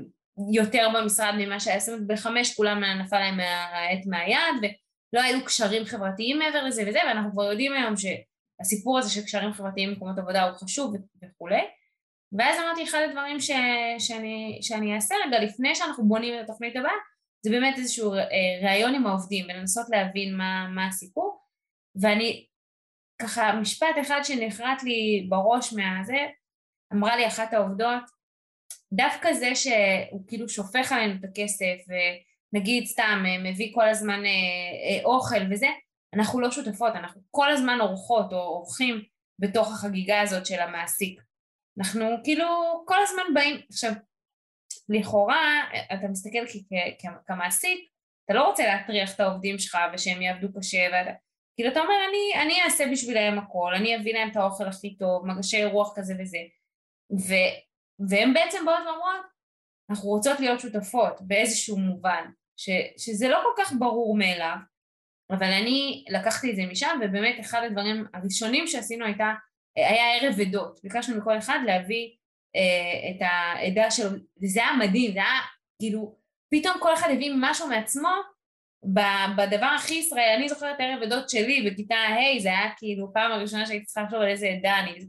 יותר 0.54 0.88
במשרד 0.94 1.34
ממה 1.38 1.60
שהיה, 1.60 1.80
זאת 1.80 1.90
אומרת 1.90 2.08
בחמש 2.08 2.56
כולם 2.56 2.84
נפל 2.84 3.20
להם 3.20 3.40
העט 3.40 4.06
מהיד 4.06 4.74
ולא 5.14 5.22
היו 5.22 5.46
קשרים 5.46 5.86
חברתיים 5.86 6.40
מעבר 6.40 6.64
לזה 6.64 6.84
וזה 6.88 7.00
ואנחנו 7.08 7.32
כבר 7.32 7.44
יודעים 7.44 7.74
היום 7.74 7.94
שהסיפור 7.98 9.00
הזה 9.00 9.10
של 9.10 9.22
קשרים 9.22 9.54
חברתיים 9.54 9.90
במקומות 9.90 10.18
עבודה 10.18 10.44
הוא 10.44 10.58
חשוב 10.58 10.96
וכולי. 11.24 11.62
ואז 12.38 12.60
אמרתי 12.60 12.84
אחד 12.84 13.00
הדברים 13.10 13.40
ש, 13.40 13.52
שאני, 14.00 14.60
שאני 14.62 14.96
אעשה 14.96 15.16
רגע 15.28 15.40
לפני 15.44 15.76
שאנחנו 15.76 16.08
בונים 16.08 16.40
את 16.40 16.44
התוכנית 16.44 16.76
הבאה 16.76 16.92
זה 17.46 17.52
באמת 17.52 17.78
איזשהו 17.78 18.14
אה, 18.14 18.22
ראיון 18.64 18.96
עם 18.96 19.08
העובדים 19.08 19.46
ולנסות 19.46 19.86
להבין 19.90 20.38
מה, 20.38 20.68
מה 20.76 20.88
הסיפור. 20.88 21.40
ואני 22.02 22.46
ככה 23.22 23.54
משפט 23.54 23.96
אחד 24.02 24.20
שנחרט 24.24 24.84
לי 24.84 25.28
בראש 25.30 25.74
מהזה 25.74 26.18
אמרה 26.94 27.16
לי 27.16 27.28
אחת 27.28 27.54
העובדות 27.54 28.04
דווקא 28.96 29.34
זה 29.34 29.56
שהוא 29.56 30.28
כאילו 30.28 30.50
שופך 30.50 30.92
עלינו 30.92 31.14
את 31.20 31.24
הכסף 31.24 31.78
ונגיד 31.88 32.86
סתם 32.86 33.24
אה, 33.28 33.52
מביא 33.52 33.72
כל 33.74 33.90
הזמן 33.90 34.26
אה, 34.26 35.00
אה, 35.00 35.04
אוכל 35.04 35.52
וזה, 35.52 35.68
אנחנו 36.14 36.40
לא 36.40 36.52
שותפות, 36.52 36.94
אנחנו 36.96 37.22
כל 37.32 37.52
הזמן 37.52 37.78
אורחות 37.82 38.34
או 38.34 38.38
אורחים 38.38 39.04
בתוך 39.40 39.72
החגיגה 39.72 40.22
הזאת 40.22 40.46
של 40.46 40.60
המעסיק. 40.60 41.22
אנחנו 41.80 42.06
כאילו 42.24 42.48
כל 42.86 42.98
הזמן 43.04 43.24
באים, 43.34 43.58
עכשיו 43.70 43.92
לכאורה 44.90 45.64
אתה 45.94 46.08
מסתכל 46.08 46.60
כמעסיק, 47.28 47.80
אתה 48.26 48.34
לא 48.34 48.48
רוצה 48.48 48.66
להטריח 48.68 49.16
את 49.16 49.20
העובדים 49.20 49.60
שלך 49.60 49.78
ושהם 49.94 50.22
יעבדו 50.22 50.48
קשה 50.60 50.88
ואתה, 50.92 51.12
כאילו 51.56 51.72
אתה 51.72 51.80
אומר 51.80 51.94
אני, 52.10 52.44
אני 52.44 52.62
אעשה 52.62 52.86
בשבילם 52.92 53.40
הכל, 53.40 53.74
אני 53.76 53.96
אביא 53.96 54.14
להם 54.14 54.32
את 54.32 54.36
האוכל 54.36 54.68
הכי 54.68 54.98
טוב, 54.98 55.26
מגשי 55.26 55.66
רוח 55.66 55.94
כזה 55.96 56.14
וזה 56.20 56.38
ו, 57.12 57.34
והן 58.10 58.34
בעצם 58.34 58.66
באות 58.66 58.84
ואומרות, 58.86 59.26
אנחנו 59.90 60.10
רוצות 60.10 60.40
להיות 60.40 60.60
שותפות 60.60 61.22
באיזשהו 61.22 61.78
מובן, 61.78 62.26
ש, 62.58 62.70
שזה 62.98 63.30
לא 63.30 63.40
כל 63.44 63.64
כך 63.64 63.74
ברור 63.80 64.18
מאליו, 64.18 64.56
אבל 65.32 65.52
אני 65.62 66.06
לקחתי 66.10 66.52
את 66.52 66.56
זה 66.56 66.62
משם, 66.72 67.00
ובאמת 67.02 67.40
אחד 67.40 67.62
הדברים 67.64 68.06
הראשונים 68.14 68.68
שעשינו 68.68 69.06
הייתה, 69.06 69.34
היה 69.76 70.18
ערב 70.22 70.40
עדות, 70.40 70.80
ביקשנו 70.84 71.18
מכל 71.18 71.38
אחד 71.38 71.60
להביא 71.66 72.16
אה, 72.56 73.10
את 73.10 73.22
העדה 73.22 73.92
שלו, 73.92 74.10
וזה 74.44 74.60
היה 74.60 74.74
מדהים, 74.80 75.14
זה 75.14 75.20
היה 75.20 75.40
כאילו, 75.82 76.16
פתאום 76.54 76.74
כל 76.80 76.94
אחד 76.94 77.10
הביא 77.12 77.34
משהו 77.36 77.68
מעצמו 77.68 78.10
בדבר 79.38 79.66
הכי 79.66 79.94
ישראלי, 79.94 80.36
אני 80.36 80.50
זוכרת 80.50 80.76
ערב 80.80 81.04
עדות 81.04 81.30
שלי 81.30 81.70
בכיתה 81.70 81.96
ה', 81.96 82.40
זה 82.40 82.50
היה 82.50 82.72
כאילו 82.78 83.14
פעם 83.14 83.32
הראשונה 83.32 83.66
שהייתי 83.66 83.86
צריכה 83.86 84.02
לחשוב 84.02 84.20
על 84.20 84.28
איזה 84.28 84.48
עדה 84.48 84.80
אני, 84.80 85.08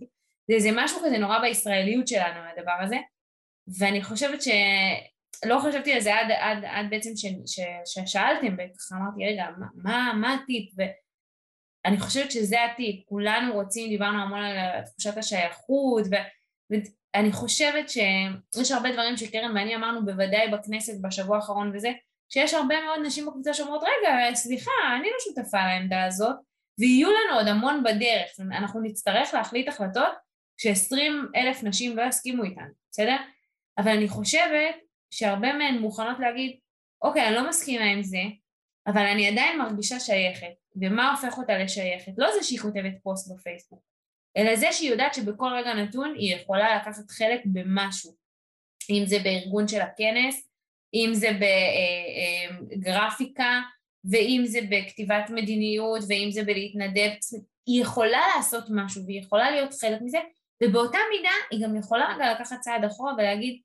זה 0.49 0.55
איזה 0.55 0.71
משהו 0.75 0.99
כזה 1.05 1.19
נורא 1.19 1.39
בישראליות 1.39 2.09
שלנו, 2.09 2.41
הדבר 2.57 2.77
הזה, 2.83 2.97
ואני 3.79 4.03
חושבת 4.03 4.43
ש... 4.43 4.49
לא 5.45 5.59
חשבתי 5.59 5.93
על 5.93 6.01
זה 6.01 6.15
עד, 6.15 6.31
עד, 6.39 6.65
עד 6.65 6.87
בעצם 6.91 7.11
ש, 7.17 7.27
ש, 7.47 7.61
ששאלתם, 7.85 8.55
וככה 8.55 8.97
אמרתי, 8.97 9.27
רגע, 9.27 9.45
מה, 9.59 9.67
מה, 9.75 10.13
מה 10.21 10.35
הטיפ? 10.35 10.75
ואני 10.77 12.01
חושבת 12.01 12.31
שזה 12.31 12.65
הטיפ, 12.65 13.09
כולנו 13.09 13.55
רוצים, 13.55 13.89
דיברנו 13.89 14.23
המון 14.23 14.43
על 14.43 14.85
תחושת 14.85 15.17
השייכות, 15.17 16.05
ו, 16.11 16.17
אני 17.15 17.33
חושבת 17.33 17.89
שיש 17.89 18.71
הרבה 18.71 18.93
דברים 18.93 19.17
שקרן 19.17 19.57
ואני 19.57 19.77
אמרנו 19.77 20.05
בוודאי 20.05 20.49
בכנסת 20.49 21.01
בשבוע 21.01 21.37
האחרון 21.37 21.73
וזה, 21.75 21.93
שיש 22.29 22.55
הרבה 22.55 22.75
מאוד 22.85 22.99
נשים 23.07 23.27
בקבוצה 23.27 23.55
שאומרות, 23.55 23.83
רגע, 23.83 24.35
סליחה, 24.35 24.71
אני 25.01 25.09
לא 25.11 25.17
שותפה 25.25 25.67
לעמדה 25.67 26.05
הזאת, 26.05 26.37
ויהיו 26.79 27.09
לנו 27.09 27.39
עוד 27.39 27.49
המון 27.49 27.83
בדרך, 27.85 28.31
אנחנו 28.53 28.81
נצטרך 28.81 29.35
להחליט 29.35 29.69
החלטות 29.69 30.26
ש-20 30.57 31.37
אלף 31.37 31.63
נשים 31.63 31.97
לא 31.97 32.03
יסכימו 32.09 32.45
איתנו, 32.45 32.73
בסדר? 32.91 33.17
אבל 33.79 33.91
אני 33.91 34.09
חושבת 34.09 34.75
שהרבה 35.11 35.53
מהן 35.53 35.79
מוכנות 35.79 36.19
להגיד, 36.19 36.57
אוקיי, 37.03 37.27
אני 37.27 37.35
לא 37.35 37.49
מסכימה 37.49 37.85
עם 37.85 38.03
זה, 38.03 38.23
אבל 38.87 39.07
אני 39.07 39.29
עדיין 39.29 39.59
מרגישה 39.59 40.01
שייכת, 40.01 40.55
ומה 40.77 41.11
הופך 41.11 41.39
אותה 41.39 41.59
לשייכת? 41.59 42.13
לא 42.19 42.29
זה 42.33 42.43
שהיא 42.43 42.59
כותבת 42.59 42.93
פוסט 43.03 43.33
בפייסבוק, 43.33 43.81
אלא 44.37 44.57
זה 44.57 44.73
שהיא 44.73 44.91
יודעת 44.91 45.15
שבכל 45.15 45.49
רגע 45.57 45.75
נתון 45.75 46.15
היא 46.17 46.37
יכולה 46.37 46.77
לקחת 46.77 47.11
חלק 47.11 47.41
במשהו, 47.45 48.15
אם 48.91 49.03
זה 49.07 49.19
בארגון 49.19 49.69
של 49.69 49.81
הכנס, 49.81 50.49
אם 50.95 51.11
זה 51.13 51.29
בגרפיקה, 52.71 53.43
אה, 53.43 53.49
אה, 53.49 53.63
ואם 54.11 54.43
זה 54.47 54.59
בכתיבת 54.71 55.31
מדיניות, 55.31 56.03
ואם 56.09 56.29
זה 56.31 56.43
בלהתנדב, 56.43 57.11
היא 57.67 57.83
יכולה 57.83 58.21
לעשות 58.37 58.65
משהו 58.71 59.05
והיא 59.07 59.21
יכולה 59.21 59.51
להיות 59.51 59.75
חלק 59.75 60.01
מזה, 60.03 60.19
ובאותה 60.63 60.99
מידה 61.17 61.35
היא 61.51 61.65
גם 61.65 61.77
יכולה 61.77 62.15
רגע 62.15 62.33
לקחת 62.33 62.61
צעד 62.61 62.85
אחורה 62.85 63.15
ולהגיד, 63.15 63.61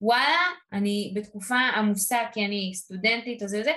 וואלה, 0.00 0.42
אני 0.72 1.12
בתקופה 1.14 1.58
עמוסה 1.76 2.18
כי 2.32 2.46
אני 2.46 2.72
סטודנטית 2.74 3.42
או 3.42 3.48
זה 3.48 3.60
וזה, 3.60 3.72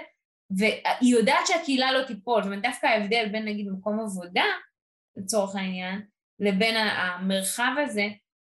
והיא 0.49 1.15
יודעת 1.15 1.47
שהקהילה 1.47 1.91
לא 1.91 2.03
תיפול, 2.03 2.43
זאת 2.43 2.47
אומרת 2.51 2.63
דווקא 2.63 2.87
ההבדל 2.87 3.29
בין 3.31 3.45
נגיד 3.45 3.67
מקום 3.67 3.99
עבודה, 3.99 4.45
לצורך 5.17 5.55
העניין, 5.55 6.01
לבין 6.39 6.75
המרחב 6.77 7.71
הזה, 7.83 8.07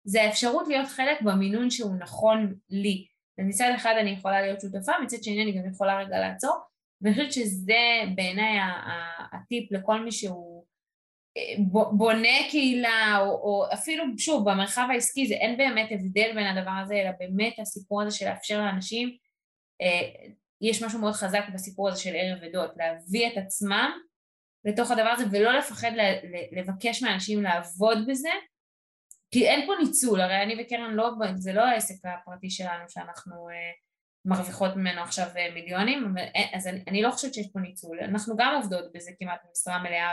זה 0.07 0.23
האפשרות 0.23 0.67
להיות 0.67 0.87
חלק 0.87 1.21
במינון 1.21 1.69
שהוא 1.69 1.95
נכון 1.99 2.55
לי. 2.69 3.07
ומצד 3.39 3.71
אחד 3.75 3.93
אני 3.99 4.09
יכולה 4.09 4.41
להיות 4.41 4.61
שותפה, 4.61 4.91
מצד 5.03 5.23
שני 5.23 5.43
אני 5.43 5.51
גם 5.51 5.69
יכולה 5.69 5.97
רגע 5.97 6.19
לעצור, 6.19 6.55
ואני 7.01 7.15
חושבת 7.15 7.33
שזה 7.33 7.79
בעיניי 8.15 8.59
הטיפ 9.31 9.71
לכל 9.71 9.99
מי 9.99 10.11
שהוא 10.11 10.54
בונה 11.91 12.49
קהילה, 12.49 13.17
או, 13.19 13.25
או 13.25 13.65
אפילו, 13.73 14.03
שוב, 14.17 14.49
במרחב 14.49 14.87
העסקי 14.91 15.27
זה 15.27 15.33
אין 15.33 15.57
באמת 15.57 15.89
הבדל 15.91 16.31
בין 16.35 16.47
הדבר 16.47 16.71
הזה, 16.83 16.95
אלא 16.95 17.09
באמת 17.19 17.59
הסיפור 17.59 18.01
הזה 18.01 18.17
של 18.17 18.29
לאפשר 18.29 18.59
לאנשים, 18.59 19.17
אה, 19.81 20.29
יש 20.61 20.83
משהו 20.83 20.99
מאוד 20.99 21.13
חזק 21.13 21.43
בסיפור 21.53 21.89
הזה 21.89 21.99
של 21.99 22.15
ערב 22.15 22.43
עדות, 22.43 22.71
להביא 22.77 23.27
את 23.27 23.37
עצמם 23.37 23.91
לתוך 24.65 24.91
הדבר 24.91 25.09
הזה 25.09 25.25
ולא 25.31 25.57
לפחד 25.57 25.91
לבקש 26.51 27.03
מאנשים 27.03 27.43
לעבוד 27.43 27.97
בזה, 28.07 28.29
כי 29.31 29.47
אין 29.47 29.65
פה 29.67 29.73
ניצול, 29.83 30.21
הרי 30.21 30.43
אני 30.43 30.55
וקרן 30.61 30.93
לא, 30.93 31.11
זה 31.35 31.53
לא 31.53 31.61
העסק 31.61 32.05
הפרטי 32.05 32.49
שלנו 32.49 32.89
שאנחנו 32.89 33.49
אה, 33.49 33.71
מרוויחות 34.25 34.75
ממנו 34.75 35.01
עכשיו 35.01 35.27
אה, 35.37 35.53
מיליונים, 35.53 36.17
אה, 36.17 36.57
אז 36.57 36.67
אני, 36.67 36.83
אני 36.87 37.01
לא 37.01 37.11
חושבת 37.11 37.33
שיש 37.33 37.47
פה 37.53 37.59
ניצול, 37.59 37.99
אנחנו 37.99 38.37
גם 38.37 38.55
עובדות 38.55 38.91
בזה 38.93 39.11
כמעט 39.19 39.39
במשרה 39.45 39.83
מלאה 39.83 40.11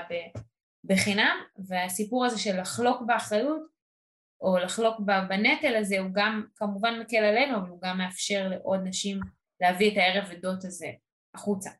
בחינם, 0.84 1.36
והסיפור 1.68 2.24
הזה 2.24 2.38
של 2.38 2.60
לחלוק 2.60 3.02
באחריות, 3.06 3.62
או 4.40 4.58
לחלוק 4.58 5.00
בנטל 5.28 5.76
הזה, 5.76 5.98
הוא 5.98 6.10
גם 6.12 6.46
כמובן 6.56 7.00
מקל 7.00 7.16
עלינו, 7.16 7.58
אבל 7.58 7.68
הוא 7.68 7.80
גם 7.82 7.98
מאפשר 7.98 8.48
לעוד 8.48 8.80
נשים 8.84 9.20
להביא 9.60 9.92
את 9.92 9.96
הערב 9.96 10.30
עדות 10.30 10.64
הזה 10.64 10.88
החוצה. 11.34 11.70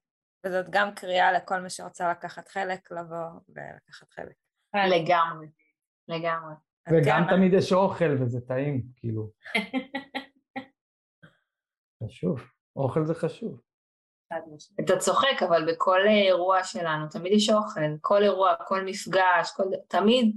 וזאת 0.47 0.67
גם 0.71 0.95
קריאה 0.95 1.33
לכל 1.33 1.61
מי 1.61 1.71
שרוצה 1.71 2.11
לקחת 2.11 2.49
חלק, 2.49 2.93
לבוא 2.93 3.41
ולקחת 3.49 4.11
חלק. 4.11 4.35
לגמרי, 4.75 5.47
לגמרי. 6.09 6.55
וגם 6.91 7.23
תמיד 7.31 7.53
יש 7.53 7.73
אוכל 7.73 8.23
וזה 8.23 8.41
טעים, 8.41 8.83
כאילו. 8.97 9.31
חשוב, 12.05 12.41
אוכל 12.77 13.05
זה 13.05 13.15
חשוב. 13.15 13.61
אתה 14.85 14.97
צוחק, 14.97 15.43
אבל 15.49 15.73
בכל 15.73 16.01
אירוע 16.07 16.65
שלנו 16.65 17.09
תמיד 17.11 17.33
יש 17.33 17.51
אוכל, 17.51 17.81
כל 18.01 18.23
אירוע, 18.23 18.55
כל 18.67 18.85
מפגש, 18.85 19.51
כל... 19.57 19.65
תמיד, 19.89 20.37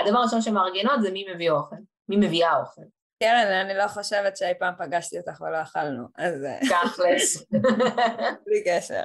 הדבר 0.00 0.18
הראשון 0.18 0.42
שמארגנות 0.42 1.02
זה 1.02 1.10
מי 1.10 1.26
מביא 1.34 1.50
אוכל, 1.50 1.76
מי 2.08 2.16
מביאה 2.16 2.56
אוכל. 2.56 2.82
קרן, 3.22 3.46
אני 3.64 3.74
לא 3.74 3.88
חושבת 3.88 4.36
שאי 4.36 4.52
פעם 4.58 4.74
פגשתי 4.78 5.18
אותך 5.18 5.40
ולא 5.40 5.62
אכלנו, 5.62 6.04
אז... 6.16 6.44
אה, 6.44 6.60
תכלס. 6.60 7.46
בלי 8.46 8.64
קשר. 8.66 9.02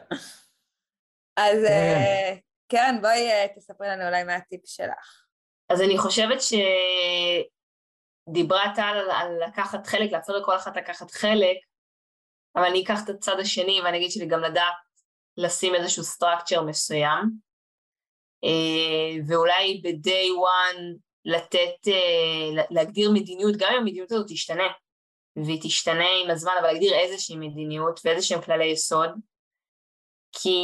אז 1.38 1.63
אה, 1.63 2.36
קרן, 2.71 3.01
בואי 3.01 3.31
אה, 3.31 3.47
תספרי 3.55 3.88
לנו 3.88 4.07
אולי 4.07 4.23
מה 4.23 4.36
הטיפ 4.36 4.61
שלך. 4.65 5.23
אז 5.69 5.81
אני 5.81 5.97
חושבת 5.97 6.38
שדיברה 8.27 8.73
טל 8.75 8.81
על, 8.81 9.11
על 9.11 9.43
לקחת 9.47 9.88
חלק, 9.88 10.11
לאפשר 10.11 10.34
לכל 10.34 10.55
אחת 10.55 10.77
לקחת 10.77 11.11
חלק, 11.11 11.57
אבל 12.56 12.66
אני 12.66 12.84
אקח 12.84 12.99
את 13.04 13.10
הצד 13.10 13.39
השני 13.39 13.82
ואני 13.84 13.97
אגיד 13.97 14.12
שלי 14.12 14.26
גם 14.26 14.39
לדעת 14.39 14.74
לשים 15.38 15.76
איזשהו 15.76 16.04
structure 16.04 16.62
מסוים, 16.62 17.32
ואולי 19.28 19.82
ב-day 19.84 20.30
one 20.30 20.97
לתת, 21.26 21.88
אה, 21.88 22.64
להגדיר 22.70 23.12
מדיניות, 23.12 23.56
גם 23.58 23.70
אם 23.74 23.78
המדיניות 23.78 24.12
הזאת 24.12 24.26
תשתנה, 24.30 24.68
והיא 25.36 25.62
תשתנה 25.64 26.06
עם 26.24 26.30
הזמן, 26.30 26.51
אבל 26.60 26.68
להגדיר 26.68 26.93
איזושהי 26.93 27.36
מדיניות 27.36 27.99
ואיזה 28.06 28.22
שהם 28.22 28.41
כללי 28.41 28.66
יסוד, 28.66 29.10
כי 30.32 30.60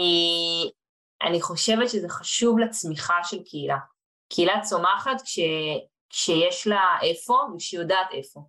אני 1.21 1.41
חושבת 1.41 1.89
שזה 1.89 2.09
חשוב 2.09 2.59
לצמיחה 2.59 3.15
של 3.23 3.43
קהילה. 3.43 3.77
קהילה 4.29 4.61
צומחת 4.63 5.21
כש, 5.23 5.39
כשיש 6.09 6.67
לה 6.67 6.97
איפה 7.01 7.33
וכשהיא 7.55 7.79
יודעת 7.79 8.07
איפה. 8.11 8.39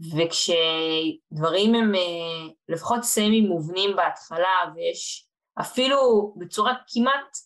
וכשדברים 0.00 1.74
הם 1.74 1.94
אה, 1.94 2.52
לפחות 2.68 3.02
סמי 3.02 3.40
מובנים 3.40 3.96
בהתחלה 3.96 4.72
ויש 4.74 5.26
אפילו 5.60 6.32
בצורה 6.36 6.74
כמעט 6.92 7.36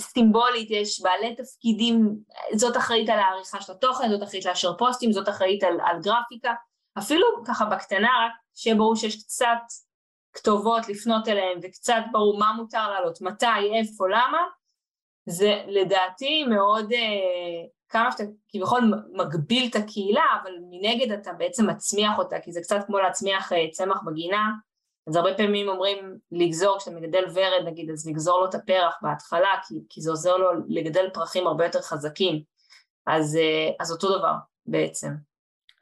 סימבולית, 0.00 0.70
יש 0.70 1.00
בעלי 1.00 1.36
תפקידים, 1.36 2.16
זאת 2.54 2.76
אחראית 2.76 3.08
על 3.08 3.18
העריכה 3.18 3.60
של 3.60 3.72
התוכן, 3.72 4.10
זאת 4.10 4.22
אחראית 4.22 4.44
לאשר 4.44 4.76
פוסטים, 4.78 5.12
זאת 5.12 5.28
אחראית 5.28 5.62
על, 5.62 5.78
על 5.84 6.00
גרפיקה, 6.02 6.54
אפילו 6.98 7.26
ככה 7.46 7.64
בקטנה, 7.64 8.08
רק 8.26 8.32
שיהיה 8.54 8.76
ברור 8.76 8.96
שיש 8.96 9.22
קצת 9.22 9.58
כתובות 10.32 10.88
לפנות 10.88 11.28
אליהם 11.28 11.58
וקצת 11.62 12.02
ברור 12.12 12.38
מה 12.38 12.52
מותר 12.52 12.90
לעלות, 12.90 13.20
מתי, 13.20 13.46
איפה, 13.80 14.08
למה, 14.08 14.38
זה 15.26 15.64
לדעתי 15.66 16.44
מאוד, 16.44 16.92
אה, 16.92 17.66
כמה 17.92 18.12
שאתה 18.12 18.22
כביכול 18.48 18.80
מגביל 19.12 19.70
את 19.70 19.76
הקהילה, 19.76 20.24
אבל 20.42 20.52
מנגד 20.70 21.12
אתה 21.12 21.32
בעצם 21.32 21.70
מצמיח 21.70 22.18
אותה, 22.18 22.40
כי 22.40 22.52
זה 22.52 22.60
קצת 22.60 22.76
כמו 22.86 22.98
להצמיח 22.98 23.52
אה, 23.52 23.70
צמח 23.70 24.02
בגינה, 24.06 24.50
אז 25.08 25.16
הרבה 25.16 25.34
פעמים 25.34 25.68
אומרים 25.68 26.18
לגזור, 26.32 26.78
כשאתה 26.78 26.96
מגדל 26.96 27.24
ורד 27.34 27.66
נגיד, 27.66 27.90
אז 27.90 28.08
לגזור 28.08 28.40
לו 28.40 28.48
את 28.48 28.54
הפרח 28.54 28.98
בהתחלה, 29.02 29.50
כי, 29.68 29.74
כי 29.88 30.00
זה 30.00 30.10
עוזר 30.10 30.36
לו 30.36 30.50
לגדל 30.68 31.10
פרחים 31.14 31.46
הרבה 31.46 31.64
יותר 31.64 31.82
חזקים. 31.82 32.42
אז, 33.06 33.36
אה, 33.36 33.70
אז 33.80 33.92
אותו 33.92 34.18
דבר 34.18 34.34
בעצם. 34.66 35.08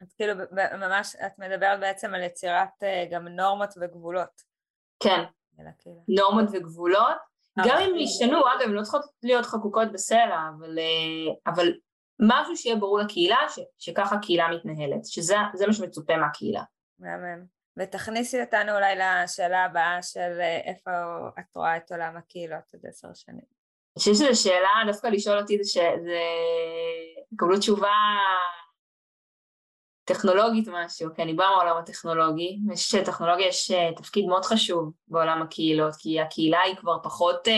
אז 0.02 0.14
כאילו 0.14 0.32
ממש 0.78 1.16
את 1.26 1.38
מדברת 1.38 1.80
בעצם 1.80 2.14
על 2.14 2.22
יצירת 2.22 2.82
אה, 2.82 3.04
גם 3.10 3.28
נורמות 3.28 3.74
וגבולות. 3.80 4.42
כן, 5.02 5.22
נורמות 6.08 6.48
וגבולות, 6.52 7.30
גם 7.58 7.78
אם 7.78 7.96
ישתנו, 7.96 8.40
אגב, 8.40 8.68
הן 8.68 8.72
לא 8.72 8.82
צריכות 8.82 9.02
להיות 9.22 9.46
חקוקות 9.46 9.92
בסלע, 9.92 10.48
אבל, 10.58 10.78
אבל 11.46 11.72
משהו 12.20 12.56
שיהיה 12.56 12.76
ברור 12.76 12.98
לקהילה, 12.98 13.38
ש, 13.48 13.58
שככה 13.78 14.16
הקהילה 14.16 14.48
מתנהלת, 14.48 15.04
שזה 15.04 15.36
מה 15.66 15.72
שמצופה 15.72 16.16
מהקהילה. 16.16 16.62
מהמם. 16.98 17.44
ותכניסי 17.76 18.40
אותנו 18.40 18.72
אולי 18.72 18.94
לשאלה 18.96 19.64
הבאה 19.64 20.02
של 20.02 20.40
אה, 20.40 20.60
איפה 20.64 20.90
את 21.38 21.56
רואה 21.56 21.76
את 21.76 21.92
עולם 21.92 22.16
הקהילות 22.16 22.74
עוד 22.74 22.86
עשר 22.86 23.08
שנים. 23.14 23.36
אני 23.36 23.98
חושבת 23.98 24.14
שזו 24.14 24.42
שאלה, 24.42 24.70
דווקא 24.86 25.06
לשאול 25.06 25.38
אותי 25.38 25.58
זה 25.62 25.70
שזה... 25.70 26.20
קבלו 27.36 27.58
תשובה 27.58 27.92
טכנולוגית 30.04 30.68
משהו, 30.72 31.14
כי 31.14 31.22
אני 31.22 31.34
באה 31.34 31.50
מהעולם 31.50 31.76
הטכנולוגי, 31.76 32.58
אני 32.66 32.76
חושבת 32.76 33.06
שטכנולוגיה 33.06 33.46
יש 33.46 33.70
אה, 33.70 33.90
תפקיד 33.96 34.26
מאוד 34.26 34.44
חשוב 34.44 34.92
בעולם 35.08 35.42
הקהילות, 35.42 35.94
כי 35.98 36.20
הקהילה 36.20 36.60
היא 36.60 36.76
כבר 36.76 36.98
פחות, 37.02 37.48
אה, 37.48 37.54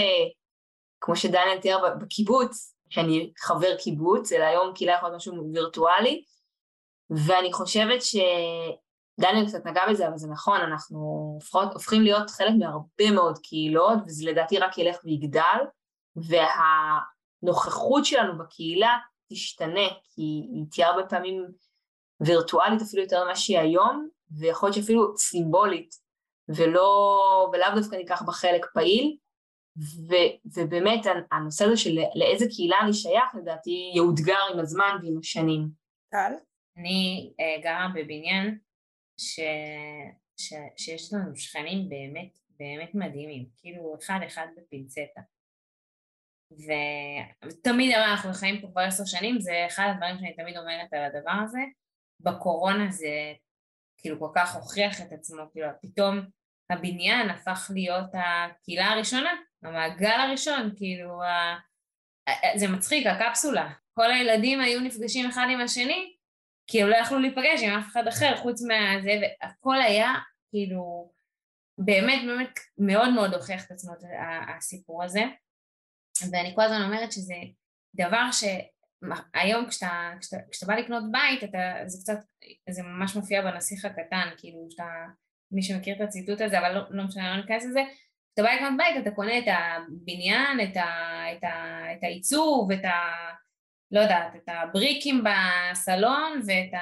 כמו 1.01 1.17
שדניאל 1.17 1.61
תיאר 1.61 1.95
בקיבוץ, 2.01 2.72
שאני 2.93 3.33
חבר 3.39 3.77
קיבוץ, 3.77 4.33
אלא 4.33 4.45
היום 4.45 4.75
קהילה 4.75 4.93
יכולה 4.93 5.11
להיות 5.11 5.21
משהו 5.21 5.53
וירטואלי, 5.53 6.25
ואני 7.11 7.53
חושבת 7.53 8.03
ש... 8.03 8.17
דניאל 9.21 9.47
קצת 9.47 9.67
נגע 9.67 9.81
בזה, 9.91 10.09
אבל 10.09 10.17
זה 10.17 10.29
נכון, 10.29 10.61
אנחנו 10.61 10.99
הופכות, 11.35 11.73
הופכים 11.73 12.03
להיות 12.03 12.31
חלק 12.31 12.53
מהרבה 12.59 13.11
מאוד 13.15 13.39
קהילות, 13.39 13.99
וזה 14.07 14.31
לדעתי 14.31 14.59
רק 14.59 14.79
ילך 14.79 14.97
ויגדל, 15.05 15.59
והנוכחות 16.17 18.05
שלנו 18.05 18.39
בקהילה 18.39 18.99
תשתנה, 19.33 19.89
כי 20.03 20.23
היא 20.53 20.65
תהיה 20.71 20.89
הרבה 20.89 21.07
פעמים 21.07 21.47
וירטואלית 22.21 22.83
אפילו 22.83 23.03
יותר 23.03 23.25
ממה 23.25 23.37
שהיא 23.37 23.59
היום, 23.59 24.09
ויכול 24.39 24.67
להיות 24.67 24.77
שאפילו 24.77 25.19
סימבולית, 25.19 25.95
ולא, 26.49 27.51
ולאו 27.53 27.81
דווקא 27.81 27.97
ניקח 27.97 28.23
בה 28.23 28.33
חלק 28.33 28.67
פעיל, 28.75 29.17
ו, 29.79 30.15
ובאמת 30.57 31.01
הנושא 31.33 31.65
הזה 31.65 31.77
של 31.77 31.99
לאיזה 32.15 32.47
קהילה 32.57 32.77
אני 32.83 32.93
שייך, 32.93 33.35
לדעתי 33.35 33.93
יאותגר 33.95 34.39
עם 34.53 34.59
הזמן 34.59 34.97
ועם 35.03 35.19
השנים. 35.19 35.69
טל? 36.11 36.33
אני 36.77 37.33
אה, 37.41 37.63
גרה 37.63 37.89
בבניין 37.95 38.59
ש, 39.17 39.41
ש, 40.37 40.55
שיש 40.77 41.13
לנו 41.13 41.37
שכנים 41.37 41.89
באמת 41.89 42.39
באמת 42.59 42.95
מדהימים, 42.95 43.47
כאילו 43.57 43.97
אחד 43.99 44.21
אחד 44.27 44.47
בפינצטה. 44.57 45.21
ותמיד 47.47 47.95
אנחנו 47.95 48.33
חיים 48.33 48.61
פה 48.61 48.67
כבר 48.73 48.81
עשר 48.81 49.05
שנים, 49.05 49.41
זה 49.41 49.53
אחד 49.67 49.89
הדברים 49.95 50.19
שאני 50.19 50.35
תמיד 50.35 50.57
אומרת 50.57 50.93
על 50.93 51.05
הדבר 51.05 51.35
הזה. 51.45 51.61
בקורונה 52.21 52.91
זה 52.91 53.35
כאילו 53.97 54.21
כל 54.21 54.29
כך 54.35 54.57
הוכיח 54.57 55.01
את 55.01 55.13
עצמו, 55.13 55.43
כאילו 55.53 55.69
פתאום 55.83 56.21
הבניין 56.71 57.31
הפך 57.31 57.71
להיות 57.75 58.11
הקהילה 58.15 58.87
הראשונה, 58.91 59.31
המעגל 59.63 60.21
הראשון, 60.21 60.73
כאילו 60.77 61.23
ה... 61.23 61.59
זה 62.57 62.69
מצחיק, 62.69 63.07
הקפסולה. 63.07 63.73
כל 63.95 64.11
הילדים 64.11 64.61
היו 64.61 64.81
נפגשים 64.81 65.29
אחד 65.29 65.47
עם 65.51 65.61
השני, 65.61 66.17
כי 66.67 66.83
הם 66.83 66.89
לא 66.89 66.97
יכלו 66.97 67.19
להיפגש 67.19 67.63
עם 67.63 67.79
אף 67.79 67.87
אחד 67.93 68.07
אחר 68.09 68.37
חוץ 68.37 68.63
מהזה, 68.63 69.11
והכל 69.21 69.81
היה 69.83 70.13
כאילו 70.51 71.13
באמת 71.79 72.23
באמת 72.27 72.59
מאוד 72.79 73.15
מאוד 73.15 73.35
הוכיח 73.35 73.67
את 73.67 73.71
עצמו 73.71 73.93
הסיפור 74.57 75.05
הזה. 75.05 75.23
ואני 76.33 76.53
כל 76.55 76.63
הזמן 76.63 76.83
אומרת 76.83 77.13
שזה 77.13 77.35
דבר 77.97 78.31
שהיום 78.33 79.69
כשאתה, 79.69 80.13
כשאתה, 80.21 80.37
כשאתה 80.51 80.67
בא 80.67 80.79
לקנות 80.79 81.03
בית, 81.13 81.45
אתה, 81.45 81.59
זה 81.87 81.99
קצת, 82.03 82.19
זה 82.71 82.83
ממש 82.83 83.17
מופיע 83.17 83.43
בנסיך 83.43 83.85
הקטן, 83.85 84.29
כאילו 84.37 84.67
שאתה, 84.71 85.07
מי 85.53 85.63
שמכיר 85.63 85.97
את 85.97 86.01
הציטוט 86.01 86.41
הזה, 86.41 86.59
אבל 86.59 86.75
לא, 86.75 86.83
לא 86.91 87.05
משנה, 87.05 87.37
לא 87.37 87.43
ניכנס 87.43 87.65
לזה, 87.65 87.81
כשאתה 88.35 88.43
בא 88.43 88.55
לקנות 88.55 88.73
בית 88.77 89.03
אתה 89.03 89.11
קונה 89.11 89.39
את 89.39 89.45
הבניין, 89.47 90.61
את, 90.61 90.77
ה, 90.77 91.23
את, 91.33 91.45
ה, 91.45 91.85
את 91.93 92.05
העיצוב, 92.05 92.73
את 92.73 92.85
ה... 92.85 92.93
לא 93.91 94.01
יודעת, 94.01 94.37
את 94.37 94.49
הבריקים 94.49 95.25
בסלון 95.25 96.41
ואת 96.47 96.81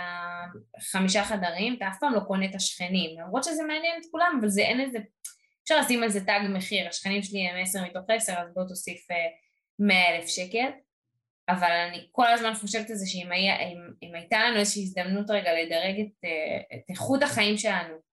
החמישה 0.79 1.25
חדרים, 1.25 1.75
אתה 1.75 1.89
אף 1.89 1.97
פעם 2.01 2.15
לא 2.15 2.21
קונה 2.21 2.47
את 2.47 2.55
השכנים, 2.55 3.21
למרות 3.21 3.45
שזה 3.45 3.63
מעניין 3.63 4.01
את 4.01 4.07
כולם, 4.11 4.39
אבל 4.41 4.49
זה 4.49 4.61
אין 4.61 4.81
איזה, 4.81 4.99
אפשר 5.65 5.81
לשים 5.81 6.03
על 6.03 6.09
זה 6.09 6.25
תג 6.25 6.41
מחיר, 6.55 6.89
השכנים 6.89 7.23
שלי 7.23 7.49
הם 7.49 7.63
עשר 7.63 7.85
מתוך 7.85 8.03
עשר, 8.09 8.33
אז 8.33 8.55
בוא 8.55 8.65
תוסיף 8.69 9.11
אה, 9.11 9.17
מאה 9.79 10.17
אלף 10.17 10.29
שקל, 10.29 10.71
אבל 11.49 11.71
אני 11.71 12.09
כל 12.13 12.27
הזמן 12.27 12.55
חושבת 12.55 12.91
על 12.91 12.97
זה 12.97 13.07
שאם 13.07 13.33
היה, 13.33 13.61
אם, 13.61 13.79
אם 14.03 14.15
הייתה 14.15 14.39
לנו 14.45 14.57
איזושהי 14.57 14.83
הזדמנות 14.83 15.31
רגע 15.31 15.51
לדרג 15.53 16.01
את, 16.01 16.25
אה, 16.25 16.77
את 16.77 16.91
איכות 16.91 17.23
החיים 17.23 17.59
שלנו 17.59 18.10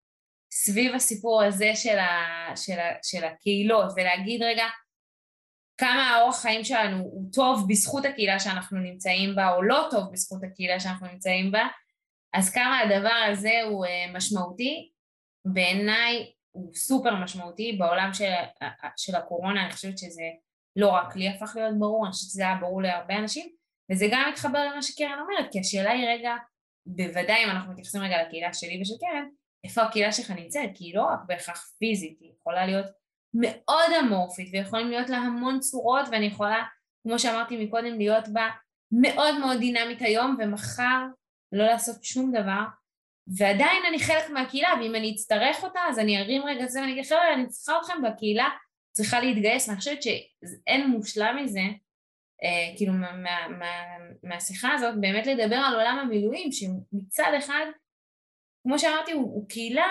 סביב 0.51 0.95
הסיפור 0.95 1.43
הזה 1.43 1.71
של, 1.75 1.99
ה, 1.99 2.17
של, 2.55 2.79
ה, 2.79 2.93
של 3.03 3.23
הקהילות, 3.23 3.93
ולהגיד 3.95 4.43
רגע, 4.43 4.65
כמה 5.77 6.09
האורח 6.09 6.41
חיים 6.41 6.63
שלנו 6.63 6.97
הוא 6.97 7.31
טוב 7.33 7.65
בזכות 7.69 8.05
הקהילה 8.05 8.39
שאנחנו 8.39 8.79
נמצאים 8.79 9.35
בה, 9.35 9.55
או 9.55 9.63
לא 9.63 9.87
טוב 9.91 10.11
בזכות 10.11 10.43
הקהילה 10.43 10.79
שאנחנו 10.79 11.07
נמצאים 11.07 11.51
בה, 11.51 11.67
אז 12.33 12.49
כמה 12.49 12.79
הדבר 12.79 13.25
הזה 13.31 13.61
הוא 13.69 13.85
אה, 13.85 14.11
משמעותי. 14.13 14.91
בעיניי 15.53 16.31
הוא 16.51 16.73
סופר 16.75 17.15
משמעותי 17.15 17.75
בעולם 17.79 18.09
של, 18.13 18.31
של 18.97 19.15
הקורונה, 19.15 19.65
אני 19.65 19.73
חושבת 19.73 19.97
שזה 19.97 20.23
לא 20.75 20.89
רק 20.89 21.15
לי 21.15 21.29
הפך 21.29 21.55
להיות 21.55 21.79
ברור, 21.79 22.05
אני 22.05 22.11
חושבת 22.11 22.29
שזה 22.29 22.43
היה 22.43 22.55
ברור 22.55 22.81
להרבה 22.81 23.17
אנשים, 23.17 23.49
וזה 23.91 24.07
גם 24.11 24.29
מתחבר 24.31 24.65
למה 24.65 24.81
שקרן 24.81 25.19
אומרת, 25.19 25.51
כי 25.51 25.59
השאלה 25.59 25.91
היא 25.91 26.07
רגע, 26.07 26.35
בוודאי 26.85 27.45
אם 27.45 27.49
אנחנו 27.49 27.71
מתייחסים 27.71 28.01
רגע 28.01 28.23
לקהילה 28.23 28.53
שלי 28.53 28.81
ושל 28.81 28.93
קרן, 28.99 29.27
איפה 29.67 29.81
הקהילה 29.81 30.11
שלך 30.11 30.31
נמצאת, 30.31 30.69
כי 30.75 30.83
היא 30.83 30.95
לא 30.95 31.03
רק 31.03 31.19
בהכרח 31.27 31.71
פיזית, 31.79 32.17
היא 32.19 32.31
יכולה 32.39 32.65
להיות 32.65 32.85
מאוד 33.33 33.91
אמורפית 33.99 34.49
ויכולים 34.53 34.89
להיות 34.89 35.09
לה 35.09 35.17
המון 35.17 35.59
צורות 35.59 36.07
ואני 36.11 36.25
יכולה, 36.25 36.63
כמו 37.03 37.19
שאמרתי 37.19 37.65
מקודם, 37.65 37.97
להיות 37.97 38.27
בה 38.27 38.49
מאוד 38.91 39.39
מאוד 39.39 39.59
דינמית 39.59 40.01
היום 40.01 40.37
ומחר 40.39 41.05
לא 41.51 41.65
לעשות 41.65 42.03
שום 42.03 42.31
דבר. 42.31 42.63
ועדיין 43.37 43.83
אני 43.89 43.99
חלק 43.99 44.29
מהקהילה 44.29 44.69
ואם 44.79 44.95
אני 44.95 45.11
אצטרך 45.11 45.63
אותה 45.63 45.79
אז 45.89 45.99
אני 45.99 46.21
ארים 46.21 46.43
רגע 46.45 46.65
זה 46.65 46.81
ואני 46.81 46.91
אגיד 46.91 47.05
חבר'ה 47.05 47.33
אני 47.33 47.47
צריכה 47.47 47.77
אתכם 47.81 48.03
והקהילה 48.03 48.47
צריכה 48.91 49.19
להתגייס. 49.19 49.67
ואני 49.67 49.79
חושבת 49.79 50.03
שאין 50.03 50.87
מושלם 50.87 51.37
מזה 51.43 51.59
אה, 52.43 52.77
כאילו 52.77 52.93
מה, 52.93 53.11
מה, 53.11 53.47
מה, 53.59 53.71
מהשיחה 54.23 54.73
הזאת 54.73 55.01
באמת 55.01 55.27
לדבר 55.27 55.55
על 55.55 55.75
עולם 55.75 55.99
המילואים 55.99 56.51
שמצד 56.51 57.31
אחד 57.37 57.65
כמו 58.67 58.79
שאמרתי 58.79 59.11
הוא, 59.11 59.33
הוא 59.33 59.49
קהילה 59.49 59.87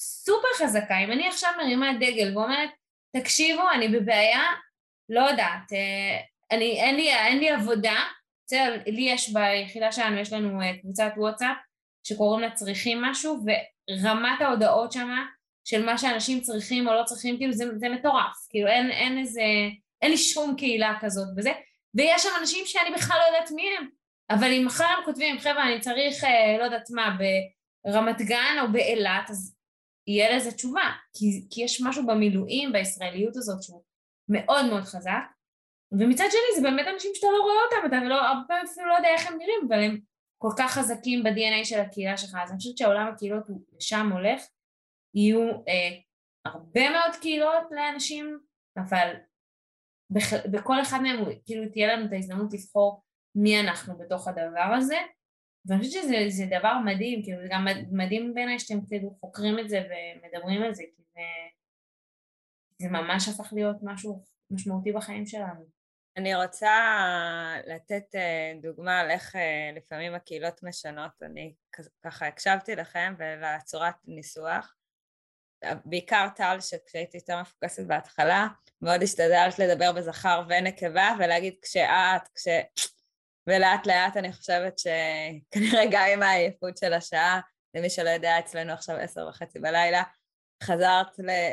סופר 0.00 0.48
חזקה, 0.56 0.98
אם 1.04 1.12
אני 1.12 1.28
עכשיו 1.28 1.50
מרימה 1.58 1.92
דגל 2.00 2.38
ואומרת, 2.38 2.70
תקשיבו, 3.16 3.62
אני 3.74 3.88
בבעיה, 3.88 4.42
לא 5.08 5.20
יודעת, 5.20 5.72
אה, 5.72 6.18
אני, 6.56 6.80
אין, 6.80 6.96
לי, 6.96 7.14
אין 7.14 7.38
לי 7.38 7.50
עבודה, 7.50 7.96
בסדר, 8.46 8.82
לי 8.86 9.02
יש 9.02 9.32
ביחידה 9.32 9.92
שלנו, 9.92 10.18
יש 10.18 10.32
לנו 10.32 10.62
אה, 10.62 10.78
קבוצת 10.82 11.12
וואטסאפ 11.16 11.56
שקוראים 12.06 12.42
לה 12.42 12.50
צריכים 12.50 13.02
משהו, 13.02 13.38
ורמת 13.90 14.40
ההודעות 14.40 14.92
שמה 14.92 15.26
של 15.64 15.86
מה 15.86 15.98
שאנשים 15.98 16.40
צריכים 16.40 16.88
או 16.88 16.94
לא 16.94 17.04
צריכים, 17.04 17.36
כאילו 17.36 17.52
זה, 17.52 17.64
זה 17.78 17.88
מטורף, 17.88 18.46
כאילו 18.50 18.68
אין, 18.68 18.90
אין 18.90 19.18
איזה, 19.18 19.42
אין 20.02 20.10
לי 20.10 20.16
שום 20.16 20.54
קהילה 20.56 20.98
כזאת 21.00 21.28
וזה, 21.36 21.52
ויש 21.94 22.22
שם 22.22 22.30
אנשים 22.40 22.66
שאני 22.66 22.90
בכלל 22.90 23.16
לא 23.18 23.36
יודעת 23.36 23.50
מי 23.50 23.62
הם, 23.78 23.88
אבל 24.30 24.52
אם 24.52 24.66
מחר 24.66 24.84
הם 24.84 25.04
כותבים, 25.04 25.38
חבר'ה, 25.38 25.68
אני 25.68 25.80
צריך, 25.80 26.24
אה, 26.24 26.56
לא 26.58 26.64
יודעת 26.64 26.90
מה, 26.90 27.16
ברמת 27.86 28.20
גן 28.20 28.56
או 28.62 28.72
באילת, 28.72 29.30
אז 29.30 29.56
יהיה 30.06 30.36
לזה 30.36 30.52
תשובה, 30.52 30.90
כי, 31.12 31.46
כי 31.50 31.64
יש 31.64 31.80
משהו 31.80 32.06
במילואים, 32.06 32.72
בישראליות 32.72 33.36
הזאת 33.36 33.62
שהוא 33.62 33.82
מאוד 34.28 34.66
מאוד 34.66 34.82
חזק, 34.82 35.22
ומצד 35.92 36.24
שני 36.30 36.56
זה 36.56 36.62
באמת 36.62 36.86
אנשים 36.94 37.10
שאתה 37.14 37.26
לא 37.26 37.42
רואה 37.42 37.64
אותם, 37.64 37.86
אתה 37.86 38.08
לא, 38.08 38.14
הרבה 38.14 38.40
פעמים 38.48 38.64
אפילו 38.72 38.88
לא 38.88 38.94
יודע 38.94 39.08
איך 39.08 39.26
הם 39.26 39.38
נראים, 39.38 39.60
אבל 39.68 39.82
הם 39.82 39.98
כל 40.38 40.50
כך 40.58 40.72
חזקים 40.72 41.22
ב-DNA 41.22 41.64
של 41.64 41.80
הקהילה 41.80 42.16
שלך, 42.16 42.36
אז 42.42 42.50
אני 42.50 42.58
חושבת 42.58 42.78
שהעולם 42.78 43.08
הקהילות 43.08 43.48
הוא 43.48 43.60
לשם 43.76 44.10
הולך, 44.12 44.42
יהיו 45.14 45.50
אה, 45.50 45.98
הרבה 46.44 46.90
מאוד 46.90 47.16
קהילות 47.20 47.64
לאנשים, 47.70 48.38
אבל 48.76 49.14
בכ, 50.10 50.32
בכל 50.52 50.82
אחד 50.82 50.98
מהם 51.02 51.24
כאילו 51.46 51.68
תהיה 51.72 51.96
לנו 51.96 52.06
את 52.06 52.12
ההזדמנות 52.12 52.52
לבחור 52.52 53.02
מי 53.34 53.60
אנחנו 53.60 53.98
בתוך 53.98 54.28
הדבר 54.28 54.74
הזה, 54.76 54.96
ואני 55.66 55.80
חושבת 55.80 56.02
שזה 56.02 56.44
דבר 56.58 56.72
מדהים, 56.84 57.22
כאילו 57.22 57.42
זה 57.42 57.48
גם 57.50 57.66
מדהים 57.92 58.34
בעיניי 58.34 58.58
שאתם 58.58 58.86
כאילו 58.86 59.10
חוקרים 59.20 59.58
את 59.58 59.68
זה 59.68 59.80
ומדברים 59.80 60.62
על 60.62 60.74
זה, 60.74 60.82
כי 60.96 61.02
זה, 61.14 61.20
זה 62.82 62.88
ממש 62.88 63.28
הפך 63.28 63.52
להיות 63.52 63.76
משהו 63.82 64.24
משמעותי 64.50 64.92
בחיים 64.92 65.26
שלנו. 65.26 65.76
אני 66.16 66.34
רוצה 66.34 66.74
לתת 67.66 68.14
אה, 68.14 68.52
דוגמה 68.62 69.00
על 69.00 69.10
איך 69.10 69.36
אה, 69.36 69.70
לפעמים 69.74 70.14
הקהילות 70.14 70.62
משנות. 70.62 71.10
אני 71.22 71.54
ככה 72.02 72.26
הקשבתי 72.26 72.76
לכם 72.76 73.14
ולצורת 73.18 73.94
ניסוח. 74.06 74.74
בעיקר 75.84 76.28
טל, 76.36 76.56
שכשהייתי 76.60 77.16
יותר 77.16 77.40
מפוקסת 77.40 77.86
בהתחלה, 77.86 78.46
מאוד 78.82 79.02
השתדלת 79.02 79.58
לדבר 79.58 79.92
בזכר 79.92 80.42
ונקבה 80.48 81.16
ולהגיד 81.18 81.54
כשאת, 81.62 82.28
כש... 82.34 82.48
ולאט 83.46 83.86
לאט 83.86 84.16
אני 84.16 84.32
חושבת 84.32 84.78
שכנראה 84.78 85.84
גם 85.92 86.06
עם 86.12 86.22
העייפות 86.22 86.76
של 86.76 86.92
השעה, 86.92 87.40
למי 87.74 87.90
שלא 87.90 88.10
יודע, 88.10 88.38
אצלנו 88.38 88.72
עכשיו 88.72 88.96
עשר 88.96 89.26
וחצי 89.28 89.58
בלילה, 89.58 90.02
חזרת 90.62 91.06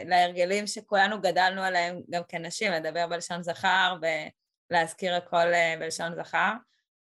להרגלים 0.05 0.67
שכולנו 0.67 1.21
גדלנו 1.21 1.61
עליהם 1.61 2.01
גם 2.09 2.21
כנשים, 2.27 2.71
לדבר 2.71 3.07
בלשון 3.07 3.43
זכר 3.43 3.95
ולהזכיר 4.71 5.15
הכל 5.15 5.53
אה, 5.53 5.75
בלשון 5.79 6.15
זכר. 6.15 6.51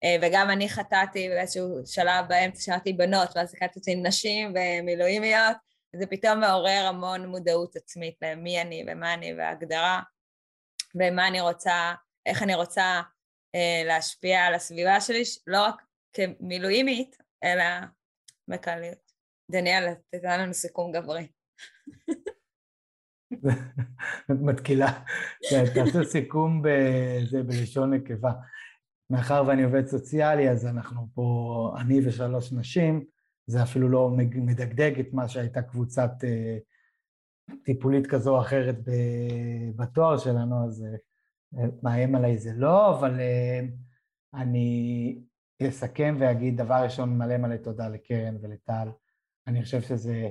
אה, 0.03 0.15
וגם 0.21 0.49
אני 0.49 0.69
חטאתי 0.69 1.29
באיזשהו 1.29 1.81
שלב 1.85 2.25
באמצע 2.27 2.61
שאמרתי 2.61 2.93
בנות, 2.93 3.29
ואז 3.35 3.53
הקלטתי 3.53 3.95
נשים 3.95 4.53
ומילואימיות, 4.55 5.57
וזה 5.95 6.05
פתאום 6.07 6.39
מעורר 6.39 6.85
המון 6.87 7.25
מודעות 7.25 7.75
עצמית 7.75 8.15
למי 8.21 8.61
אני 8.61 8.85
ומה 8.87 9.13
אני 9.13 9.33
והגדרה, 9.33 10.01
ומה 10.95 11.27
אני 11.27 11.41
רוצה, 11.41 11.93
איך 12.25 12.43
אני 12.43 12.55
רוצה 12.55 13.01
להשפיע 13.85 14.45
על 14.45 14.53
הסביבה 14.53 15.01
שלי, 15.01 15.23
לא 15.47 15.61
רק 15.61 15.83
כמילואימית, 16.13 17.17
אלא 17.43 17.63
בקהליות. 18.47 19.11
דניאל, 19.51 19.93
תתן 20.09 20.39
לנו 20.39 20.53
סיכום 20.53 20.91
גברי. 20.91 21.27
את 23.33 24.39
מתקילה. 24.47 25.03
תעשו 25.73 26.03
סיכום 26.05 26.61
בזה 26.61 27.43
בלשון 27.43 27.93
נקבה. 27.93 28.31
מאחר 29.09 29.43
ואני 29.47 29.63
עובד 29.63 29.85
סוציאלי, 29.85 30.49
אז 30.49 30.65
אנחנו 30.65 31.07
פה, 31.13 31.75
אני 31.79 32.07
ושלוש 32.07 32.53
נשים, 32.53 33.05
זה 33.47 33.63
אפילו 33.63 33.89
לא 33.89 34.09
מדגדג 34.35 34.99
את 34.99 35.13
מה 35.13 35.27
שהייתה 35.27 35.61
קבוצת 35.61 36.11
אה, 36.23 36.57
טיפולית 37.63 38.07
כזו 38.07 38.35
או 38.35 38.41
אחרת 38.41 38.75
בתואר 39.75 40.17
שלנו, 40.17 40.67
אז 40.67 40.83
אה, 40.83 40.97
מאיים 41.83 42.15
עליי 42.15 42.37
זה 42.37 42.53
לא, 42.55 42.99
אבל 42.99 43.19
uh, 43.19 43.65
אני 44.39 45.19
אסכם 45.69 46.17
ואגיד 46.19 46.57
דבר 46.57 46.83
ראשון 46.83 47.17
מלא 47.17 47.37
מלא 47.37 47.57
תודה 47.57 47.87
לקרן 47.87 48.35
ולטל. 48.41 48.87
אני 49.47 49.63
חושב 49.63 49.81
שזה 49.81 50.29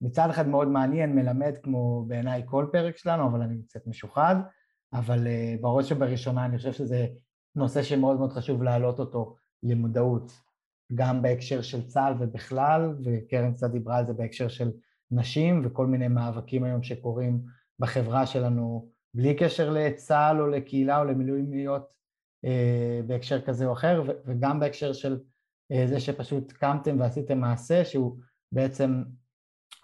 מצד 0.00 0.30
אחד 0.30 0.48
מאוד 0.48 0.68
מעניין, 0.68 1.16
מלמד 1.16 1.52
כמו 1.62 2.04
בעיניי 2.08 2.42
כל 2.46 2.66
פרק 2.72 2.96
שלנו, 2.96 3.28
אבל 3.28 3.42
אני 3.42 3.62
קצת 3.62 3.86
משוחד, 3.86 4.36
אבל 4.92 5.26
uh, 5.26 5.60
בראש 5.60 5.92
ובראשונה 5.92 6.44
אני 6.44 6.56
חושב 6.56 6.72
שזה 6.72 7.06
נושא 7.56 7.82
שמאוד 7.82 8.18
מאוד 8.18 8.32
חשוב 8.32 8.62
להעלות 8.62 8.98
אותו 8.98 9.36
למודעות, 9.62 10.32
גם 10.94 11.22
בהקשר 11.22 11.62
של 11.62 11.86
צה"ל 11.86 12.14
ובכלל, 12.20 12.94
וקרן 13.04 13.52
קצת 13.52 13.70
דיברה 13.70 13.96
על 13.98 14.06
זה 14.06 14.12
בהקשר 14.12 14.48
של 14.48 14.70
נשים 15.10 15.62
וכל 15.64 15.86
מיני 15.86 16.08
מאבקים 16.08 16.64
היום 16.64 16.82
שקורים 16.82 17.42
בחברה 17.78 18.26
שלנו 18.26 18.91
בלי 19.14 19.36
קשר 19.36 19.70
לצה"ל 19.70 20.40
או 20.40 20.46
לקהילה 20.46 20.98
או 20.98 21.04
למילואימיות 21.04 21.94
אה, 22.44 23.00
בהקשר 23.06 23.40
כזה 23.40 23.66
או 23.66 23.72
אחר, 23.72 24.02
וגם 24.26 24.60
בהקשר 24.60 24.92
של 24.92 25.20
אה, 25.72 25.86
זה 25.86 26.00
שפשוט 26.00 26.52
קמתם 26.52 27.00
ועשיתם 27.00 27.38
מעשה 27.38 27.84
שהוא 27.84 28.18
בעצם, 28.52 29.02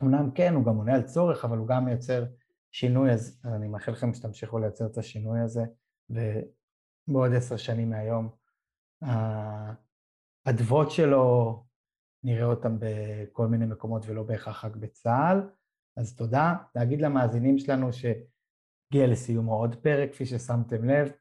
אמנם 0.03 0.31
כן, 0.31 0.55
הוא 0.55 0.65
גם 0.65 0.77
עונה 0.77 0.95
על 0.95 1.03
צורך, 1.03 1.45
אבל 1.45 1.59
הוא 1.59 1.69
גם 1.69 1.85
מייצר 1.85 2.25
שינוי, 2.73 3.13
אז 3.13 3.41
אני 3.45 3.69
מאחל 3.69 3.93
לכם 3.93 4.15
שתמשיכו 4.15 4.59
לייצר 4.59 4.87
את 4.87 4.99
השינוי 4.99 5.41
הזה, 5.41 5.63
ובעוד 6.11 7.35
עשר 7.35 7.57
שנים 7.57 7.91
מהיום 7.91 8.29
האדוות 10.47 10.91
שלו, 10.91 11.65
נראה 12.25 12.45
אותם 12.45 12.77
בכל 12.79 13.47
מיני 13.47 13.67
מקומות 13.67 14.03
ולא 14.07 14.23
בהכרח 14.23 14.65
רק 14.65 14.77
בצה"ל. 14.77 15.51
אז 15.97 16.17
תודה. 16.17 16.55
להגיד 16.75 17.01
למאזינים 17.01 17.59
שלנו 17.59 17.93
שהגיע 18.93 19.07
לסיום 19.07 19.47
עוד 19.47 19.75
פרק, 19.75 20.13
כפי 20.13 20.27
ששמתם 20.27 20.85
לב, 20.85 21.13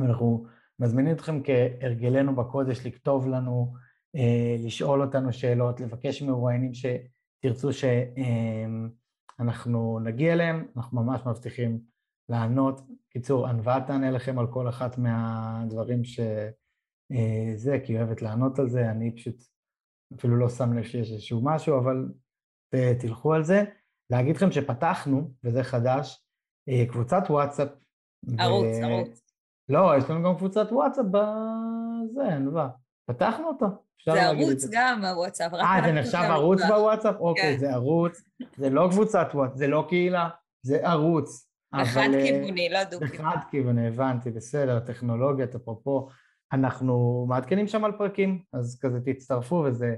ואנחנו 0.00 0.46
מזמינים 0.80 1.12
אתכם 1.12 1.42
כהרגלנו 1.42 2.36
בקודש 2.36 2.86
לכתוב 2.86 3.28
לנו, 3.28 3.74
אה, 4.16 4.56
לשאול 4.58 5.02
אותנו 5.02 5.32
שאלות, 5.32 5.80
לבקש 5.80 6.22
מרואיינים 6.22 6.72
שתרצו 6.74 7.68
שאנחנו 9.32 9.98
נגיע 10.00 10.32
אליהם, 10.32 10.66
אנחנו 10.76 11.02
ממש 11.02 11.20
מבטיחים 11.26 11.80
לענות. 12.28 12.80
קיצור, 13.10 13.46
ענווה 13.46 13.80
תענה 13.86 14.10
לכם 14.10 14.38
על 14.38 14.46
כל 14.52 14.68
אחת 14.68 14.98
מהדברים 14.98 16.04
שזה, 16.04 16.52
אה, 17.72 17.80
כי 17.84 17.92
היא 17.92 17.98
אוהבת 17.98 18.22
לענות 18.22 18.58
על 18.58 18.68
זה, 18.68 18.90
אני 18.90 19.16
פשוט 19.16 19.42
אפילו 20.14 20.36
לא 20.36 20.48
שם 20.48 20.72
לב 20.72 20.84
שיש 20.84 21.12
איזשהו 21.12 21.40
משהו, 21.44 21.78
אבל 21.78 22.12
תלכו 23.00 23.34
על 23.34 23.44
זה. 23.44 23.64
להגיד 24.10 24.36
לכם 24.36 24.52
שפתחנו, 24.52 25.30
וזה 25.44 25.62
חדש, 25.64 26.16
אה, 26.16 26.27
קבוצת 26.88 27.22
וואטסאפ. 27.30 27.68
ערוץ, 28.38 28.66
ו... 28.82 28.84
ערוץ. 28.84 29.22
לא, 29.68 29.92
יש 29.98 30.10
לנו 30.10 30.24
גם 30.24 30.36
קבוצת 30.36 30.72
וואטסאפ 30.72 31.04
בזה, 31.06 32.38
נדבה. 32.38 32.68
פתחנו 33.06 33.48
אותה. 33.48 33.66
זה 34.06 34.22
ערוץ 34.22 34.64
גם 34.70 35.00
בוואטסאפ. 35.00 35.52
אה, 35.54 35.80
זה 35.84 35.92
נחשב 35.92 36.18
ערוץ 36.18 36.60
בוואטסאפ? 36.68 37.16
אוקיי, 37.20 37.54
כן. 37.54 37.58
זה 37.58 37.70
ערוץ. 37.70 38.22
זה 38.56 38.70
לא 38.70 38.88
קבוצת 38.90 39.28
וואטסאפ, 39.34 39.58
זה 39.58 39.66
לא 39.66 39.86
קהילה, 39.88 40.28
זה 40.62 40.88
ערוץ. 40.88 41.48
חד 41.84 42.08
כיווני, 42.24 42.68
לא 42.70 42.84
דו 42.84 42.98
כיווני. 42.98 43.18
חד 43.18 43.36
כיווני, 43.50 43.88
הבנתי, 43.88 44.30
בסדר, 44.30 44.80
טכנולוגיית, 44.80 45.54
אפרופו. 45.54 46.08
אנחנו 46.52 47.26
מעדכנים 47.28 47.66
שם 47.66 47.84
על 47.84 47.92
פרקים, 47.98 48.42
אז 48.52 48.78
כזה 48.82 49.00
תצטרפו 49.04 49.64
וזה 49.66 49.94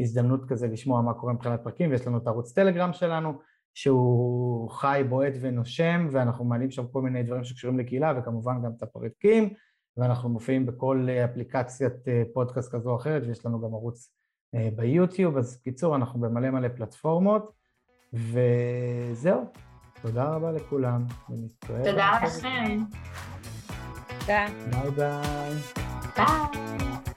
הזדמנות 0.00 0.48
כזה 0.48 0.66
לשמוע 0.66 1.02
מה 1.02 1.14
קורה 1.14 1.32
מבחינת 1.32 1.60
פרקים, 1.64 1.90
ויש 1.90 2.06
לנו 2.06 2.18
את 2.18 2.26
ערוץ 2.26 2.52
טלגרם 2.52 2.92
שלנו, 2.92 3.38
שהוא 3.74 4.70
חי, 4.70 5.02
בועט 5.08 5.32
ונושם, 5.40 6.08
ואנחנו 6.10 6.44
מעלים 6.44 6.70
שם 6.70 6.86
כל 6.92 7.02
מיני 7.02 7.22
דברים 7.22 7.44
שקשורים 7.44 7.78
לקהילה, 7.78 8.12
וכמובן 8.18 8.62
גם 8.64 8.72
את 8.76 8.82
הפרקים, 8.82 9.48
ואנחנו 9.96 10.28
מופיעים 10.28 10.66
בכל 10.66 11.08
אפליקציית 11.24 12.08
אה, 12.08 12.22
פודקאסט 12.34 12.74
כזו 12.74 12.90
או 12.90 12.96
אחרת, 12.96 13.22
ויש 13.26 13.46
לנו 13.46 13.60
גם 13.60 13.74
ערוץ 13.74 14.12
אה, 14.54 14.68
ביוטיוב, 14.76 15.36
אז 15.36 15.60
קיצור, 15.62 15.96
אנחנו 15.96 16.20
במלא 16.20 16.50
מלא 16.50 16.68
פלטפורמות, 16.68 17.52
וזהו, 18.12 19.44
תודה 20.02 20.24
רבה 20.24 20.52
לכולם, 20.52 21.04
תודה 21.60 22.20
לכם. 22.24 22.78
תודה. 24.20 24.46
ביי 24.70 24.90
ביי. 24.90 25.54
ביי. 26.16 27.09